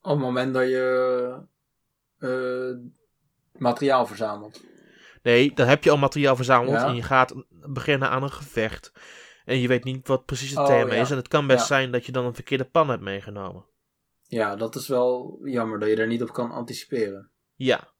[0.00, 1.38] Op het moment dat je
[2.18, 2.90] eh,
[3.52, 4.64] materiaal verzamelt.
[5.22, 6.86] Nee, dan heb je al materiaal verzameld Ja.
[6.86, 8.92] en je gaat beginnen aan een gevecht.
[9.44, 11.00] En je weet niet wat precies het Oh, thema ja.
[11.00, 11.10] is.
[11.10, 11.66] En het kan best Ja.
[11.66, 13.64] zijn dat je dan een verkeerde pan hebt meegenomen.
[14.22, 17.30] Ja, dat is wel jammer dat je daar niet op kan anticiperen.
[17.54, 17.92] Ja.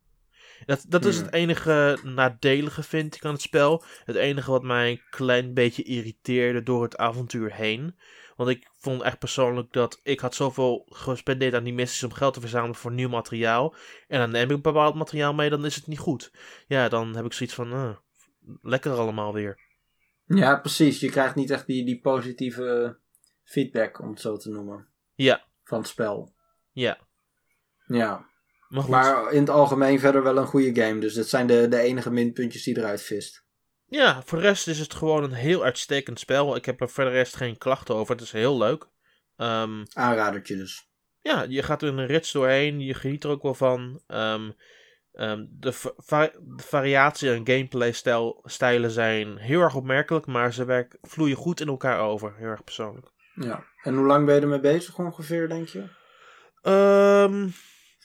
[0.67, 1.25] Dat, dat is Hmm.
[1.25, 3.85] het enige nadelige, vind ik, aan het spel.
[4.05, 7.99] Het enige wat mij een klein beetje irriteerde door het avontuur heen.
[8.37, 12.35] Want ik vond echt persoonlijk dat ik had zoveel gespendeerd aan die missies om geld
[12.35, 13.75] te verzamelen voor nieuw materiaal.
[14.09, 16.33] En dan neem ik bepaald materiaal mee, dan is het niet goed.
[16.67, 17.97] Ja, dan heb ik zoiets van, eh,
[18.63, 19.59] lekker allemaal weer.
[20.27, 21.01] Ja, precies.
[21.01, 22.99] Je krijgt niet echt die, die positieve
[23.45, 26.35] feedback, om het zo te noemen, Ja, van het spel.
[26.73, 26.99] ja.
[27.87, 28.29] Ja,
[28.89, 31.01] Maar in het algemeen verder wel een goede game.
[31.01, 33.43] Dus dit zijn de, de enige minpuntjes die eruit vist.
[33.87, 36.57] Ja, voor de rest is het gewoon een heel uitstekend spel.
[36.57, 38.15] Ik heb er voor de rest geen klachten over.
[38.15, 38.87] Het is heel leuk.
[39.37, 40.89] Ehm, Aanradertje dus.
[41.21, 42.81] ja, je gaat er een rits doorheen.
[42.81, 44.03] Je geniet er ook wel van.
[44.07, 44.51] Ehm,
[45.13, 50.27] ehm, de, va- va- de variatie en gameplay stijl, stijlen zijn heel erg opmerkelijk.
[50.27, 52.35] Maar ze werken, vloeien goed in elkaar over.
[52.37, 53.07] Heel erg persoonlijk.
[53.35, 53.65] Ja.
[53.83, 55.85] En hoe lang ben je ermee bezig ongeveer, denk je?
[56.63, 57.49] Ehm,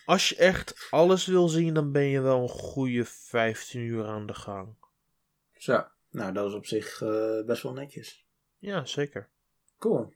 [0.09, 4.25] als je echt alles wil zien, dan ben je wel een goede 15 uur aan
[4.25, 4.75] de gang.
[5.57, 5.85] Zo.
[6.09, 8.25] Nou, dat is op zich eh, best wel netjes.
[8.57, 9.29] Ja, zeker.
[9.79, 10.13] Cool.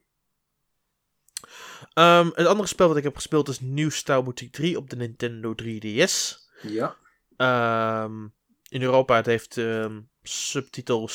[1.94, 4.95] Ehm, het andere spel dat ik heb gespeeld is New Star Boutique 3 op de
[4.95, 6.38] Nintendo 3DS.
[6.61, 6.95] Ja.
[7.38, 8.28] Ehm,
[8.70, 11.07] in Europa het heeft ehm subtitel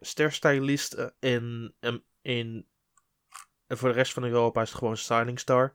[0.00, 0.92] Stylist.
[0.92, 2.66] eh, in, em, in,
[3.66, 5.72] en voor de rest van Europa is het gewoon Styling Star.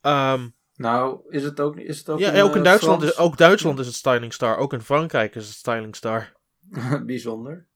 [0.00, 0.48] Ehm,
[0.78, 3.14] Nou, is het ook, is het ook ja, in, ook in eh, Duitsland, Frans?
[3.14, 4.56] is, ook Duitsland is het Styling Star.
[4.56, 6.32] Ook in Frankrijk is het Styling Star.
[7.06, 7.66] Bijzonder.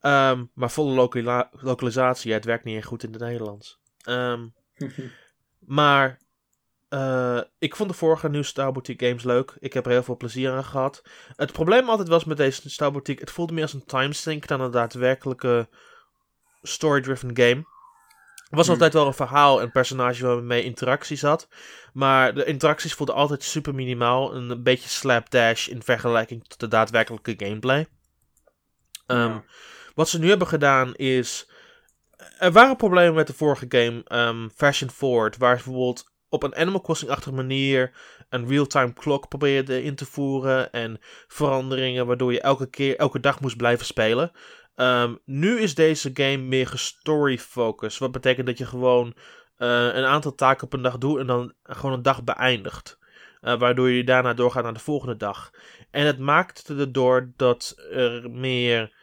[0.00, 3.80] Ehm, maar volle locala- localisatie, ja, het werkt niet echt goed in het Nederlands.
[4.04, 4.46] Ehm,
[5.58, 6.18] Maar
[6.88, 9.56] eh, ik vond de vorige New Star Boutique games leuk.
[9.58, 11.02] Ik heb er heel veel plezier aan gehad.
[11.36, 14.60] Het probleem altijd was met deze Star Boutique, het voelde meer als een timesync dan
[14.60, 15.68] een daadwerkelijke
[16.62, 17.64] story-driven game.
[18.52, 18.74] Er was Hmm.
[18.74, 21.48] altijd wel een verhaal en personage waarmee interacties had.
[21.92, 24.34] Maar de interacties voelden altijd super minimaal.
[24.34, 27.86] Een beetje slapdash in vergelijking tot de daadwerkelijke gameplay.
[29.06, 29.44] Ehm, Ja.
[29.94, 31.50] wat ze nu hebben gedaan is.
[32.38, 36.54] Er waren problemen met de vorige game, ehm, Fashion Forward, waar ze bijvoorbeeld op een
[36.56, 37.92] Animal Crossing-achtige manier
[38.28, 40.98] een real-time klok probeerde in te voeren en
[41.28, 44.32] veranderingen waardoor je elke keer, elke dag moest blijven spelen.
[44.74, 49.14] Ehm, nu is deze game meer gestory-focused, wat betekent dat je gewoon
[49.56, 52.98] eh, een aantal taken op een dag doet en dan gewoon een dag beëindigt.
[53.40, 55.50] Eh, waardoor je daarna doorgaat naar de volgende dag.
[55.90, 59.00] En het maakt erdoor dat er meer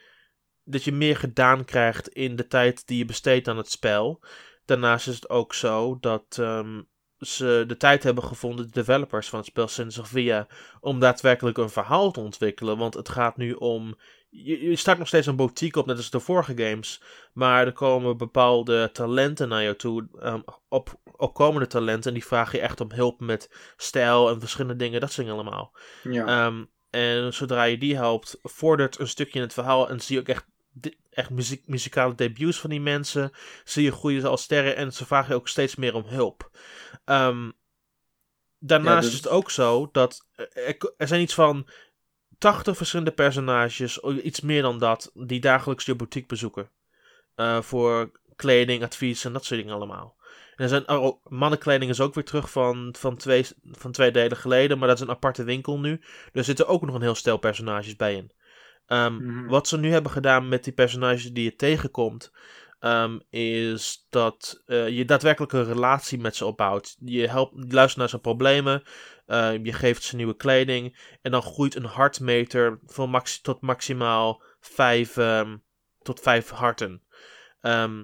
[0.63, 4.23] dat je meer gedaan krijgt in de tijd die je besteedt aan het spel.
[4.65, 6.81] Daarnaast is het ook zo dat ehm,
[7.19, 10.47] ze de tijd hebben gevonden, de developers van het spel Via,
[10.79, 12.77] om daadwerkelijk een verhaal te ontwikkelen.
[12.77, 13.97] Want het gaat nu om.
[14.29, 17.01] Je, je start nog steeds een boutique op, net als de vorige games.
[17.33, 20.07] Maar er komen bepaalde talenten naar je toe.
[20.19, 22.07] ehm, op, opkomende talenten.
[22.07, 24.99] En die vragen je echt om hulp met stijl en verschillende dingen.
[25.01, 25.77] Dat soort dingen allemaal.
[26.03, 26.25] Ja.
[26.45, 29.89] Ehm, en zodra je die helpt, vordert een stukje in het verhaal.
[29.89, 30.45] En zie je ook echt,
[31.09, 33.31] echt muziek, muzikale debuts van die mensen.
[33.63, 34.75] Zie je groeien als sterren.
[34.75, 36.49] En ze vragen je ook steeds meer om hulp.
[37.05, 37.51] Ehm,
[38.59, 41.67] daarnaast Ja, dus- is het ook zo dat er, er zijn iets van
[42.39, 46.69] 80 verschillende personages, iets meer dan dat, die dagelijks je boutique bezoeken.
[47.35, 50.17] Eh, voor kleding, advies en dat soort dingen allemaal.
[50.55, 54.37] En er zijn, oh, mannenkleding is ook weer terug van, van, twee, van twee delen
[54.37, 56.01] geleden, maar dat is een aparte winkel nu.
[56.33, 58.31] Er zitten ook nog een heel stel personages bij in.
[58.85, 59.47] Ehm, Mhm.
[59.47, 62.31] Wat ze nu hebben gedaan met die personages die je tegenkomt,
[62.79, 66.95] ehm, is dat eh, je daadwerkelijk een relatie met ze opbouwt.
[66.99, 68.83] Je, helpt, je luistert naar zijn problemen,
[69.29, 74.43] eh, je geeft ze nieuwe kleding en dan groeit een hartmeter van max, tot maximaal
[74.59, 75.57] vijf, ehm,
[76.01, 77.03] tot vijf harten.
[77.61, 78.03] Ehm,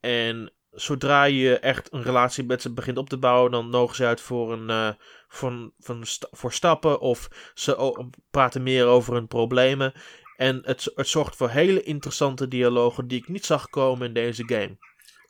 [0.00, 4.06] en zodra je echt een relatie met ze begint op te bouwen, dan nodigen ze
[4.06, 4.90] uit voor, een, eh,
[5.28, 9.92] voor, een- voor, een sta- voor stappen of ze praten meer over hun problemen.
[10.36, 14.42] En het, het zorgt voor hele interessante dialogen die ik niet zag komen in deze
[14.46, 14.76] game.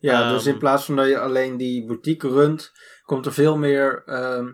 [0.01, 2.73] Ja, dus Ehm, in plaats van dat je alleen die boutique runt,
[3.05, 4.53] komt er veel meer ehm,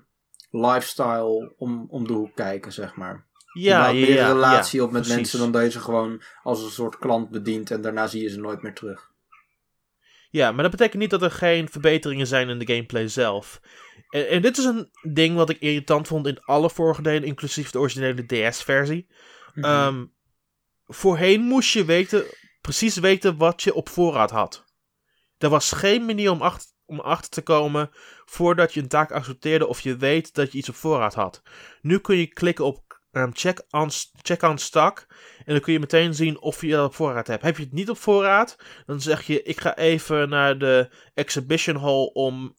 [0.52, 3.26] lifestyle om, om de hoek kijken, zeg maar.
[3.52, 5.18] Ja, je meer ja, een relatie ja, op met precies.
[5.18, 8.28] mensen dan dat je ze gewoon als een soort klant bedient en daarna zie je
[8.28, 9.10] ze nooit meer terug.
[10.30, 13.60] Ja, maar dat betekent niet dat er geen verbeteringen zijn in de gameplay zelf.
[14.10, 17.70] En, en dit is een ding wat ik irritant vond in alle vorige delen, inclusief
[17.70, 19.06] de originele DS-versie.
[19.54, 19.64] Mhm.
[19.64, 20.04] Ehm,
[20.86, 22.24] voorheen moest je weten,
[22.60, 24.64] precies weten wat je op voorraad had.
[25.38, 27.90] Er was geen manier om, acht, om achter te komen
[28.24, 31.42] voordat je een taak accepteerde of je weet dat je iets op voorraad had.
[31.80, 33.90] Nu kun je klikken op ehm, check, on,
[34.22, 35.06] check on stock
[35.44, 37.42] en dan kun je meteen zien of je dat op voorraad hebt.
[37.42, 38.56] Heb je het niet op voorraad,
[38.86, 42.54] dan zeg je ik ga even naar de exhibition hall om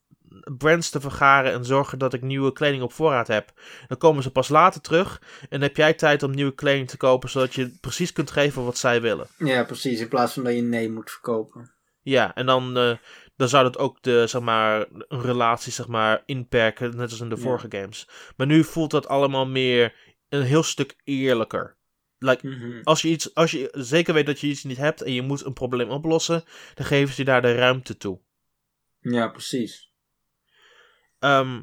[0.57, 3.51] brands te vergaren en zorgen dat ik nieuwe kleding op voorraad heb.
[3.87, 6.97] Dan komen ze pas later terug en dan heb jij tijd om nieuwe kleding te
[6.97, 9.27] kopen, zodat je precies kunt geven wat zij willen.
[9.37, 9.99] Ja, precies.
[9.99, 11.71] In plaats van dat je nee moet verkopen.
[12.01, 12.97] Ja, en dan, eh,
[13.35, 17.29] dan zou dat ook de, zeg maar, een relatie zeg maar, inperken, net als in
[17.29, 17.41] de Ja.
[17.41, 18.07] vorige games.
[18.37, 19.95] Maar nu voelt dat allemaal meer
[20.29, 21.75] een heel stuk eerlijker.
[22.17, 22.81] Like, Mhm.
[22.83, 25.45] als je, iets, als je zeker weet dat je iets niet hebt en je moet
[25.45, 26.43] een probleem oplossen,
[26.73, 28.19] dan geven ze je daar de ruimte toe.
[28.99, 29.91] Ja, precies.
[31.19, 31.61] Ehm,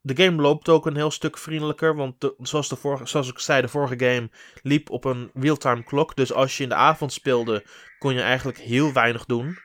[0.00, 3.38] de game loopt ook een heel stuk vriendelijker, want de- zoals, de vorige, zoals ik
[3.38, 4.30] zei, de vorige game
[4.62, 6.16] liep op een real-time klok.
[6.16, 7.64] Dus als je in de avond speelde,
[7.98, 9.58] kon je eigenlijk heel weinig doen.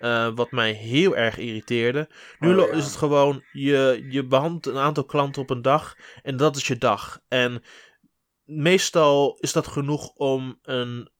[0.00, 2.08] Eh, wat mij heel erg irriteerde.
[2.38, 2.72] Nu Oh, ja.
[2.76, 6.66] is het gewoon, je, je behandelt een aantal klanten op een dag en dat is
[6.66, 7.20] je dag.
[7.28, 7.62] En
[8.44, 11.10] meestal is dat genoeg om een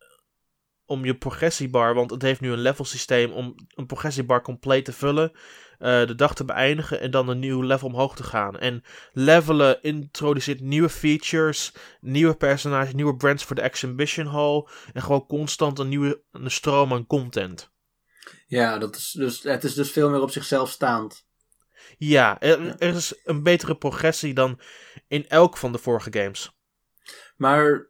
[0.87, 4.93] om je progressiebar, want het heeft nu een level systeem om een progressiebar compleet te
[4.93, 5.33] vullen,
[5.79, 8.59] eh, de dag te beëindigen en dan een nieuw level omhoog te gaan.
[8.59, 8.83] En
[9.13, 15.79] levelen introduceert nieuwe features, nieuwe personages, nieuwe brands voor de exhibition hall en gewoon constant
[15.79, 17.73] een nieuwe een stroom aan content.
[18.47, 21.27] Ja, dat is dus, het is dus veel meer op zichzelf staand.
[21.99, 24.61] Ja, er, er is een betere progressie dan
[25.09, 26.51] in elk van de vorige games.
[27.37, 27.89] Maar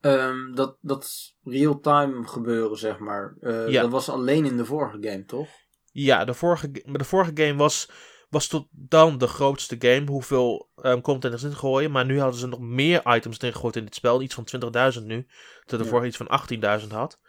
[0.00, 3.82] ehm, dat, dat real-time gebeuren, zeg maar, eh, Ja.
[3.82, 5.48] dat was alleen in de vorige game, toch?
[5.92, 7.88] Ja, de vorige, de vorige game was,
[8.28, 10.10] was tot dan de grootste game.
[10.10, 11.90] Hoeveel ehm, content er is ingegooid.
[11.90, 14.22] Maar nu hadden ze nog meer items erin gegooid in dit spel.
[14.22, 15.26] Iets van 20.000 nu.
[15.60, 15.84] Terwijl de Ja.
[15.84, 17.20] vorige iets van 18.000 had.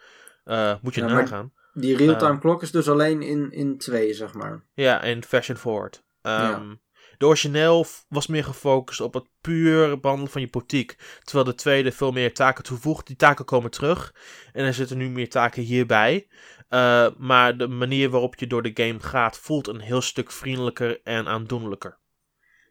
[0.44, 1.52] Eh, moet je Ja, maar- nagaan.
[1.78, 2.40] Die real-time Eh.
[2.40, 4.64] klok is dus alleen in, in twee, zeg maar.
[4.74, 6.04] Ja, in Fashion Forward.
[6.22, 6.76] Ehm, Ja.
[7.18, 10.96] De origineel was meer gefocust op het puur behandelen van je politiek.
[11.22, 13.06] Terwijl de tweede veel meer taken toevoegt.
[13.06, 14.14] Die taken komen terug.
[14.52, 16.28] En er zitten nu meer taken hierbij.
[16.68, 21.00] Eh, maar de manier waarop je door de game gaat voelt een heel stuk vriendelijker
[21.02, 21.98] en aandoenlijker.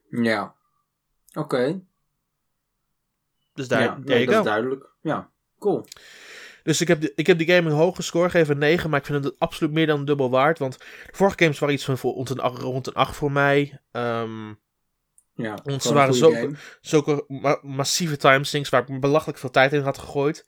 [0.10, 0.56] Ja.
[1.34, 1.82] Oké.
[3.54, 4.40] Dus daar, ja, nee, dat go.
[4.40, 4.90] is duidelijk.
[5.02, 5.86] Ja, cool.
[6.66, 8.90] Dus ik heb, de, ik heb die game een hoge score gegeven, 9.
[8.90, 10.60] Maar ik vind het absoluut meer dan dubbel waard.
[10.60, 13.80] Want de vorige games waren iets van voor, rond, een, rond een 8 voor mij.
[13.92, 14.48] Ehm
[15.36, 16.56] Ja, Want ze waren zo- game.
[16.82, 20.46] zulke ma- massieve timesinks waar ik belachelijk veel tijd in had gegooid.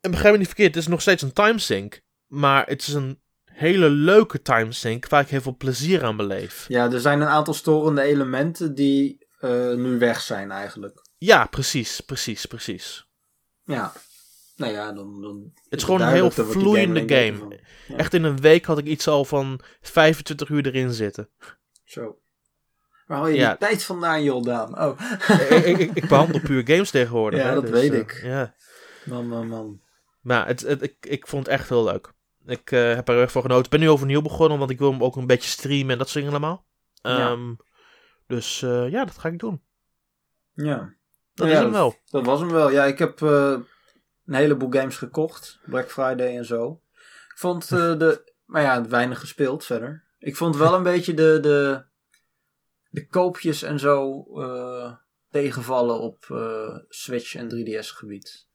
[0.00, 2.00] En begrijp me niet verkeerd, het is nog steeds een timesync.
[2.26, 6.64] Maar het is een hele leuke timesync waar ik heel veel plezier aan beleef.
[6.68, 11.04] Ja, er zijn een aantal storende elementen die eh, nu weg zijn eigenlijk.
[11.18, 13.06] Ja, precies, precies, precies.
[13.64, 13.92] Ja.
[14.56, 15.20] Nou ja, dan...
[15.20, 17.60] dan Het is gewoon een heel vloeiende game.
[17.88, 17.96] Ja.
[17.96, 21.28] Echt in een week had ik iets al van 25 uur erin zitten.
[21.84, 22.18] Zo.
[23.06, 23.48] Waar haal je Ja.
[23.48, 24.80] die tijd vandaan, Joldaan?
[24.82, 25.00] Oh.
[25.50, 27.40] ik, ik, behandel puur games tegenwoordig.
[27.40, 28.20] Ja, hè, dat dus, weet eh, ik.
[28.22, 28.54] Ja.
[29.04, 29.80] Man, man, man.
[30.20, 32.12] Maar het, het, ik, ik vond het echt heel leuk.
[32.46, 33.64] Ik eh, heb er erg van genoten.
[33.64, 36.08] Ik ben nu overnieuw begonnen, want ik wil hem ook een beetje streamen en dat
[36.08, 36.66] soort dingen allemaal.
[36.94, 37.30] Ja.
[37.30, 37.54] Ehm,
[38.26, 39.62] Dus eh, ja, dat ga ik doen.
[40.54, 40.94] Ja.
[41.34, 41.94] Dat Ja, is hem wel.
[42.10, 42.70] Dat was hem wel.
[42.70, 43.18] Ja, ik heb
[44.26, 45.58] een heleboel games gekocht.
[45.64, 46.80] Black Friday en zo.
[47.28, 48.34] Ik vond eh, de...
[48.44, 50.04] Maar ja, weinig gespeeld verder.
[50.18, 51.84] Ik vond wel een beetje de, de,
[52.90, 54.92] de koopjes en zo eh,
[55.30, 58.48] tegenvallen op eh, Switch en 3DS gebied.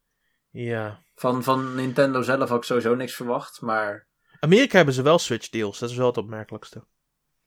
[0.49, 0.99] Ja.
[1.15, 3.61] Van, van Nintendo zelf had ik sowieso niks verwacht.
[3.61, 4.07] Maar
[4.39, 5.79] Amerika hebben ze wel Switch deals.
[5.79, 6.83] Dat is wel het opmerkelijkste.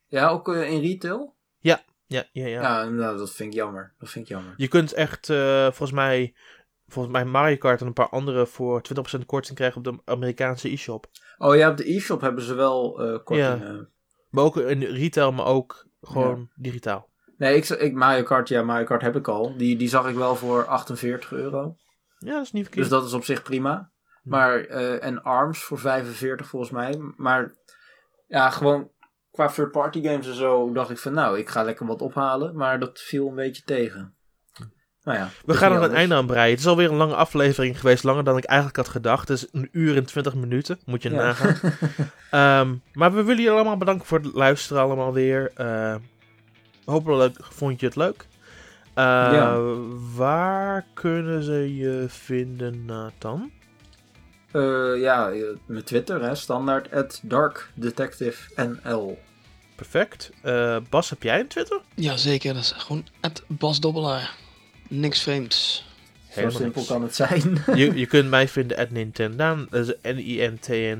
[0.06, 1.34] ja, ook in retail.
[1.58, 2.46] Ja, ja, ja.
[2.46, 3.94] Ja, nou, dat vind ik jammer.
[3.98, 4.54] Dat vind ik jammer.
[4.56, 5.26] Je kunt echt,
[5.66, 6.34] volgens mij,
[6.94, 8.82] volgens mij Mario Kart en een paar andere voor
[9.20, 11.06] 20% korting krijgen op de Amerikaanse e-shop.
[11.38, 13.92] Oh ja, op de e-shop hebben ze wel eh kortingen.
[14.30, 17.12] Maar ook in retail, maar ook gewoon digitaal.
[17.36, 19.56] Nee, ik, ik, Mario Kart, ja, Mario Kart heb ik al.
[19.56, 21.76] Die, die zag ik wel voor 48 euro.
[22.18, 22.88] Ja, dat is niet verkeerd.
[22.88, 23.92] Dus dat is op zich prima.
[24.22, 26.98] Maar, eh, en ARMS voor 45 volgens mij.
[27.16, 27.54] Maar
[28.26, 28.90] ja, gewoon
[29.30, 32.56] qua third-party games en zo dacht ik van nou, ik ga lekker wat ophalen.
[32.56, 34.13] Maar dat viel een beetje tegen.
[35.04, 35.28] Nou ja.
[35.44, 35.98] We gaan er een anders.
[36.00, 36.50] einde aan breien.
[36.50, 39.28] Het is alweer een lange aflevering geweest, langer dan ik eigenlijk had gedacht.
[39.28, 41.16] Het is een uur en 20 minuten, moet je Ja.
[41.16, 41.56] nagaan.
[42.30, 45.50] Ehm, maar we willen jullie allemaal bedanken voor het luisteren allemaal weer.
[45.54, 45.94] Eh,
[46.84, 48.26] hopelijk vond je het leuk.
[48.94, 49.58] Eh, Ja.
[50.14, 53.50] Waar kunnen ze je vinden, Nathan?
[54.52, 55.30] Eh, ja,
[55.66, 59.18] mijn Twitter, hè, standaard at darkdetectivenl.
[59.76, 60.30] Perfect.
[60.42, 61.80] Eh, Bas, heb jij een Twitter?
[61.94, 63.06] Jazeker, dat is gewoon
[63.46, 64.34] Bas Dobbelaar.
[64.88, 65.84] Niks vreemds.
[66.28, 66.92] Zo Helemaal simpel niks.
[66.92, 67.62] kan het zijn.
[67.80, 69.66] je, je kunt mij vinden at Nintendaan.
[69.70, 69.94] Dat is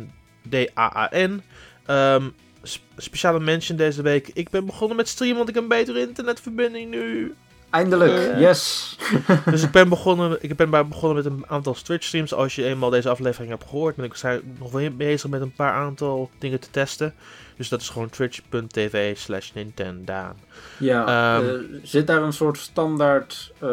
[0.05, 1.43] N-I-N-T-N-D-A-A-N.
[1.87, 2.29] Ehm,
[2.63, 4.31] sp- speciale mention deze week.
[4.33, 7.35] Ik ben begonnen met streamen, want ik heb een betere internetverbinding nu.
[7.75, 8.41] Eindelijk, Eh.
[8.41, 8.97] yes.
[9.51, 12.35] dus ik ben, begonnen, ik ben begonnen met een aantal Twitch streams.
[12.35, 15.73] Als je eenmaal deze aflevering hebt gehoord, ben ik nog wel bezig met een paar
[15.73, 17.15] aantal dingen te testen.
[17.57, 20.37] Dus dat is gewoon twitch.tv slash Nintendaan.
[20.79, 21.49] Ja, Ehm.
[21.49, 23.69] eh, zit daar een soort standaard eh,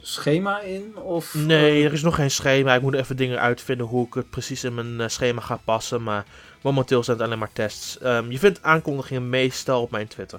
[0.00, 0.96] schema in?
[0.96, 2.74] Of, Nee, er is nog geen schema.
[2.74, 6.02] Ik moet even dingen uitvinden hoe ik het precies in mijn schema ga passen.
[6.02, 6.24] Maar
[6.60, 7.98] momenteel zijn het alleen maar tests.
[7.98, 10.38] Ehm, je vindt aankondigingen meestal op mijn Twitter.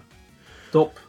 [0.72, 1.00] Top.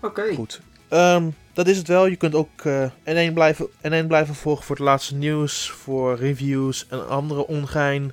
[0.00, 0.34] Oké.
[0.34, 0.60] Goed.
[0.88, 2.06] Ehm, dat is het wel.
[2.06, 6.86] Je kunt ook eh N1, blijven, N1 blijven volgen voor het laatste nieuws, voor reviews
[6.88, 8.12] en andere ongein.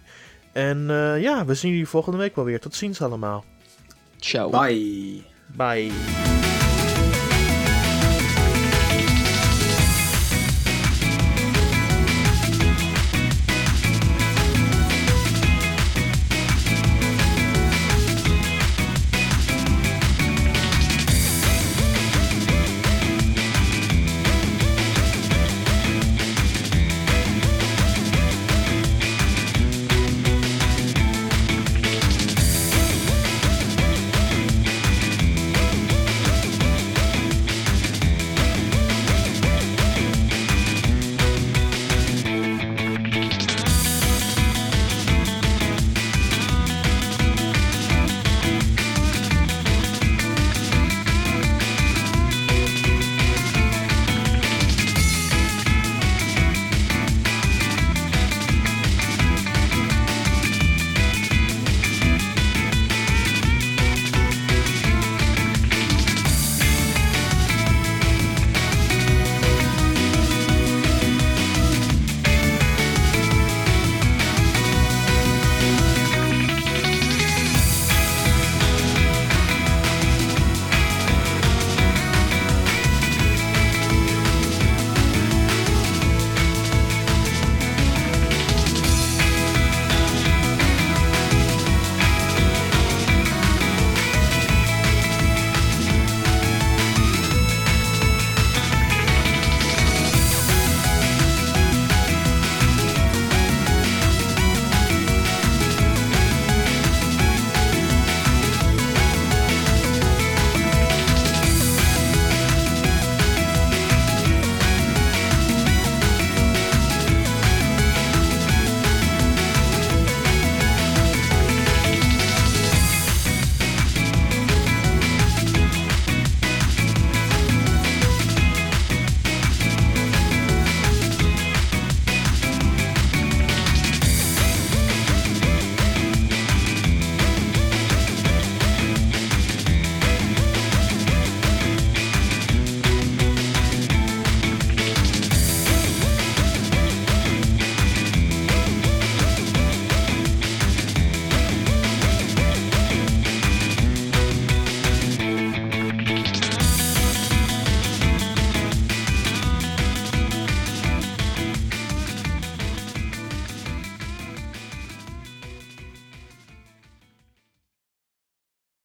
[0.52, 2.60] En eh, ja, we zien jullie volgende week wel weer.
[2.60, 3.46] Tot ziens allemaal.
[4.20, 4.50] Ciao.
[4.50, 5.24] Bye.
[5.56, 6.47] Bye.